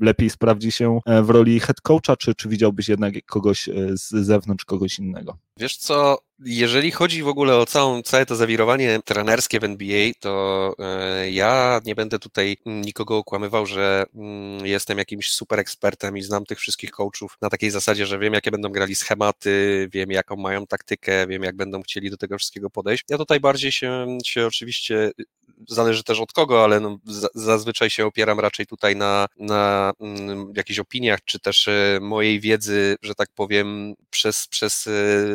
lepiej 0.00 0.30
sprawdzi 0.30 0.72
się 0.72 1.00
e, 1.06 1.22
w 1.22 1.30
roli 1.30 1.60
head 1.60 1.80
coacha, 1.80 2.16
czy, 2.16 2.34
czy 2.34 2.48
widziałbyś 2.48 2.88
jednak 2.88 3.14
kogoś 3.26 3.68
e, 3.68 3.72
z 3.92 4.08
zewnątrz, 4.08 4.64
kogoś 4.64 4.98
innego? 4.98 5.38
Wiesz 5.58 5.76
co, 5.76 6.18
jeżeli 6.44 6.90
chodzi 6.90 7.22
w 7.22 7.28
ogóle 7.28 7.56
o 7.56 7.66
całą, 7.66 8.02
całe 8.02 8.26
to 8.26 8.36
zawirowanie 8.36 9.00
trenerskie 9.04 9.60
w 9.60 9.64
NBA, 9.64 10.10
to 10.20 10.74
e, 10.78 11.30
ja 11.30 11.80
nie 11.84 11.94
będę 11.94 12.18
tutaj 12.18 12.56
nikogo 12.66 13.16
okłamywał, 13.16 13.66
że 13.66 14.04
mm, 14.14 14.66
jestem 14.66 14.98
jakimś 14.98 15.32
super 15.32 15.58
ekspertem 15.58 16.16
i 16.16 16.22
znam 16.22 16.44
tych 16.44 16.58
wszystkich 16.58 16.90
coachów 16.90 17.36
na 17.40 17.50
takiej 17.50 17.70
zasadzie, 17.70 18.06
że 18.06 18.18
wiem, 18.18 18.34
jakie 18.34 18.50
będą 18.50 18.68
grali 18.68 18.94
schematy, 18.94 19.88
wiem, 19.92 20.10
jaką 20.10 20.36
mają 20.36 20.66
taktykę, 20.66 21.26
wiem, 21.26 21.42
jak 21.42 21.56
będą 21.56 21.82
chcieli 21.82 22.10
do 22.10 22.16
tego 22.16 22.38
wszystkiego 22.38 22.70
podejść. 22.70 23.04
Ja 23.10 23.18
tutaj 23.18 23.40
bardziej 23.40 23.72
się, 23.72 24.18
się 24.24 24.46
oczywiście 24.46 25.12
zależy 25.68 26.04
też 26.04 26.20
od 26.20 26.32
kogo, 26.32 26.64
ale 26.64 26.80
no, 26.80 26.98
zazwyczaj 27.34 27.90
się 27.90 28.06
opieram 28.06 28.40
raczej 28.40 28.66
tutaj 28.66 28.96
na, 28.96 29.26
na 29.38 29.92
mm, 30.00 30.52
jakichś 30.56 30.78
opiniach, 30.78 31.18
czy 31.24 31.40
też 31.40 31.68
e, 31.68 31.98
mojej 32.00 32.40
wiedzy, 32.40 32.96
że 33.02 33.14
tak 33.14 33.28
powiem, 33.34 33.94
przez, 34.10 34.48
przez 34.48 34.88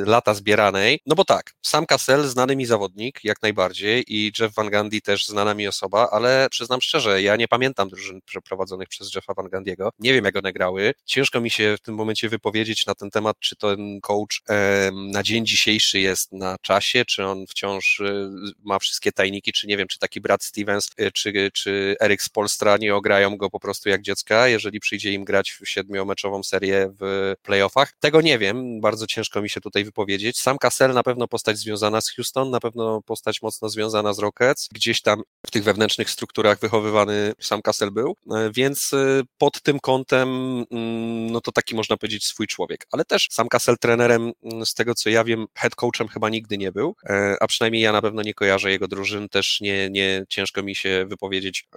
lata 0.06 0.34
zbieranej. 0.34 0.97
No 1.06 1.16
bo 1.16 1.26
tak, 1.26 1.54
sam 1.62 1.86
Cassell, 1.86 2.28
znany 2.28 2.56
mi 2.56 2.66
zawodnik, 2.66 3.20
jak 3.24 3.42
najbardziej, 3.42 4.04
i 4.08 4.32
Jeff 4.40 4.54
Van 4.54 4.70
Gundy 4.70 5.02
też 5.02 5.28
znana 5.28 5.54
mi 5.54 5.68
osoba, 5.68 6.10
ale 6.12 6.48
przyznam 6.52 6.82
szczerze, 6.82 7.22
ja 7.22 7.36
nie 7.36 7.48
pamiętam 7.48 7.90
drużyn 7.90 8.22
przeprowadzonych 8.26 8.88
przez 8.88 9.16
Jeffa 9.16 9.34
Van 9.34 9.46
Gundy'ego. 9.46 9.90
Nie 10.00 10.14
wiem, 10.14 10.26
jak 10.26 10.36
one 10.36 10.54
grały. 10.54 10.94
Ciężko 11.06 11.42
mi 11.42 11.50
się 11.50 11.76
w 11.78 11.82
tym 11.82 11.96
momencie 11.96 12.30
wypowiedzieć 12.30 12.86
na 12.86 12.96
ten 12.96 13.10
temat, 13.10 13.40
czy 13.40 13.56
ten 13.56 14.02
coach 14.02 14.42
e, 14.50 14.92
na 14.94 15.24
dzień 15.24 15.46
dzisiejszy 15.46 16.00
jest 16.00 16.32
na 16.32 16.58
czasie, 16.62 17.06
czy 17.06 17.26
on 17.26 17.48
wciąż 17.48 18.02
e, 18.02 18.30
ma 18.64 18.80
wszystkie 18.80 19.12
tajniki, 19.12 19.54
czy 19.54 19.68
nie 19.68 19.78
wiem, 19.78 19.88
czy 19.88 20.00
taki 20.00 20.22
brat 20.22 20.44
Stevens, 20.44 20.90
e, 20.98 21.12
czy, 21.12 21.52
czy 21.54 21.96
Erik 22.02 22.22
Spolstra 22.22 22.78
nie 22.78 22.96
ograją 22.96 23.38
go 23.38 23.50
po 23.50 23.60
prostu 23.60 23.90
jak 23.90 24.02
dziecka, 24.02 24.48
jeżeli 24.48 24.80
przyjdzie 24.80 25.14
im 25.14 25.24
grać 25.24 25.52
w 25.52 25.70
siedmiomeczową 25.70 26.44
serię 26.44 26.94
w 27.00 27.34
playoffach. 27.42 27.94
Tego 28.00 28.22
nie 28.22 28.40
wiem, 28.40 28.82
bardzo 28.82 29.08
ciężko 29.08 29.42
mi 29.42 29.50
się 29.50 29.62
tutaj 29.62 29.84
wypowiedzieć 29.84 30.08
powiedzieć. 30.08 30.42
Sam 30.42 30.58
Cassell 30.58 30.77
na 30.80 31.04
pewno 31.04 31.28
postać 31.28 31.58
związana 31.58 32.02
z 32.02 32.10
Houston, 32.10 32.50
na 32.50 32.60
pewno 32.60 33.02
postać 33.02 33.42
mocno 33.42 33.70
związana 33.70 34.14
z 34.14 34.20
Rockets. 34.20 34.68
Gdzieś 34.72 35.02
tam 35.02 35.22
w 35.46 35.52
tych 35.52 35.64
wewnętrznych 35.64 36.10
strukturach 36.10 36.60
wychowywany 36.60 37.34
sam 37.40 37.62
Cassell 37.62 37.92
był, 37.92 38.16
e, 38.32 38.52
więc 38.54 38.94
e, 38.94 39.22
pod 39.38 39.62
tym 39.62 39.80
kątem, 39.80 40.30
mm, 40.72 41.32
no 41.32 41.42
to 41.42 41.52
taki 41.52 41.76
można 41.76 41.98
powiedzieć 41.98 42.26
swój 42.26 42.48
człowiek. 42.48 42.88
Ale 42.92 43.06
też 43.06 43.28
sam 43.32 43.48
Cassell 43.48 43.78
trenerem, 43.78 44.32
mm, 44.44 44.66
z 44.66 44.74
tego 44.74 44.96
co 44.96 45.10
ja 45.10 45.24
wiem, 45.24 45.46
head 45.56 45.76
coachem 45.76 46.08
chyba 46.08 46.30
nigdy 46.30 46.58
nie 46.58 46.72
był, 46.72 46.96
e, 47.10 47.36
a 47.40 47.48
przynajmniej 47.48 47.84
ja 47.84 47.92
na 47.92 48.02
pewno 48.02 48.22
nie 48.22 48.34
kojarzę 48.34 48.72
jego 48.72 48.88
drużyn, 48.88 49.30
też 49.30 49.62
nie, 49.62 49.90
nie 49.90 50.26
ciężko 50.30 50.64
mi 50.64 50.76
się 50.76 51.06
wypowiedzieć, 51.10 51.68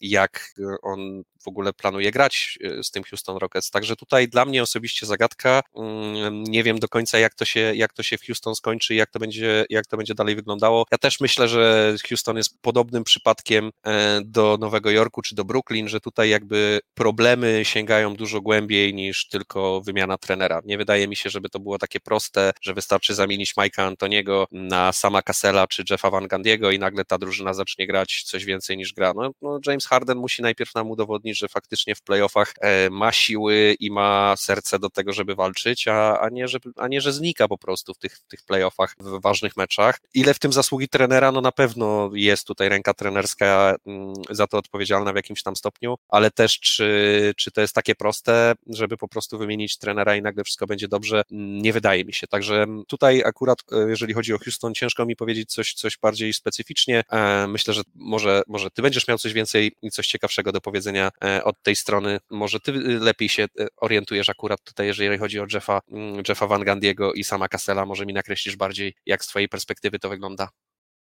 jak 0.00 0.54
on 0.82 1.22
w 1.42 1.48
ogóle 1.48 1.72
planuje 1.72 2.10
grać 2.10 2.58
z 2.82 2.90
tym 2.90 3.04
Houston 3.04 3.36
Rockets. 3.36 3.70
Także 3.70 3.96
tutaj 3.96 4.28
dla 4.28 4.44
mnie 4.44 4.62
osobiście 4.62 5.06
zagadka. 5.06 5.62
Mm, 5.76 6.44
nie 6.44 6.62
wiem 6.62 6.78
do 6.78 6.88
końca, 6.88 7.18
jak 7.18 7.34
to 7.34 7.44
się, 7.44 7.60
jak 7.74 7.92
to 7.92 8.01
się 8.02 8.18
w 8.18 8.26
Houston 8.26 8.54
skończy, 8.54 8.94
jak 8.94 9.10
to 9.10 9.18
będzie, 9.18 9.64
jak 9.70 9.86
to 9.86 9.96
będzie 9.96 10.14
dalej 10.14 10.36
wyglądało. 10.36 10.84
Ja 10.92 10.98
też 10.98 11.20
myślę, 11.20 11.48
że 11.48 11.94
Houston 12.08 12.36
jest 12.36 12.60
podobnym 12.60 13.04
przypadkiem 13.04 13.70
do 14.24 14.56
Nowego 14.60 14.90
Jorku 14.90 15.22
czy 15.22 15.34
do 15.34 15.44
Brooklyn, 15.44 15.88
że 15.88 16.00
tutaj 16.00 16.28
jakby 16.28 16.80
problemy 16.94 17.60
sięgają 17.62 18.14
dużo 18.14 18.40
głębiej 18.40 18.94
niż 18.94 19.28
tylko 19.28 19.80
wymiana 19.80 20.18
trenera. 20.18 20.60
Nie 20.64 20.78
wydaje 20.78 21.08
mi 21.08 21.16
się, 21.16 21.30
żeby 21.30 21.48
to 21.48 21.60
było 21.60 21.78
takie 21.78 22.00
proste, 22.00 22.52
że 22.60 22.74
wystarczy 22.74 23.14
zamienić 23.14 23.54
Mike'a 23.54 23.82
Antoniego 23.82 24.46
na 24.52 24.92
sama 24.92 25.22
Cassela 25.22 25.66
czy 25.66 25.84
Jeffa 25.90 26.10
Van 26.10 26.28
Gandiego 26.28 26.70
i 26.70 26.78
nagle 26.78 27.04
ta 27.04 27.18
drużyna 27.18 27.54
zacznie 27.54 27.86
grać 27.86 28.22
coś 28.22 28.44
więcej 28.44 28.76
niż 28.76 28.92
gra. 28.92 29.12
No, 29.16 29.30
no 29.42 29.60
James 29.66 29.86
Harden 29.86 30.18
musi 30.18 30.42
najpierw 30.42 30.74
nam 30.74 30.90
udowodnić, 30.90 31.38
że 31.38 31.48
faktycznie 31.48 31.94
w 31.94 32.02
playoffach 32.02 32.54
e, 32.60 32.90
ma 32.90 33.12
siły 33.12 33.76
i 33.80 33.90
ma 33.90 34.34
serce 34.36 34.78
do 34.78 34.90
tego, 34.90 35.12
żeby 35.12 35.34
walczyć, 35.34 35.88
a, 35.88 36.20
a, 36.20 36.28
nie, 36.28 36.48
żeby, 36.48 36.70
a 36.76 36.88
nie, 36.88 37.00
że 37.00 37.12
znika 37.12 37.48
po 37.48 37.58
prostu 37.58 37.91
w 37.94 37.98
tych, 37.98 38.18
tych 38.28 38.42
playoffach, 38.42 38.94
w 39.00 39.20
ważnych 39.20 39.56
meczach. 39.56 40.00
Ile 40.14 40.34
w 40.34 40.38
tym 40.38 40.52
zasługi 40.52 40.88
trenera? 40.88 41.32
No 41.32 41.40
na 41.40 41.52
pewno 41.52 42.10
jest 42.14 42.46
tutaj 42.46 42.68
ręka 42.68 42.94
trenerska 42.94 43.76
mm, 43.86 44.14
za 44.30 44.46
to 44.46 44.58
odpowiedzialna 44.58 45.12
w 45.12 45.16
jakimś 45.16 45.42
tam 45.42 45.56
stopniu, 45.56 45.96
ale 46.08 46.30
też 46.30 46.60
czy, 46.60 47.32
czy 47.36 47.50
to 47.50 47.60
jest 47.60 47.74
takie 47.74 47.94
proste, 47.94 48.54
żeby 48.66 48.96
po 48.96 49.08
prostu 49.08 49.38
wymienić 49.38 49.78
trenera 49.78 50.16
i 50.16 50.22
nagle 50.22 50.44
wszystko 50.44 50.66
będzie 50.66 50.88
dobrze? 50.88 51.22
Nie 51.30 51.72
wydaje 51.72 52.04
mi 52.04 52.12
się. 52.12 52.26
Także 52.26 52.66
tutaj 52.88 53.22
akurat, 53.24 53.58
e, 53.72 53.88
jeżeli 53.88 54.14
chodzi 54.14 54.34
o 54.34 54.38
Houston, 54.38 54.74
ciężko 54.74 55.06
mi 55.06 55.16
powiedzieć 55.16 55.52
coś, 55.52 55.74
coś 55.74 55.98
bardziej 55.98 56.32
specyficznie. 56.32 57.02
E, 57.12 57.46
myślę, 57.46 57.74
że 57.74 57.82
może, 57.94 58.42
może 58.46 58.70
ty 58.70 58.82
będziesz 58.82 59.08
miał 59.08 59.18
coś 59.18 59.32
więcej 59.32 59.72
i 59.82 59.90
coś 59.90 60.06
ciekawszego 60.06 60.52
do 60.52 60.60
powiedzenia 60.60 61.10
e, 61.24 61.44
od 61.44 61.62
tej 61.62 61.76
strony. 61.76 62.18
Może 62.30 62.60
ty 62.60 62.72
lepiej 63.00 63.28
się 63.28 63.46
orientujesz 63.76 64.28
akurat 64.28 64.64
tutaj, 64.64 64.86
jeżeli 64.86 65.18
chodzi 65.18 65.40
o 65.40 65.46
Jeffa, 65.52 65.80
mm, 65.90 66.22
Jeffa 66.28 66.46
Van 66.46 66.64
Gandiego 66.64 67.12
i 67.12 67.24
sama 67.24 67.48
Cassela. 67.48 67.81
Może 67.86 68.06
mi 68.06 68.12
nakreślisz 68.12 68.56
bardziej, 68.56 68.94
jak 69.06 69.24
z 69.24 69.26
twojej 69.26 69.48
perspektywy 69.48 69.98
to 69.98 70.08
wygląda. 70.08 70.48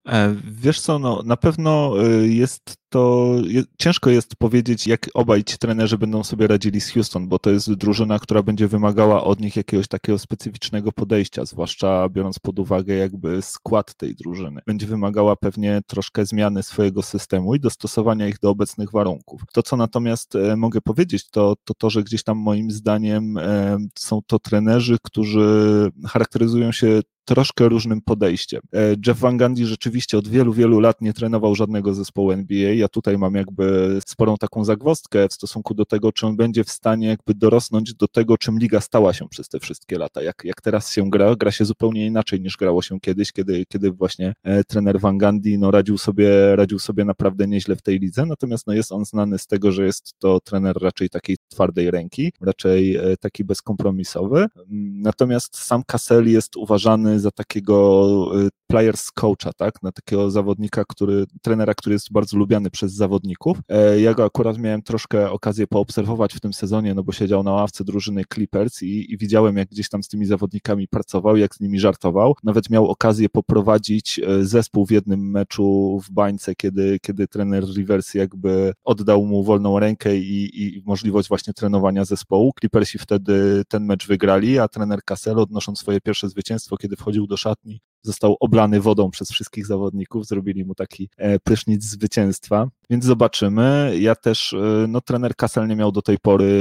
E, 0.07 0.35
wiesz 0.43 0.81
co, 0.81 0.99
no, 0.99 1.21
na 1.25 1.37
pewno 1.37 1.93
y, 2.05 2.27
jest 2.27 2.75
to, 2.89 3.35
ciężko 3.77 4.09
jest 4.09 4.35
powiedzieć, 4.35 4.87
jak 4.87 5.09
obaj 5.13 5.43
ci 5.43 5.57
trenerzy 5.57 5.97
będą 5.97 6.23
sobie 6.23 6.47
radzili 6.47 6.81
z 6.81 6.91
Houston, 6.91 7.27
bo 7.27 7.39
to 7.39 7.49
jest 7.49 7.73
drużyna, 7.73 8.19
która 8.19 8.43
będzie 8.43 8.67
wymagała 8.67 9.23
od 9.23 9.39
nich 9.39 9.55
jakiegoś 9.55 9.87
takiego 9.87 10.19
specyficznego 10.19 10.91
podejścia, 10.91 11.45
zwłaszcza 11.45 12.09
biorąc 12.09 12.39
pod 12.39 12.59
uwagę 12.59 12.95
jakby 12.95 13.41
skład 13.41 13.95
tej 13.95 14.15
drużyny. 14.15 14.61
Będzie 14.67 14.87
wymagała 14.87 15.35
pewnie 15.35 15.81
troszkę 15.87 16.25
zmiany 16.25 16.63
swojego 16.63 17.01
systemu 17.01 17.55
i 17.55 17.59
dostosowania 17.59 18.27
ich 18.27 18.39
do 18.39 18.49
obecnych 18.49 18.91
warunków. 18.91 19.41
To, 19.53 19.63
co 19.63 19.77
natomiast 19.77 20.35
e, 20.35 20.55
mogę 20.55 20.81
powiedzieć, 20.81 21.29
to 21.29 21.55
to, 21.63 21.73
to 21.73 21.89
że 21.89 22.03
gdzieś 22.03 22.23
tam 22.23 22.37
moim 22.37 22.71
zdaniem 22.71 23.37
e, 23.37 23.77
są 23.99 24.19
to 24.27 24.39
trenerzy, 24.39 24.97
którzy 25.03 25.91
charakteryzują 26.07 26.71
się 26.71 27.01
troszkę 27.25 27.69
różnym 27.69 28.01
podejściem. 28.01 28.61
E, 28.73 28.95
Jeff 29.07 29.19
Van 29.19 29.37
Gundy 29.37 29.65
rzeczywiście 29.65 30.17
od 30.17 30.27
wielu, 30.27 30.53
wielu 30.53 30.79
lat 30.79 31.01
nie 31.01 31.13
trenował 31.13 31.55
żadnego 31.55 31.93
zespołu 31.93 32.31
NBA. 32.31 32.73
Ja 32.73 32.87
tutaj 32.87 33.17
mam 33.17 33.35
jakby 33.35 33.99
sporą 34.07 34.37
taką 34.37 34.65
zagwostkę 34.65 35.29
w 35.29 35.33
stosunku 35.33 35.73
do 35.73 35.85
tego, 35.85 36.11
czy 36.11 36.27
on 36.27 36.35
będzie 36.35 36.63
w 36.63 36.69
stanie 36.69 37.07
jakby 37.07 37.33
dorosnąć 37.33 37.93
do 37.93 38.07
tego, 38.07 38.37
czym 38.37 38.59
liga 38.59 38.81
stała 38.81 39.13
się 39.13 39.29
przez 39.29 39.49
te 39.49 39.59
wszystkie 39.59 39.97
lata. 39.97 40.21
Jak, 40.21 40.41
jak 40.43 40.61
teraz 40.61 40.91
się 40.91 41.09
gra, 41.09 41.35
gra 41.35 41.51
się 41.51 41.65
zupełnie 41.65 42.05
inaczej 42.05 42.41
niż 42.41 42.57
grało 42.57 42.81
się 42.81 42.99
kiedyś, 42.99 43.31
kiedy, 43.31 43.65
kiedy 43.65 43.91
właśnie 43.91 44.33
e, 44.43 44.63
trener 44.63 44.99
Van 44.99 45.17
Gundy 45.17 45.57
no, 45.57 45.71
radził, 45.71 45.97
sobie, 45.97 46.55
radził 46.55 46.79
sobie 46.79 47.05
naprawdę 47.05 47.47
nieźle 47.47 47.75
w 47.75 47.81
tej 47.81 47.99
lidze, 47.99 48.25
natomiast 48.25 48.67
no, 48.67 48.73
jest 48.73 48.91
on 48.91 49.05
znany 49.05 49.39
z 49.39 49.47
tego, 49.47 49.71
że 49.71 49.85
jest 49.85 50.13
to 50.19 50.39
trener 50.39 50.75
raczej 50.81 51.09
takiej 51.09 51.37
twardej 51.49 51.91
ręki, 51.91 52.33
raczej 52.41 52.95
e, 52.95 53.17
taki 53.17 53.43
bezkompromisowy. 53.43 54.47
Natomiast 54.93 55.57
sam 55.57 55.83
Cassell 55.83 56.27
jest 56.27 56.57
uważany 56.57 57.12
za 57.19 57.31
takiego 57.31 58.31
y, 58.45 58.49
players 58.67 59.11
coacha, 59.11 59.53
tak, 59.57 59.83
na 59.83 59.91
takiego 59.91 60.31
zawodnika, 60.31 60.83
który, 60.87 61.25
trenera, 61.41 61.73
który 61.73 61.93
jest 61.93 62.11
bardzo 62.11 62.37
lubiany 62.37 62.69
przez 62.69 62.93
zawodników. 62.93 63.57
E, 63.69 64.01
ja 64.01 64.13
go 64.13 64.25
akurat 64.25 64.57
miałem 64.57 64.81
troszkę 64.81 65.31
okazję 65.31 65.67
poobserwować 65.67 66.33
w 66.33 66.39
tym 66.39 66.53
sezonie, 66.53 66.93
no 66.93 67.03
bo 67.03 67.11
siedział 67.11 67.43
na 67.43 67.51
ławce 67.51 67.83
drużyny 67.83 68.23
Clippers 68.33 68.83
i, 68.83 69.13
i 69.13 69.17
widziałem, 69.17 69.57
jak 69.57 69.69
gdzieś 69.69 69.89
tam 69.89 70.03
z 70.03 70.07
tymi 70.07 70.25
zawodnikami 70.25 70.87
pracował, 70.87 71.37
jak 71.37 71.55
z 71.55 71.59
nimi 71.59 71.79
żartował. 71.79 72.35
Nawet 72.43 72.69
miał 72.69 72.87
okazję 72.87 73.29
poprowadzić 73.29 74.19
e, 74.19 74.45
zespół 74.45 74.85
w 74.85 74.91
jednym 74.91 75.31
meczu 75.31 75.99
w 76.03 76.11
bańce, 76.11 76.55
kiedy, 76.55 76.99
kiedy 77.01 77.27
trener 77.27 77.63
Rivers 77.75 78.13
jakby 78.13 78.73
oddał 78.83 79.25
mu 79.25 79.43
wolną 79.43 79.79
rękę 79.79 80.17
i, 80.17 80.63
i 80.63 80.83
możliwość 80.85 81.29
właśnie 81.29 81.53
trenowania 81.53 82.05
zespołu. 82.05 82.51
Clippersi 82.59 82.97
wtedy 82.97 83.63
ten 83.67 83.85
mecz 83.85 84.07
wygrali, 84.07 84.59
a 84.59 84.67
trener 84.67 84.99
Cassell 85.03 85.39
odnosząc 85.39 85.79
swoje 85.79 86.01
pierwsze 86.01 86.29
zwycięstwo, 86.29 86.77
kiedy 86.77 86.95
wchodził 86.95 87.27
do 87.27 87.37
szatni, 87.37 87.81
został 88.03 88.37
oblany 88.39 88.81
wodą 88.81 89.11
przez 89.11 89.31
wszystkich 89.31 89.65
zawodników, 89.65 90.25
zrobili 90.25 90.65
mu 90.65 90.75
taki 90.75 91.09
e, 91.17 91.39
prysznic 91.39 91.83
zwycięstwa, 91.83 92.67
więc 92.93 93.05
zobaczymy. 93.05 93.95
Ja 93.99 94.15
też, 94.15 94.53
e, 94.53 94.85
no 94.87 95.01
trener 95.01 95.35
Kassel 95.35 95.67
nie 95.67 95.75
miał 95.75 95.91
do 95.91 96.01
tej 96.01 96.17
pory 96.17 96.51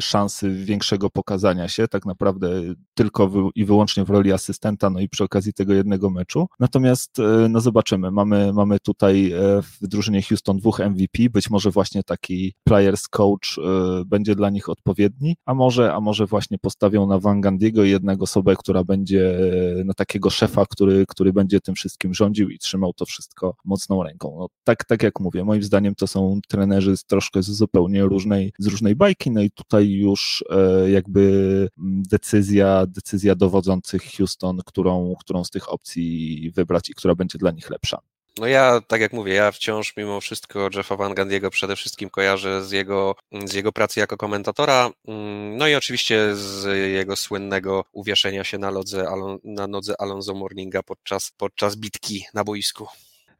szansy 0.00 0.50
większego 0.50 1.10
pokazania 1.10 1.68
się, 1.68 1.88
tak 1.88 2.06
naprawdę 2.06 2.50
tylko 2.94 3.30
i 3.54 3.64
wyłącznie 3.64 4.04
w 4.04 4.10
roli 4.10 4.32
asystenta, 4.32 4.90
no 4.90 5.00
i 5.00 5.08
przy 5.08 5.24
okazji 5.24 5.52
tego 5.52 5.74
jednego 5.74 6.10
meczu. 6.10 6.46
Natomiast, 6.60 7.18
e, 7.18 7.48
no 7.48 7.60
zobaczymy, 7.60 8.10
mamy, 8.10 8.52
mamy 8.52 8.80
tutaj 8.80 9.32
w 9.62 9.88
drużynie 9.88 10.22
Houston 10.22 10.56
dwóch 10.56 10.80
MVP, 10.80 11.30
być 11.30 11.50
może 11.50 11.70
właśnie 11.70 12.02
taki 12.02 12.54
players 12.64 13.08
coach 13.08 13.56
będzie 14.06 14.34
dla 14.34 14.50
nich 14.50 14.68
odpowiedni, 14.68 15.36
a 15.46 15.54
może, 15.54 15.94
a 15.94 16.00
może 16.00 16.26
właśnie 16.26 16.58
postawią 16.58 17.06
na 17.06 17.18
Van 17.18 17.40
Gandiego 17.40 17.84
jednego 17.84 18.22
osobę, 18.22 18.56
która 18.56 18.84
będzie 18.84 19.38
na 19.84 19.94
takiego 19.94 20.30
szefa 20.30 20.52
szefa, 20.52 20.66
który, 20.70 21.04
który 21.08 21.32
będzie 21.32 21.60
tym 21.60 21.74
wszystkim 21.74 22.14
rządził 22.14 22.50
i 22.50 22.58
trzymał 22.58 22.92
to 22.92 23.06
wszystko 23.06 23.56
mocną 23.64 24.02
ręką. 24.02 24.36
No, 24.38 24.46
tak, 24.64 24.84
tak 24.84 25.02
jak 25.02 25.20
mówię, 25.20 25.41
moim 25.44 25.62
zdaniem 25.62 25.94
to 25.94 26.06
są 26.06 26.40
trenerzy 26.48 26.96
z 26.96 27.04
troszkę 27.04 27.42
z 27.42 27.50
zupełnie 27.50 28.02
różnej, 28.02 28.52
z 28.58 28.66
różnej 28.66 28.96
bajki, 28.96 29.30
no 29.30 29.42
i 29.42 29.50
tutaj 29.50 29.90
już 29.90 30.44
e, 30.50 30.90
jakby 30.90 31.20
mm, 31.78 32.02
decyzja, 32.10 32.86
decyzja 32.86 33.34
dowodzących 33.34 34.02
Houston, 34.16 34.60
którą, 34.66 35.14
którą 35.20 35.44
z 35.44 35.50
tych 35.50 35.72
opcji 35.72 36.50
wybrać 36.54 36.90
i 36.90 36.94
która 36.94 37.14
będzie 37.14 37.38
dla 37.38 37.50
nich 37.50 37.70
lepsza. 37.70 37.98
No 38.38 38.46
ja, 38.46 38.80
tak 38.80 39.00
jak 39.00 39.12
mówię, 39.12 39.34
ja 39.34 39.52
wciąż 39.52 39.96
mimo 39.96 40.20
wszystko 40.20 40.68
Jeffa 40.74 40.96
Van 40.96 41.14
Gandiego 41.14 41.50
przede 41.50 41.76
wszystkim 41.76 42.10
kojarzę 42.10 42.64
z 42.64 42.70
jego, 42.70 43.14
z 43.44 43.54
jego 43.54 43.72
pracy 43.72 44.00
jako 44.00 44.16
komentatora, 44.16 44.90
mm, 45.08 45.56
no 45.56 45.68
i 45.68 45.74
oczywiście 45.74 46.36
z 46.36 46.64
jego 46.92 47.16
słynnego 47.16 47.84
uwieszenia 47.92 48.44
się 48.44 48.58
na, 48.58 48.70
lodze, 48.70 49.06
na 49.44 49.66
nodze 49.66 50.00
Alonso 50.00 50.34
Morninga 50.34 50.82
podczas, 50.82 51.32
podczas 51.36 51.76
bitki 51.76 52.24
na 52.34 52.44
boisku. 52.44 52.86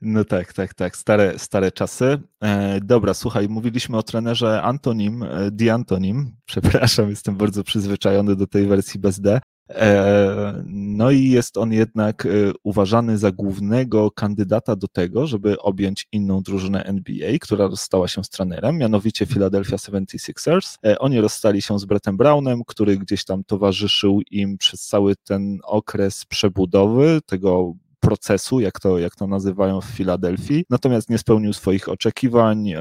No 0.04 0.24
tak, 0.24 0.52
tak, 0.52 0.74
tak, 0.74 0.96
stare, 0.96 1.38
stare 1.38 1.72
czasy. 1.72 2.18
E, 2.42 2.80
dobra, 2.80 3.14
słuchaj, 3.14 3.48
mówiliśmy 3.48 3.96
o 3.96 4.02
trenerze 4.02 4.62
Antonim, 4.62 5.22
e, 5.22 5.50
Di 5.50 5.70
Antonim, 5.70 6.32
przepraszam, 6.44 7.10
jestem 7.10 7.36
bardzo 7.36 7.64
przyzwyczajony 7.64 8.36
do 8.36 8.46
tej 8.46 8.66
wersji 8.66 9.00
bez 9.00 9.20
D. 9.20 9.40
E, 9.70 10.62
no 10.66 11.10
i 11.10 11.28
jest 11.28 11.56
on 11.56 11.72
jednak 11.72 12.26
e, 12.26 12.28
uważany 12.62 13.18
za 13.18 13.32
głównego 13.32 14.10
kandydata 14.10 14.76
do 14.76 14.88
tego, 14.88 15.26
żeby 15.26 15.58
objąć 15.58 16.06
inną 16.12 16.42
drużynę 16.42 16.84
NBA, 16.84 17.38
która 17.40 17.66
rozstała 17.66 18.08
się 18.08 18.24
z 18.24 18.28
trenerem, 18.28 18.78
mianowicie 18.78 19.26
Philadelphia 19.26 19.76
76ers. 19.76 20.78
E, 20.86 20.98
oni 20.98 21.20
rozstali 21.20 21.62
się 21.62 21.78
z 21.78 21.84
Brettem 21.84 22.16
Brownem, 22.16 22.62
który 22.66 22.96
gdzieś 22.96 23.24
tam 23.24 23.44
towarzyszył 23.44 24.20
im 24.30 24.58
przez 24.58 24.86
cały 24.86 25.16
ten 25.16 25.58
okres 25.64 26.24
przebudowy, 26.24 27.20
tego 27.26 27.74
procesu, 28.02 28.60
jak 28.60 28.80
to, 28.80 28.98
jak 28.98 29.16
to 29.16 29.26
nazywają 29.26 29.80
w 29.80 29.84
Filadelfii, 29.84 30.64
natomiast 30.70 31.10
nie 31.10 31.18
spełnił 31.18 31.52
swoich 31.52 31.88
oczekiwań. 31.88 32.72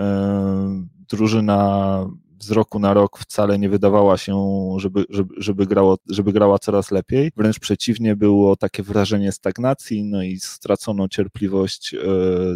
Drużyna 1.10 2.06
z 2.44 2.52
roku 2.52 2.80
na 2.80 2.94
rok 2.94 3.20
wcale 3.20 3.60
nie 3.60 3.70
wydawała 3.70 4.18
się, 4.18 4.36
żeby, 4.78 5.06
żeby, 5.10 5.36
żeby, 5.38 5.66
grało, 5.66 5.98
żeby 6.10 6.34
grała 6.34 6.60
coraz 6.60 6.92
lepiej. 6.92 7.32
Wręcz 7.38 7.60
przeciwnie, 7.60 8.16
było 8.16 8.56
takie 8.56 8.84
wrażenie 8.84 9.32
stagnacji, 9.32 10.04
no 10.04 10.24
i 10.24 10.40
stracono 10.40 11.08
cierpliwość 11.08 11.94
e, 11.94 11.98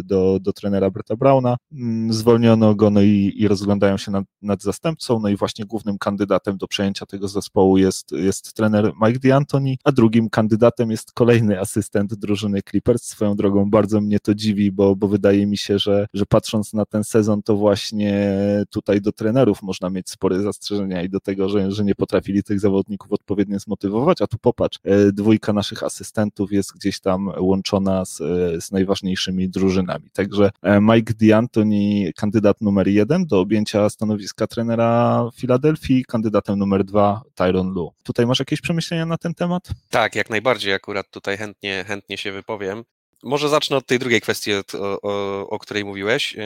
do, 0.04 0.38
do 0.40 0.52
trenera 0.52 0.90
Bretta 0.90 1.16
Brauna. 1.16 1.56
Mm, 1.72 2.12
zwolniono 2.12 2.74
go, 2.74 2.90
no 2.90 3.02
i, 3.02 3.32
i 3.36 3.48
rozglądają 3.48 3.96
się 3.96 4.10
nad, 4.10 4.24
nad 4.42 4.62
zastępcą, 4.62 5.20
no 5.20 5.28
i 5.28 5.36
właśnie 5.36 5.64
głównym 5.64 5.98
kandydatem 5.98 6.56
do 6.56 6.68
przejęcia 6.68 7.06
tego 7.06 7.28
zespołu 7.28 7.78
jest, 7.78 8.12
jest 8.12 8.54
trener 8.54 8.92
Mike 9.06 9.18
D'Antoni, 9.18 9.74
a 9.84 9.92
drugim 9.92 10.30
kandydatem 10.30 10.90
jest 10.90 11.12
kolejny 11.12 11.60
asystent 11.60 12.14
drużyny 12.14 12.60
Clippers. 12.70 13.02
Swoją 13.02 13.36
drogą 13.36 13.70
bardzo 13.70 14.00
mnie 14.00 14.20
to 14.20 14.34
dziwi, 14.34 14.72
bo, 14.72 14.96
bo 14.96 15.08
wydaje 15.08 15.46
mi 15.46 15.58
się, 15.58 15.78
że, 15.78 16.06
że 16.14 16.26
patrząc 16.26 16.72
na 16.72 16.84
ten 16.84 17.04
sezon, 17.04 17.42
to 17.42 17.56
właśnie 17.56 18.36
tutaj 18.70 19.00
do 19.00 19.12
trenerów 19.12 19.62
może 19.62 19.75
można 19.76 19.90
mieć 19.90 20.10
spore 20.10 20.40
zastrzeżenia 20.40 21.02
i 21.02 21.08
do 21.08 21.20
tego, 21.20 21.48
że, 21.48 21.72
że 21.72 21.84
nie 21.84 21.94
potrafili 21.94 22.42
tych 22.42 22.60
zawodników 22.60 23.12
odpowiednio 23.12 23.58
zmotywować, 23.58 24.22
a 24.22 24.26
tu 24.26 24.38
popatrz, 24.38 24.78
e, 24.84 25.12
dwójka 25.12 25.52
naszych 25.52 25.82
asystentów 25.82 26.52
jest 26.52 26.74
gdzieś 26.74 27.00
tam 27.00 27.32
łączona 27.38 28.04
z, 28.04 28.20
e, 28.20 28.60
z 28.60 28.72
najważniejszymi 28.72 29.48
drużynami. 29.48 30.10
Także 30.12 30.50
Mike 30.80 31.14
D'Antoni, 31.14 32.12
kandydat 32.16 32.60
numer 32.60 32.88
jeden 32.88 33.26
do 33.26 33.40
objęcia 33.40 33.90
stanowiska 33.90 34.46
trenera 34.46 35.22
Filadelfii, 35.34 36.04
kandydatem 36.04 36.58
numer 36.58 36.84
dwa 36.84 37.22
Tyron 37.34 37.68
Lu. 37.68 37.92
Tutaj 38.02 38.26
masz 38.26 38.38
jakieś 38.38 38.60
przemyślenia 38.60 39.06
na 39.06 39.18
ten 39.18 39.34
temat? 39.34 39.68
Tak, 39.90 40.14
jak 40.14 40.30
najbardziej 40.30 40.72
akurat 40.72 41.10
tutaj 41.10 41.36
chętnie, 41.36 41.84
chętnie 41.86 42.18
się 42.18 42.32
wypowiem. 42.32 42.84
Może 43.22 43.48
zacznę 43.48 43.76
od 43.76 43.86
tej 43.86 43.98
drugiej 43.98 44.20
kwestii, 44.20 44.54
o, 44.54 44.62
o, 45.02 45.48
o, 45.48 45.58
której 45.58 45.84
mówiłeś. 45.84 46.36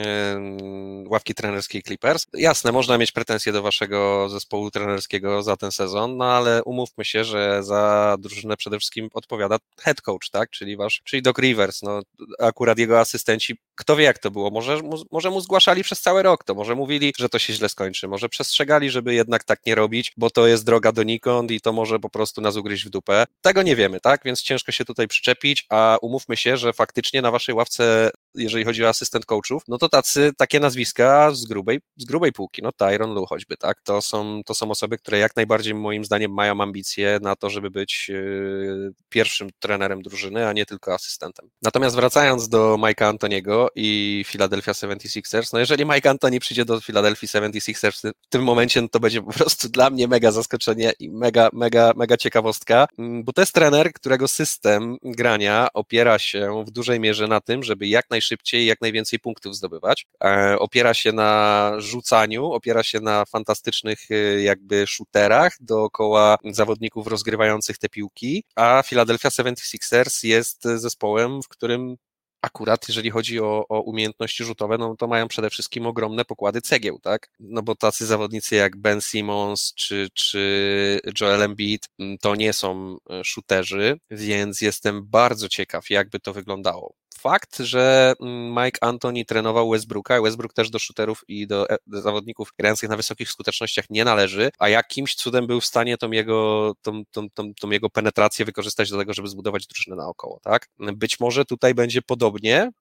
Ławki 1.07 1.33
trenerskiej 1.33 1.83
Clippers. 1.83 2.25
Jasne, 2.33 2.71
można 2.71 2.97
mieć 2.97 3.11
pretensje 3.11 3.51
do 3.51 3.61
waszego 3.61 4.29
zespołu 4.29 4.71
trenerskiego 4.71 5.43
za 5.43 5.57
ten 5.57 5.71
sezon, 5.71 6.17
no 6.17 6.25
ale 6.25 6.63
umówmy 6.63 7.05
się, 7.05 7.23
że 7.23 7.63
za 7.63 8.15
drużynę 8.19 8.57
przede 8.57 8.79
wszystkim 8.79 9.09
odpowiada 9.13 9.57
head 9.79 10.01
coach, 10.01 10.29
tak? 10.31 10.49
Czyli 10.49 10.77
wasz, 10.77 11.01
czyli 11.03 11.21
Doc 11.21 11.37
Rivers. 11.37 11.81
No, 11.81 12.01
akurat 12.39 12.79
jego 12.79 12.99
asystenci, 12.99 13.57
kto 13.75 13.95
wie 13.95 14.03
jak 14.03 14.19
to 14.19 14.31
było. 14.31 14.49
Może, 14.49 14.79
może 15.11 15.29
mu 15.29 15.41
zgłaszali 15.41 15.83
przez 15.83 16.01
cały 16.01 16.23
rok 16.23 16.43
to, 16.43 16.55
może 16.55 16.75
mówili, 16.75 17.13
że 17.17 17.29
to 17.29 17.39
się 17.39 17.53
źle 17.53 17.69
skończy, 17.69 18.07
może 18.07 18.29
przestrzegali, 18.29 18.89
żeby 18.89 19.13
jednak 19.13 19.43
tak 19.43 19.65
nie 19.65 19.75
robić, 19.75 20.13
bo 20.17 20.29
to 20.29 20.47
jest 20.47 20.65
droga 20.65 20.91
donikąd 20.91 21.51
i 21.51 21.61
to 21.61 21.73
może 21.73 21.99
po 21.99 22.09
prostu 22.09 22.41
nas 22.41 22.55
ugryźć 22.55 22.85
w 22.85 22.89
dupę. 22.89 23.25
Tego 23.41 23.61
nie 23.61 23.75
wiemy, 23.75 23.99
tak? 23.99 24.21
Więc 24.25 24.41
ciężko 24.41 24.71
się 24.71 24.85
tutaj 24.85 25.07
przyczepić, 25.07 25.65
a 25.69 25.97
umówmy 26.01 26.37
się, 26.37 26.57
że 26.57 26.70
faktycznie 26.73 27.21
na 27.21 27.31
waszej 27.31 27.55
ławce 27.55 28.11
jeżeli 28.35 28.65
chodzi 28.65 28.85
o 28.85 28.89
asystent 28.89 29.25
coachów, 29.25 29.63
no 29.67 29.77
to 29.77 29.89
tacy, 29.89 30.31
takie 30.37 30.59
nazwiska 30.59 31.31
z 31.31 31.45
grubej, 31.45 31.79
z 31.97 32.05
grubej 32.05 32.31
półki, 32.31 32.61
no 32.61 32.71
Tyron 32.71 33.13
Lu 33.13 33.25
choćby, 33.25 33.57
tak, 33.57 33.81
to 33.81 34.01
są, 34.01 34.41
to 34.45 34.55
są 34.55 34.71
osoby, 34.71 34.97
które 34.97 35.17
jak 35.17 35.35
najbardziej 35.35 35.73
moim 35.73 36.05
zdaniem 36.05 36.33
mają 36.33 36.61
ambicje 36.61 37.19
na 37.21 37.35
to, 37.35 37.49
żeby 37.49 37.71
być 37.71 38.09
yy, 38.09 38.93
pierwszym 39.09 39.49
trenerem 39.59 40.01
drużyny, 40.01 40.47
a 40.47 40.53
nie 40.53 40.65
tylko 40.65 40.93
asystentem. 40.93 41.49
Natomiast 41.61 41.95
wracając 41.95 42.49
do 42.49 42.75
Mike'a 42.75 43.05
Antoniego 43.05 43.67
i 43.75 44.23
Philadelphia 44.27 44.71
76ers, 44.71 45.49
no 45.53 45.59
jeżeli 45.59 45.85
Mike 45.85 46.09
Antoni 46.09 46.39
przyjdzie 46.39 46.65
do 46.65 46.81
Philadelphia 46.81 47.27
76ers 47.27 48.11
w 48.21 48.29
tym 48.29 48.43
momencie, 48.43 48.81
no 48.81 48.87
to 48.87 48.99
będzie 48.99 49.21
po 49.21 49.31
prostu 49.31 49.69
dla 49.69 49.89
mnie 49.89 50.07
mega 50.07 50.31
zaskoczenie 50.31 50.93
i 50.99 51.09
mega, 51.09 51.49
mega, 51.53 51.93
mega 51.95 52.17
ciekawostka, 52.17 52.87
mm, 52.97 53.23
bo 53.23 53.33
to 53.33 53.41
jest 53.41 53.53
trener, 53.53 53.93
którego 53.93 54.27
system 54.27 54.97
grania 55.03 55.67
opiera 55.73 56.19
się 56.19 56.63
w 56.67 56.71
dużej 56.71 56.99
mierze 56.99 57.27
na 57.27 57.41
tym, 57.41 57.63
żeby 57.63 57.87
jak 57.87 58.09
naj 58.09 58.20
najszybciej 58.21 58.65
jak 58.65 58.81
najwięcej 58.81 59.19
punktów 59.19 59.55
zdobywać. 59.55 60.07
E, 60.23 60.55
opiera 60.59 60.93
się 60.93 61.11
na 61.11 61.71
rzucaniu, 61.77 62.45
opiera 62.51 62.83
się 62.83 62.99
na 62.99 63.25
fantastycznych 63.25 64.11
e, 64.11 64.41
jakby 64.41 64.87
shooterach 64.87 65.53
dookoła 65.59 66.37
zawodników 66.51 67.07
rozgrywających 67.07 67.77
te 67.77 67.89
piłki, 67.89 68.43
a 68.55 68.83
Philadelphia 68.85 69.29
76ers 69.29 70.25
jest 70.25 70.63
zespołem, 70.63 71.41
w 71.41 71.47
którym 71.47 71.97
akurat 72.41 72.87
jeżeli 72.87 73.09
chodzi 73.09 73.39
o, 73.39 73.65
o, 73.69 73.81
umiejętności 73.81 74.43
rzutowe, 74.43 74.77
no 74.77 74.95
to 74.95 75.07
mają 75.07 75.27
przede 75.27 75.49
wszystkim 75.49 75.85
ogromne 75.85 76.25
pokłady 76.25 76.61
cegieł, 76.61 76.99
tak? 76.99 77.29
No 77.39 77.61
bo 77.61 77.75
tacy 77.75 78.05
zawodnicy 78.05 78.55
jak 78.55 78.77
Ben 78.77 79.01
Simmons 79.01 79.73
czy, 79.75 80.07
czy 80.13 80.99
Joel 81.21 81.43
Embiid 81.43 81.89
to 82.21 82.35
nie 82.35 82.53
są 82.53 82.97
e, 83.09 83.23
shooterzy, 83.23 83.99
więc 84.11 84.61
jestem 84.61 85.07
bardzo 85.07 85.49
ciekaw, 85.49 85.89
jakby 85.89 86.19
to 86.19 86.33
wyglądało 86.33 86.95
fakt, 87.21 87.57
że 87.59 88.13
mm, 88.21 88.65
Mike 88.65 88.83
Anthony 88.83 89.25
trenował 89.25 89.69
Westbrooka, 89.69 90.21
Westbrook 90.21 90.53
też 90.53 90.69
do 90.69 90.79
shooterów 90.79 91.23
i 91.27 91.47
do, 91.47 91.69
e, 91.69 91.77
zawodników 91.87 92.53
grających 92.59 92.89
na 92.89 92.97
wysokich 92.97 93.29
skutecznościach 93.29 93.85
nie 93.89 94.05
należy, 94.05 94.49
a 94.59 94.69
jakimś 94.69 95.15
cudem 95.15 95.47
był 95.47 95.61
w 95.61 95.65
stanie 95.65 95.97
tą 95.97 96.11
jego, 96.11 96.73
tą, 96.81 97.03
tą, 97.11 97.29
tą, 97.29 97.53
tą 97.53 97.69
jego 97.69 97.89
penetrację 97.89 98.45
wykorzystać 98.45 98.89
do 98.89 98.97
tego, 98.97 99.13
żeby 99.13 99.27
zbudować 99.27 99.67
drużynę 99.67 99.95
naokoło, 99.95 100.39
tak? 100.43 100.67
Być 100.79 101.19
może 101.19 101.45
tutaj 101.45 101.73
będzie 101.73 102.01
podobnie, 102.01 102.30
Mm, 102.39 102.71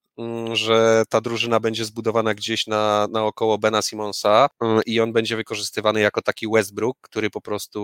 że 0.52 1.04
ta 1.08 1.20
drużyna 1.20 1.60
będzie 1.60 1.84
zbudowana 1.84 2.34
gdzieś 2.34 2.66
na, 2.66 3.08
na 3.10 3.24
około 3.24 3.58
Bena 3.58 3.82
Simonsa 3.82 4.48
mm, 4.60 4.80
i 4.86 5.00
on 5.00 5.12
będzie 5.12 5.36
wykorzystywany 5.36 6.00
jako 6.00 6.22
taki 6.22 6.46
Westbrook, 6.48 6.96
który 7.00 7.30
po 7.30 7.40
prostu 7.40 7.80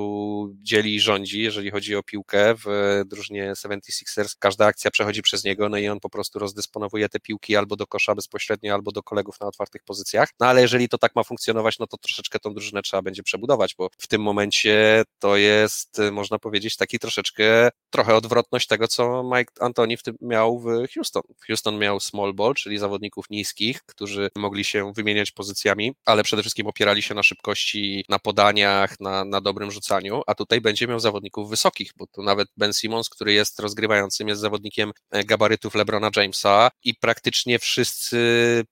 dzieli 0.62 0.94
i 0.94 1.00
rządzi, 1.00 1.42
jeżeli 1.42 1.70
chodzi 1.70 1.96
o 1.96 2.02
piłkę 2.02 2.54
w 2.54 3.02
drużynie 3.06 3.52
76ers. 3.52 4.36
Każda 4.38 4.66
akcja 4.66 4.90
przechodzi 4.90 5.22
przez 5.22 5.44
niego, 5.44 5.68
no 5.68 5.78
i 5.78 5.88
on 5.88 6.00
po 6.00 6.10
prostu 6.10 6.38
rozdysponowuje 6.38 7.08
te 7.08 7.20
piłki 7.20 7.56
albo 7.56 7.76
do 7.76 7.86
kosza 7.86 8.14
bezpośrednio, 8.14 8.74
albo 8.74 8.92
do 8.92 9.02
kolegów 9.02 9.40
na 9.40 9.46
otwartych 9.46 9.82
pozycjach. 9.82 10.28
No 10.40 10.46
ale 10.46 10.60
jeżeli 10.60 10.88
to 10.88 10.98
tak 10.98 11.16
ma 11.16 11.22
funkcjonować, 11.24 11.78
no 11.78 11.86
to 11.86 11.96
troszeczkę 11.96 12.38
tą 12.38 12.54
drużynę 12.54 12.82
trzeba 12.82 13.02
będzie 13.02 13.22
przebudować, 13.22 13.74
bo 13.78 13.90
w 13.98 14.06
tym 14.06 14.22
momencie 14.22 15.04
to 15.18 15.36
jest, 15.36 16.00
można 16.12 16.38
powiedzieć, 16.38 16.76
taki 16.76 16.98
troszeczkę, 16.98 17.68
trochę 17.90 18.14
odwrotność 18.14 18.66
tego, 18.66 18.88
co 18.88 19.22
Mike 19.22 19.52
Antoni 19.60 19.96
w 19.96 20.02
tym 20.02 20.16
miał 20.20 20.58
w 20.58 20.66
Houston. 20.94 21.22
Houston 21.46 21.78
miał 21.78 22.00
small 22.00 22.25
ball, 22.34 22.54
czyli 22.54 22.78
zawodników 22.78 23.30
niskich, 23.30 23.82
którzy 23.86 24.28
mogli 24.36 24.64
się 24.64 24.92
wymieniać 24.92 25.30
pozycjami, 25.30 25.92
ale 26.04 26.22
przede 26.22 26.42
wszystkim 26.42 26.66
opierali 26.66 27.02
się 27.02 27.14
na 27.14 27.22
szybkości, 27.22 28.04
na 28.08 28.18
podaniach, 28.18 29.00
na, 29.00 29.24
na 29.24 29.40
dobrym 29.40 29.70
rzucaniu, 29.70 30.22
a 30.26 30.34
tutaj 30.34 30.60
będzie 30.60 30.86
miał 30.86 31.00
zawodników 31.00 31.50
wysokich, 31.50 31.90
bo 31.96 32.06
tu 32.06 32.22
nawet 32.22 32.48
Ben 32.56 32.72
Simmons, 32.72 33.08
który 33.08 33.32
jest 33.32 33.60
rozgrywającym, 33.60 34.28
jest 34.28 34.40
zawodnikiem 34.40 34.92
e, 35.10 35.24
gabarytów 35.24 35.74
LeBrona 35.74 36.10
Jamesa 36.16 36.70
i 36.84 36.94
praktycznie 36.94 37.58
wszyscy 37.58 38.16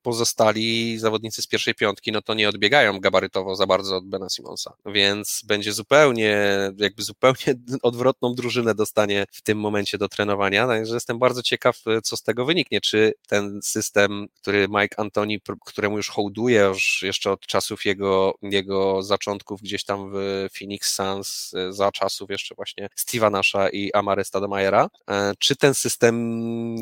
pozostali 0.03 0.99
zawodnicy 0.99 1.43
z 1.43 1.47
pierwszej 1.47 1.75
piątki, 1.75 2.13
no 2.13 2.23
to 2.23 2.35
nie 2.35 2.49
odbiegają 2.49 3.01
gabarytowo 3.01 3.57
za 3.57 3.67
bardzo 3.67 3.97
od 3.97 4.09
Bena 4.09 4.29
Simmonsa, 4.29 4.73
więc 4.87 5.43
będzie 5.47 5.73
zupełnie, 5.73 6.49
jakby 6.77 7.03
zupełnie 7.03 7.55
odwrotną 7.83 8.35
drużynę 8.35 8.75
dostanie 8.75 9.25
w 9.33 9.43
tym 9.43 9.61
momencie 9.61 9.99
do 9.99 10.09
trenowania, 10.09 10.67
także 10.67 10.95
jestem 10.95 11.19
bardzo 11.19 11.43
ciekaw, 11.43 11.83
co 12.03 12.17
z 12.17 12.23
tego 12.23 12.45
wyniknie, 12.45 12.81
czy 12.81 13.13
ten 13.35 13.63
system, 13.63 14.27
który 14.41 14.67
Mike 14.69 15.01
Antoni, 15.01 15.41
któremu 15.67 15.97
już 15.97 16.09
hołduje 16.09 16.61
już 16.61 17.03
jeszcze 17.03 17.31
od 17.31 17.41
czasów 17.41 17.85
jego, 17.85 18.35
jego 18.43 19.03
zaczątków 19.03 19.61
gdzieś 19.63 19.85
tam 19.85 20.11
w 20.13 20.47
Phoenix 20.59 20.95
Suns, 20.95 21.55
e, 21.55 21.73
za 21.73 21.93
czasów 21.93 22.31
jeszcze 22.31 22.55
właśnie 22.55 22.89
Steve'a 22.99 23.31
Nasha 23.31 23.69
i 23.69 23.93
Amary 23.93 24.25
Stademayera, 24.25 24.89
e, 25.11 25.33
czy 25.39 25.57
ten 25.57 25.75
system 25.75 26.15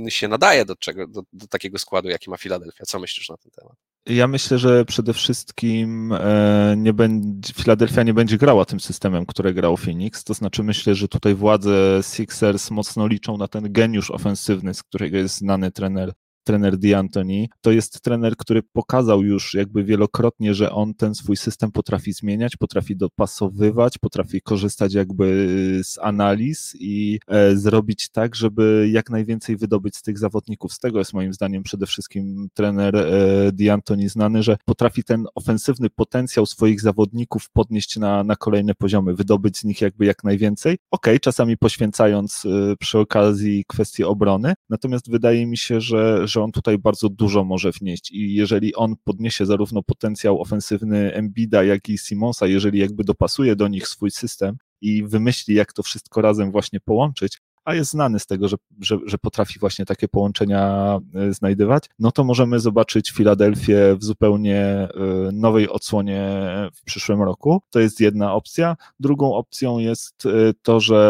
się 0.08 0.28
nadaje 0.28 0.64
do, 0.64 0.76
czego, 0.76 1.06
do, 1.06 1.22
do 1.32 1.46
takiego 1.46 1.78
składu, 1.78 2.08
jaki 2.08 2.30
ma 2.30 2.36
Philadelphia? 2.36 2.84
Co 2.86 2.98
myślisz 2.98 3.28
na 3.28 3.36
ten 3.36 3.50
temat? 3.50 3.76
Ja 4.06 4.28
myślę, 4.28 4.58
że 4.58 4.84
przede 4.84 5.14
wszystkim 5.14 6.12
e, 6.12 6.74
nie 6.76 6.92
będzie, 6.92 7.52
Philadelphia 7.54 8.02
nie 8.02 8.14
będzie 8.14 8.38
grała 8.38 8.64
tym 8.64 8.80
systemem, 8.80 9.26
który 9.26 9.54
grał 9.54 9.76
Phoenix. 9.76 10.24
To 10.24 10.34
znaczy, 10.34 10.62
myślę, 10.62 10.94
że 10.94 11.08
tutaj 11.08 11.34
władze 11.34 12.00
Sixers 12.02 12.70
mocno 12.70 13.06
liczą 13.06 13.36
na 13.36 13.48
ten 13.48 13.72
geniusz 13.72 14.10
ofensywny, 14.10 14.74
z 14.74 14.82
którego 14.82 15.16
jest 15.16 15.36
znany 15.36 15.70
trener 15.70 16.12
trener 16.44 16.78
D'Antoni, 16.78 17.46
to 17.60 17.72
jest 17.72 18.00
trener, 18.00 18.36
który 18.36 18.62
pokazał 18.62 19.22
już 19.22 19.54
jakby 19.54 19.84
wielokrotnie, 19.84 20.54
że 20.54 20.72
on 20.72 20.94
ten 20.94 21.14
swój 21.14 21.36
system 21.36 21.72
potrafi 21.72 22.12
zmieniać, 22.12 22.56
potrafi 22.56 22.96
dopasowywać, 22.96 23.98
potrafi 23.98 24.40
korzystać 24.40 24.94
jakby 24.94 25.80
z 25.84 25.98
analiz 25.98 26.76
i 26.80 27.20
e, 27.28 27.56
zrobić 27.56 28.08
tak, 28.08 28.36
żeby 28.36 28.88
jak 28.92 29.10
najwięcej 29.10 29.56
wydobyć 29.56 29.96
z 29.96 30.02
tych 30.02 30.18
zawodników. 30.18 30.72
Z 30.72 30.78
tego 30.78 30.98
jest 30.98 31.12
moim 31.12 31.32
zdaniem 31.32 31.62
przede 31.62 31.86
wszystkim 31.86 32.48
trener 32.54 32.96
e, 32.96 33.52
znany, 34.06 34.42
że 34.42 34.56
potrafi 34.64 35.04
ten 35.04 35.26
ofensywny 35.34 35.90
potencjał 35.90 36.46
swoich 36.46 36.80
zawodników 36.80 37.50
podnieść 37.52 37.96
na, 37.96 38.24
na 38.24 38.36
kolejne 38.36 38.74
poziomy, 38.74 39.14
wydobyć 39.14 39.58
z 39.58 39.64
nich 39.64 39.80
jakby 39.80 40.06
jak 40.06 40.24
najwięcej. 40.24 40.78
Ok, 40.90 41.06
czasami 41.20 41.56
poświęcając 41.56 42.44
e, 42.46 42.76
przy 42.76 42.98
okazji 42.98 43.64
kwestie 43.68 44.08
obrony, 44.08 44.54
natomiast 44.70 45.10
wydaje 45.10 45.46
mi 45.46 45.56
się, 45.56 45.80
że, 45.80 46.28
że 46.32 46.42
on 46.42 46.52
tutaj 46.52 46.78
bardzo 46.78 47.08
dużo 47.08 47.44
może 47.44 47.72
wnieść. 47.72 48.10
I 48.10 48.34
jeżeli 48.34 48.74
on 48.74 48.94
podniesie 49.04 49.46
zarówno 49.46 49.82
potencjał 49.82 50.40
ofensywny 50.40 51.14
Embida, 51.14 51.64
jak 51.64 51.88
i 51.88 51.98
Simonsa, 51.98 52.46
jeżeli 52.46 52.78
jakby 52.78 53.04
dopasuje 53.04 53.56
do 53.56 53.68
nich 53.68 53.88
swój 53.88 54.10
system 54.10 54.56
i 54.80 55.04
wymyśli, 55.04 55.54
jak 55.54 55.72
to 55.72 55.82
wszystko 55.82 56.22
razem 56.22 56.52
właśnie 56.52 56.80
połączyć, 56.80 57.38
a 57.64 57.74
jest 57.74 57.90
znany 57.90 58.18
z 58.18 58.26
tego, 58.26 58.48
że, 58.48 58.56
że, 58.80 58.98
że 59.06 59.18
potrafi 59.18 59.58
właśnie 59.58 59.84
takie 59.84 60.08
połączenia 60.08 60.98
e, 61.14 61.32
znajdywać, 61.32 61.84
no 61.98 62.12
to 62.12 62.24
możemy 62.24 62.60
zobaczyć 62.60 63.10
Filadelfię 63.10 63.96
w 63.96 64.04
zupełnie 64.04 64.58
e, 64.58 64.88
nowej 65.32 65.68
odsłonie 65.68 66.30
w 66.74 66.84
przyszłym 66.84 67.22
roku. 67.22 67.62
To 67.70 67.80
jest 67.80 68.00
jedna 68.00 68.34
opcja. 68.34 68.76
Drugą 69.00 69.34
opcją 69.34 69.78
jest 69.78 70.26
e, 70.26 70.30
to, 70.62 70.80
że 70.80 71.02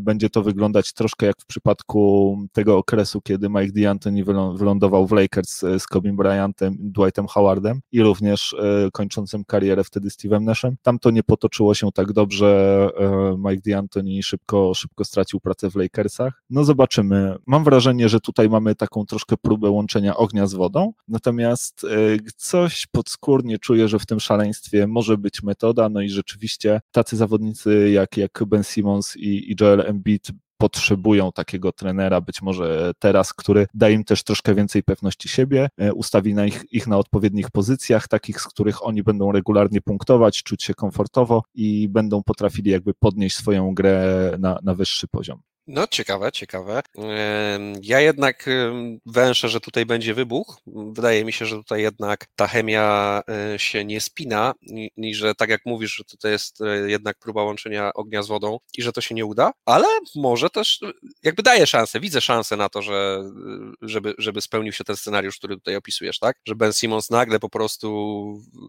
będzie 0.00 0.30
to 0.30 0.42
wyglądać 0.42 0.92
troszkę 0.92 1.26
jak 1.26 1.36
w 1.40 1.46
przypadku 1.46 2.38
tego 2.52 2.78
okresu, 2.78 3.20
kiedy 3.20 3.48
Mike 3.48 3.72
D'Antoni 3.72 4.24
wylądował 4.58 5.06
w 5.06 5.12
Lakers 5.12 5.60
z 5.78 5.86
Kobe 5.86 6.12
Bryantem, 6.12 6.76
Dwightem 6.80 7.26
Howardem 7.26 7.80
i 7.92 8.02
również 8.02 8.56
kończącym 8.92 9.44
karierę 9.44 9.84
wtedy 9.84 10.08
Steve'em 10.08 10.42
Nashem. 10.42 10.76
Tam 10.82 10.98
to 10.98 11.10
nie 11.10 11.22
potoczyło 11.22 11.74
się 11.74 11.92
tak 11.92 12.12
dobrze. 12.12 12.88
Mike 13.38 13.70
D'Antoni 13.70 14.22
szybko, 14.22 14.74
szybko 14.74 15.04
stracił 15.04 15.40
pracę 15.40 15.61
w 15.70 15.76
Lakersach. 15.76 16.42
No 16.50 16.64
zobaczymy. 16.64 17.36
Mam 17.46 17.64
wrażenie, 17.64 18.08
że 18.08 18.20
tutaj 18.20 18.48
mamy 18.48 18.74
taką 18.74 19.06
troszkę 19.06 19.36
próbę 19.36 19.70
łączenia 19.70 20.16
ognia 20.16 20.46
z 20.46 20.54
wodą, 20.54 20.92
natomiast 21.08 21.86
coś 22.36 22.86
podskórnie 22.86 23.58
czuję, 23.58 23.88
że 23.88 23.98
w 23.98 24.06
tym 24.06 24.20
szaleństwie 24.20 24.86
może 24.86 25.18
być 25.18 25.42
metoda, 25.42 25.88
no 25.88 26.00
i 26.00 26.08
rzeczywiście 26.08 26.80
tacy 26.92 27.16
zawodnicy 27.16 27.90
jak, 27.90 28.16
jak 28.16 28.44
Ben 28.46 28.64
Simmons 28.64 29.16
i, 29.16 29.52
i 29.52 29.56
Joel 29.60 29.80
Embiid 29.80 30.28
potrzebują 30.62 31.32
takiego 31.32 31.72
trenera, 31.72 32.20
być 32.20 32.42
może 32.42 32.92
teraz, 32.98 33.34
który 33.34 33.66
da 33.74 33.90
im 33.90 34.04
też 34.04 34.24
troszkę 34.24 34.54
więcej 34.54 34.82
pewności 34.82 35.28
siebie, 35.28 35.68
e, 35.78 35.92
ustawi 35.92 36.34
na 36.34 36.46
ich, 36.46 36.64
ich 36.72 36.86
na 36.86 36.98
odpowiednich 36.98 37.50
pozycjach, 37.50 38.08
takich, 38.08 38.40
z 38.40 38.48
których 38.48 38.86
oni 38.86 39.02
będą 39.02 39.32
regularnie 39.32 39.80
punktować, 39.80 40.42
czuć 40.42 40.62
się 40.62 40.74
komfortowo 40.74 41.42
i 41.54 41.88
będą 41.88 42.22
potrafili 42.22 42.70
jakby 42.70 42.94
podnieść 42.94 43.36
swoją 43.36 43.74
grę 43.74 44.36
na, 44.38 44.58
na 44.62 44.74
wyższy 44.74 45.08
poziom. 45.08 45.42
No, 45.66 45.86
ciekawe, 45.86 46.32
ciekawe. 46.32 46.82
Ja 47.82 48.00
jednak 48.00 48.46
węszę, 49.06 49.48
że 49.48 49.60
tutaj 49.60 49.86
będzie 49.86 50.14
wybuch. 50.14 50.60
Wydaje 50.66 51.24
mi 51.24 51.32
się, 51.32 51.46
że 51.46 51.56
tutaj 51.56 51.82
jednak 51.82 52.26
ta 52.36 52.46
chemia 52.46 53.22
e, 53.28 53.58
się 53.58 53.84
nie 53.84 54.00
spina 54.00 54.54
i 54.96 55.14
że 55.14 55.34
tak 55.34 55.50
jak 55.50 55.60
mówisz, 55.66 55.94
że 55.96 56.04
tutaj 56.04 56.32
jest 56.32 56.60
e, 56.60 56.90
jednak 56.90 57.18
próba 57.18 57.42
łączenia 57.42 57.92
ognia 57.94 58.22
z 58.22 58.28
wodą 58.28 58.58
i 58.78 58.82
że 58.82 58.92
to 58.92 59.00
się 59.00 59.14
nie 59.14 59.26
uda, 59.26 59.52
ale 59.66 59.86
może 60.14 60.50
też 60.50 60.80
jakby 61.22 61.42
daje 61.42 61.66
szansę, 61.66 62.00
widzę 62.00 62.20
szansę 62.20 62.56
na 62.56 62.68
to, 62.68 62.82
że 62.82 63.24
żeby, 63.82 64.14
żeby 64.18 64.40
spełnił 64.40 64.72
się 64.72 64.84
ten 64.84 64.96
scenariusz, 64.96 65.38
który 65.38 65.54
tutaj 65.54 65.76
opisujesz, 65.76 66.18
tak? 66.18 66.36
Że 66.46 66.54
Ben 66.54 66.72
Simmons 66.72 67.10
nagle 67.10 67.38
po 67.38 67.48
prostu 67.48 67.88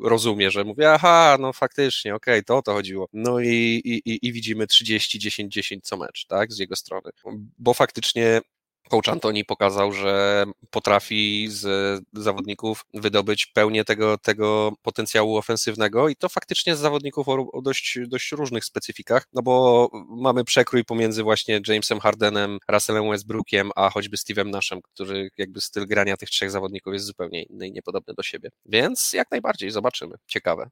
rozumie, 0.03 0.51
że 0.51 0.63
mówi, 0.63 0.85
aha, 0.85 1.37
no 1.39 1.53
faktycznie, 1.53 2.15
okej, 2.15 2.33
okay, 2.33 2.43
to 2.43 2.57
o 2.57 2.61
to 2.61 2.73
chodziło. 2.73 3.07
No 3.13 3.39
i, 3.39 3.81
i, 4.05 4.27
i 4.27 4.33
widzimy 4.33 4.67
30, 4.67 5.19
10, 5.19 5.53
10 5.53 5.83
co 5.83 5.97
mecz, 5.97 6.25
tak? 6.25 6.53
Z 6.53 6.59
jego 6.59 6.75
strony, 6.83 7.09
bo 7.57 7.73
faktycznie 7.73 8.41
coach 8.89 9.09
Antoni 9.09 9.45
pokazał, 9.45 9.91
że 9.91 10.45
potrafi 10.69 11.47
z 11.49 12.01
zawodników 12.13 12.85
wydobyć 12.93 13.45
pełnię 13.45 13.85
tego, 13.85 14.17
tego 14.17 14.71
potencjału 14.81 15.37
ofensywnego 15.37 16.09
i 16.09 16.15
to 16.15 16.29
faktycznie 16.29 16.75
z 16.75 16.79
zawodników 16.79 17.29
o, 17.29 17.51
o, 17.51 17.61
dość, 17.61 17.99
dość 18.07 18.31
różnych 18.31 18.65
specyfikach, 18.65 19.27
no 19.33 19.41
bo 19.41 19.89
mamy 20.09 20.43
przekrój 20.43 20.85
pomiędzy 20.85 21.23
właśnie 21.23 21.61
Jamesem 21.67 21.99
Hardenem, 21.99 22.57
Russellem 22.69 23.09
Westbrookiem, 23.09 23.71
a 23.75 23.89
choćby 23.89 24.17
Steve'em 24.17 24.49
Nashem, 24.49 24.81
który 24.81 25.29
jakby 25.37 25.61
styl 25.61 25.87
grania 25.87 26.17
tych 26.17 26.29
trzech 26.29 26.51
zawodników 26.51 26.93
jest 26.93 27.05
zupełnie 27.05 27.43
inny 27.43 27.67
i 27.67 27.71
niepodobny 27.71 28.13
do 28.13 28.23
siebie. 28.23 28.49
Więc 28.65 29.13
jak 29.13 29.31
najbardziej 29.31 29.71
zobaczymy. 29.71 30.15
Ciekawe. 30.27 30.69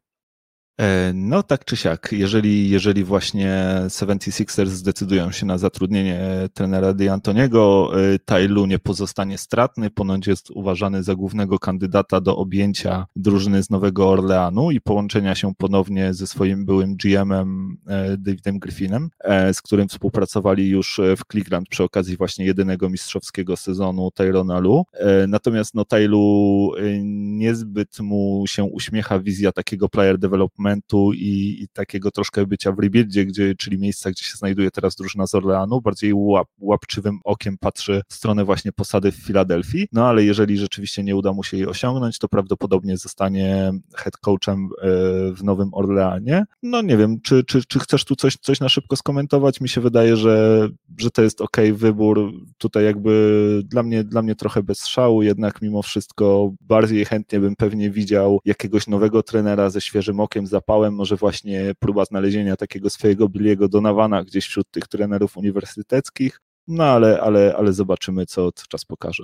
E, 0.79 1.11
no 1.13 1.43
tak 1.43 1.65
czy 1.65 1.77
siak, 1.77 2.09
jeżeli, 2.11 2.69
jeżeli 2.69 3.03
właśnie 3.03 3.81
76ers 3.87 4.65
zdecydują 4.65 5.31
się 5.31 5.45
na 5.45 5.57
zatrudnienie 5.57 6.21
trenera 6.53 6.93
D'Antoniego, 6.93 7.95
e, 7.97 8.19
Tailu 8.19 8.65
nie 8.65 8.79
pozostanie 8.79 9.37
stratny, 9.37 9.89
ponoć 9.89 10.27
jest 10.27 10.51
uważany 10.51 11.03
za 11.03 11.15
głównego 11.15 11.59
kandydata 11.59 12.21
do 12.21 12.37
objęcia 12.37 13.05
drużyny 13.15 13.63
z 13.63 13.69
Nowego 13.69 14.09
Orleanu 14.09 14.71
i 14.71 14.81
połączenia 14.81 15.35
się 15.35 15.53
ponownie 15.57 16.13
ze 16.13 16.27
swoim 16.27 16.65
byłym 16.65 16.95
GM-em 16.95 17.77
e, 17.87 18.17
Davidem 18.17 18.59
Griffinem, 18.59 19.09
z 19.53 19.61
którym 19.61 19.87
współpracowali 19.87 20.69
już 20.69 21.01
w 21.17 21.31
Cleveland 21.31 21.69
przy 21.69 21.83
okazji 21.83 22.17
właśnie 22.17 22.45
jedynego 22.45 22.89
mistrzowskiego 22.89 23.57
sezonu 23.57 24.11
Tyrona 24.11 24.59
Lu. 24.59 24.85
Natomiast 25.27 25.75
no 25.75 25.85
Tailu 25.85 26.71
niezbyt 27.03 27.99
mu 27.99 28.43
się 28.47 28.63
uśmiecha 28.63 29.19
wizja 29.19 29.51
takiego 29.51 29.89
player 29.89 30.19
development 30.19 30.60
momentu 30.61 31.13
i, 31.13 31.57
i, 31.63 31.67
takiego 31.73 32.11
troszkę 32.11 32.45
bycia 32.45 32.71
w 32.71 32.79
rebuildzie, 32.79 33.25
gdzie, 33.25 33.55
czyli 33.55 33.77
miejsca, 33.77 34.11
gdzie 34.11 34.23
się 34.23 34.37
znajduje 34.37 34.71
teraz 34.71 34.95
drużyna 34.95 35.27
z 35.27 35.35
Orleanu, 35.35 35.81
bardziej 35.81 36.13
łap, 36.13 36.47
łapczywym 36.59 37.19
okiem 37.23 37.57
patrzy 37.57 38.01
w 38.07 38.13
stronę 38.13 38.45
właśnie 38.45 38.71
posady 38.71 39.11
w 39.11 39.15
Filadelfii, 39.15 39.87
no 39.91 40.07
ale 40.07 40.23
jeżeli 40.23 40.57
rzeczywiście 40.57 41.03
nie 41.03 41.15
uda 41.15 41.33
mu 41.33 41.43
się 41.43 41.57
jej 41.57 41.67
osiągnąć, 41.67 42.19
to 42.19 42.27
prawdopodobnie 42.27 42.97
zostanie 42.97 43.71
head 43.95 44.17
coachem 44.17 44.65
e, 44.65 44.87
w 45.33 45.43
Nowym 45.43 45.73
Orleanie. 45.73 46.45
No 46.63 46.81
nie 46.81 46.97
wiem, 46.97 47.21
czy, 47.21 47.43
czy, 47.43 47.61
czy 47.65 47.79
chcesz 47.79 48.05
tu 48.05 48.15
coś, 48.15 48.37
coś 48.37 48.59
na 48.59 48.69
szybko 48.69 48.95
skomentować? 48.95 49.61
Mi 49.61 49.69
się 49.69 49.81
wydaje, 49.81 50.17
że, 50.17 50.67
że 50.97 51.11
to 51.11 51.21
jest 51.21 51.41
ok 51.41 51.57
wybór, 51.73 52.31
tutaj 52.57 52.85
jakby 52.85 53.61
dla 53.65 53.83
mnie, 53.83 54.03
dla 54.03 54.21
mnie 54.21 54.35
trochę 54.35 54.63
bez 54.63 54.87
szału, 54.87 55.23
jednak 55.23 55.61
mimo 55.61 55.81
wszystko 55.81 56.51
bardziej 56.61 57.05
chętnie 57.05 57.39
bym 57.39 57.55
pewnie 57.55 57.89
widział 57.89 58.39
jakiegoś 58.45 58.87
nowego 58.87 59.23
trenera 59.23 59.69
ze 59.69 59.81
świeżym 59.81 60.19
okiem, 60.19 60.47
zapałem, 60.51 60.95
może 60.95 61.15
właśnie 61.15 61.71
próba 61.79 62.05
znalezienia 62.05 62.55
takiego 62.55 62.89
swojego 62.89 63.29
Billiego 63.29 63.67
Donawana 63.67 64.23
gdzieś 64.23 64.45
wśród 64.45 64.71
tych 64.71 64.87
trenerów 64.87 65.37
uniwersyteckich, 65.37 66.41
no 66.67 66.83
ale, 66.83 67.21
ale, 67.21 67.55
ale 67.57 67.73
zobaczymy, 67.73 68.25
co 68.25 68.51
czas 68.69 68.85
pokaże. 68.85 69.23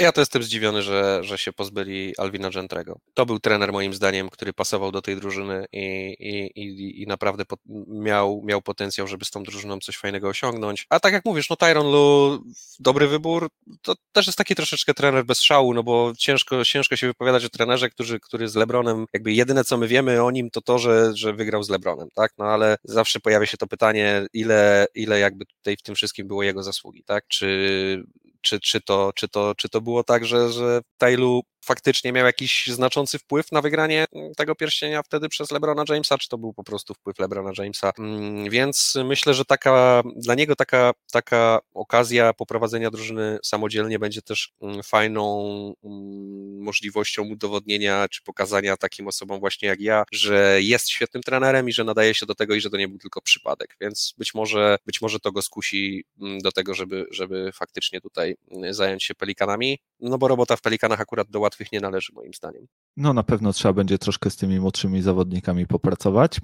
Ja 0.00 0.12
to 0.12 0.20
jestem 0.20 0.42
zdziwiony, 0.42 0.82
że, 0.82 1.20
że 1.24 1.38
się 1.38 1.52
pozbyli 1.52 2.14
Alwina 2.18 2.50
Gentrego. 2.50 3.00
To 3.14 3.26
był 3.26 3.38
trener 3.38 3.72
moim 3.72 3.94
zdaniem, 3.94 4.28
który 4.30 4.52
pasował 4.52 4.92
do 4.92 5.02
tej 5.02 5.16
drużyny 5.16 5.66
i, 5.72 6.16
i, 6.18 6.60
i, 6.60 7.02
i 7.02 7.06
naprawdę 7.06 7.44
po, 7.44 7.56
miał, 7.88 8.42
miał 8.44 8.62
potencjał, 8.62 9.06
żeby 9.06 9.24
z 9.24 9.30
tą 9.30 9.42
drużyną 9.42 9.78
coś 9.78 9.96
fajnego 9.96 10.28
osiągnąć. 10.28 10.86
A 10.90 11.00
tak 11.00 11.12
jak 11.12 11.24
mówisz, 11.24 11.50
no 11.50 11.56
Tyron 11.56 11.86
Lu, 11.86 12.38
dobry 12.78 13.08
wybór, 13.08 13.48
to 13.82 13.94
też 14.12 14.26
jest 14.26 14.38
taki 14.38 14.54
troszeczkę 14.54 14.94
trener 14.94 15.24
bez 15.24 15.40
szału, 15.40 15.74
no 15.74 15.82
bo 15.82 16.12
ciężko, 16.18 16.64
ciężko 16.64 16.96
się 16.96 17.06
wypowiadać 17.06 17.44
o 17.44 17.48
trenerze, 17.48 17.90
który, 17.90 18.20
który 18.20 18.48
z 18.48 18.54
Lebronem, 18.54 19.06
jakby 19.12 19.32
jedyne 19.32 19.64
co 19.64 19.76
my 19.76 19.88
wiemy 19.88 20.22
o 20.22 20.30
nim 20.30 20.50
to 20.50 20.60
to, 20.60 20.78
że, 20.78 21.16
że 21.16 21.32
wygrał 21.32 21.62
z 21.62 21.68
Lebronem, 21.68 22.08
tak? 22.14 22.32
No 22.38 22.44
ale 22.44 22.76
zawsze 22.84 23.20
pojawia 23.20 23.46
się 23.46 23.56
to 23.56 23.66
pytanie, 23.66 24.26
ile, 24.32 24.86
ile 24.94 25.18
jakby 25.18 25.46
tutaj 25.46 25.76
w 25.76 25.82
tym 25.82 25.94
wszystkim 25.94 26.28
było 26.28 26.42
jego 26.42 26.62
zasługi, 26.62 27.04
tak? 27.04 27.24
Czy 27.28 28.04
czy, 28.40 28.60
czy, 28.60 28.80
to, 28.80 29.12
czy, 29.14 29.28
to, 29.28 29.54
czy 29.54 29.68
to 29.68 29.80
było 29.80 30.04
tak, 30.04 30.24
że, 30.26 30.52
że 30.52 30.80
Tailu 30.98 31.42
faktycznie 31.64 32.12
miał 32.12 32.26
jakiś 32.26 32.66
znaczący 32.66 33.18
wpływ 33.18 33.52
na 33.52 33.62
wygranie 33.62 34.06
tego 34.36 34.54
pierścienia 34.54 35.02
wtedy 35.02 35.28
przez 35.28 35.50
LeBrona 35.50 35.84
Jamesa, 35.88 36.18
czy 36.18 36.28
to 36.28 36.38
był 36.38 36.52
po 36.52 36.64
prostu 36.64 36.94
wpływ 36.94 37.18
LeBrona 37.18 37.50
Jamesa. 37.58 37.92
Mm, 37.98 38.50
więc 38.50 38.94
myślę, 39.04 39.34
że 39.34 39.44
taka, 39.44 40.02
dla 40.16 40.34
niego 40.34 40.56
taka, 40.56 40.92
taka 41.12 41.60
okazja 41.74 42.32
poprowadzenia 42.32 42.90
drużyny 42.90 43.38
samodzielnie 43.44 43.98
będzie 43.98 44.22
też 44.22 44.52
mm, 44.62 44.82
fajną 44.82 45.74
mm, 45.84 46.62
możliwością 46.62 47.22
udowodnienia, 47.22 48.08
czy 48.10 48.22
pokazania 48.22 48.76
takim 48.76 49.08
osobom 49.08 49.40
właśnie 49.40 49.68
jak 49.68 49.80
ja, 49.80 50.04
że 50.12 50.58
jest 50.62 50.88
świetnym 50.88 51.22
trenerem 51.22 51.68
i 51.68 51.72
że 51.72 51.84
nadaje 51.84 52.14
się 52.14 52.26
do 52.26 52.34
tego 52.34 52.54
i 52.54 52.60
że 52.60 52.70
to 52.70 52.76
nie 52.76 52.88
był 52.88 52.98
tylko 52.98 53.20
przypadek. 53.20 53.76
Więc 53.80 54.14
być 54.18 54.34
może, 54.34 54.78
być 54.86 55.00
może 55.00 55.20
to 55.20 55.32
go 55.32 55.42
skusi 55.42 56.04
do 56.42 56.52
tego, 56.52 56.74
żeby, 56.74 57.06
żeby 57.10 57.50
faktycznie 57.52 58.00
tutaj 58.00 58.36
zająć 58.70 59.04
się 59.04 59.14
pelikanami. 59.14 59.78
No 60.00 60.18
bo 60.18 60.28
robota 60.28 60.56
w 60.56 60.60
pelikanach 60.60 61.00
akurat 61.00 61.30
do 61.30 61.40
łatwych 61.48 61.72
nie 61.72 61.80
należy 61.80 62.12
moim 62.14 62.34
zdaniem. 62.34 62.66
No 62.96 63.12
na 63.12 63.22
pewno 63.22 63.52
trzeba 63.52 63.72
będzie 63.72 63.98
troszkę 63.98 64.30
z 64.30 64.36
tymi 64.36 64.60
młodszymi 64.60 65.02
zawodnikami 65.02 65.66
popracować. 65.66 66.40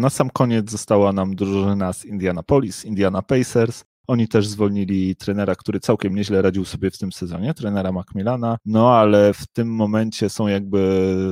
Na 0.00 0.10
sam 0.10 0.30
koniec 0.30 0.70
została 0.70 1.12
nam 1.12 1.36
drużyna 1.36 1.92
z 1.92 2.04
Indianapolis, 2.04 2.84
Indiana 2.84 3.22
Pacers. 3.22 3.84
Oni 4.06 4.28
też 4.28 4.46
zwolnili 4.48 5.16
trenera, 5.16 5.54
który 5.54 5.80
całkiem 5.80 6.14
nieźle 6.14 6.42
radził 6.42 6.64
sobie 6.64 6.90
w 6.90 6.98
tym 6.98 7.12
sezonie, 7.12 7.54
trenera 7.54 7.92
Macmillana, 7.92 8.56
no 8.64 8.94
ale 8.94 9.34
w 9.34 9.46
tym 9.46 9.74
momencie 9.74 10.28
są 10.28 10.48
jakby 10.48 10.78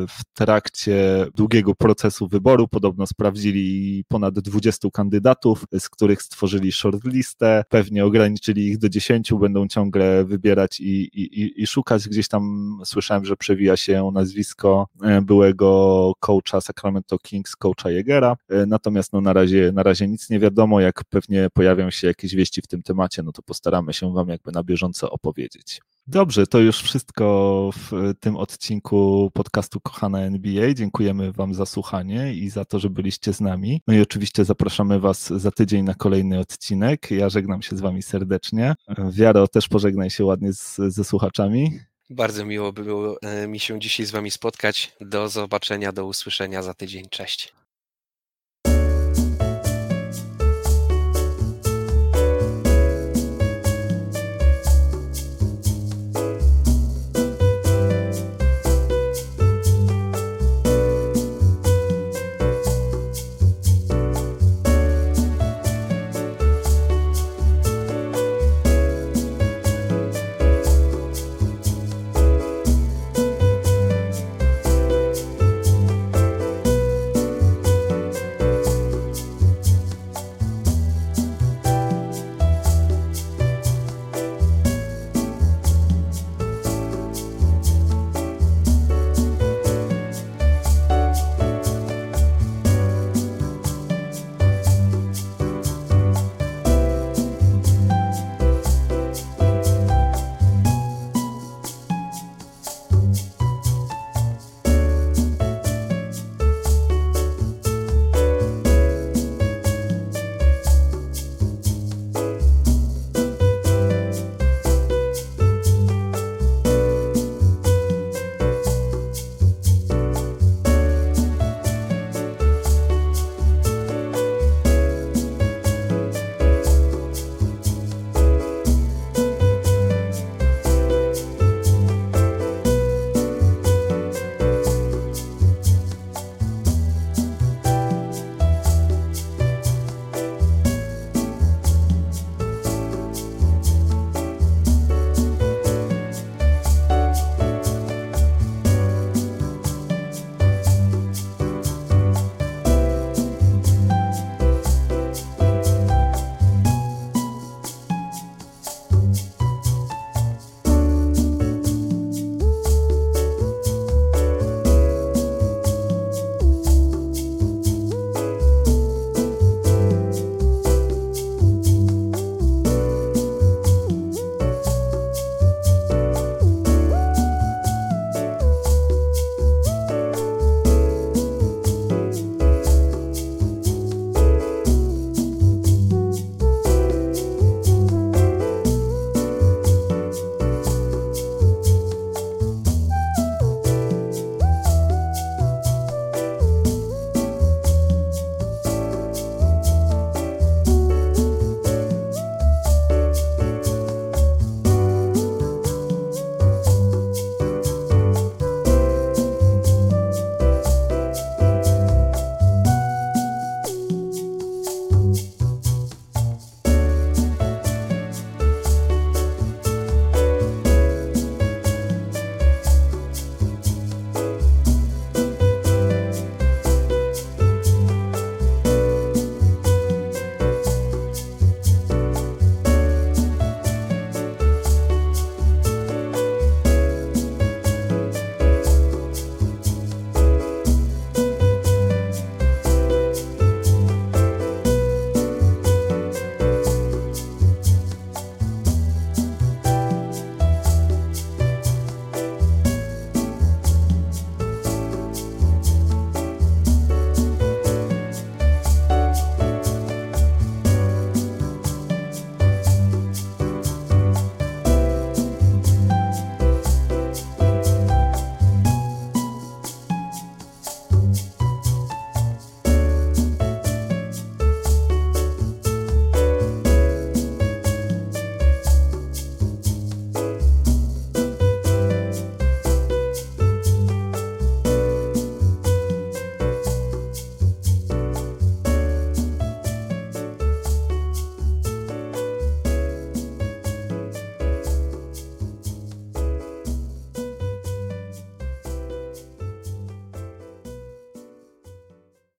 w 0.09 0.35
trakcie 0.35 1.27
długiego 1.37 1.75
procesu 1.75 2.29
wyboru. 2.29 2.69
Podobno 2.69 3.07
sprawdzili 3.07 4.05
ponad 4.09 4.39
20 4.39 4.89
kandydatów, 4.93 5.65
z 5.79 5.89
których 5.89 6.23
stworzyli 6.23 6.73
shortlistę, 6.73 7.65
pewnie 7.69 8.05
ograniczyli 8.05 8.67
ich 8.67 8.79
do 8.79 8.89
10, 8.89 9.33
będą 9.41 9.69
ciągle 9.69 10.25
wybierać 10.25 10.81
i, 10.81 11.03
i, 11.03 11.63
i 11.63 11.67
szukać. 11.67 12.09
Gdzieś 12.09 12.29
tam 12.29 12.43
słyszałem, 12.85 13.25
że 13.25 13.37
przewija 13.37 13.77
się 13.77 14.11
nazwisko 14.15 14.89
e, 15.03 15.23
byłego 15.23 16.13
coacha 16.21 16.61
Sacramento 16.61 17.19
Kings, 17.19 17.57
coacha 17.57 17.91
Jegera, 17.91 18.37
e, 18.49 18.67
natomiast 18.67 19.13
no 19.13 19.21
na 19.21 19.33
razie, 19.33 19.73
na 19.75 19.83
razie 19.83 20.09
nic 20.09 20.31
nie 20.31 20.39
wiadomo, 20.39 20.81
jak 20.81 21.05
pewnie 21.05 21.49
pojawią 21.55 21.91
się 21.91 22.07
jakieś 22.07 22.35
wieści 22.35 22.60
w 22.63 22.67
tym 22.67 22.83
temacie, 22.83 23.23
no 23.23 23.33
to 23.33 23.43
postaramy 23.43 23.93
się 23.93 24.13
Wam 24.13 24.29
jakby 24.29 24.53
na 24.53 24.63
bieżąco 24.63 25.11
opowiedzieć. 25.11 25.81
Dobrze, 26.07 26.47
to 26.47 26.59
już 26.59 26.83
wszystko 26.83 27.71
w 27.77 28.15
tym 28.21 28.37
odcinku 28.37 29.31
podcastu 29.35 29.81
Kochana 29.81 30.21
NBA. 30.21 30.75
Dziękujemy 30.75 31.33
Wam 31.33 31.55
za 31.55 31.67
słuchanie 31.67 32.35
i 32.35 32.51
za 32.51 32.65
to, 32.65 32.79
że 32.79 32.91
byliście 32.91 33.33
z 33.33 33.41
nami. 33.41 33.83
No 33.87 33.95
i 33.95 34.01
oczywiście 34.01 34.45
zapraszamy 34.45 35.01
Was 35.01 35.27
za 35.27 35.51
tydzień 35.51 35.85
na 35.85 35.95
kolejny 35.95 36.39
odcinek. 36.39 37.11
Ja 37.11 37.29
żegnam 37.29 37.63
się 37.63 37.77
z 37.77 37.81
Wami 37.81 38.03
serdecznie. 38.03 38.75
Wiaro, 39.11 39.49
też 39.49 39.69
pożegnaj 39.69 40.11
się 40.11 40.25
ładnie 40.25 40.53
z, 40.53 40.77
ze 40.77 41.05
słuchaczami. 41.05 41.81
Bardzo 42.11 42.45
miło 42.45 42.73
było 42.73 43.23
e, 43.23 43.47
mi 43.47 43.61
się 43.61 43.81
dzisiaj 43.81 44.07
z 44.07 44.11
Wami 44.11 44.31
spotkać. 44.31 44.93
Do 45.01 45.29
zobaczenia, 45.29 45.93
do 45.93 46.07
usłyszenia 46.07 46.63
za 46.63 46.75
tydzień. 46.75 47.05
Cześć. 47.11 47.53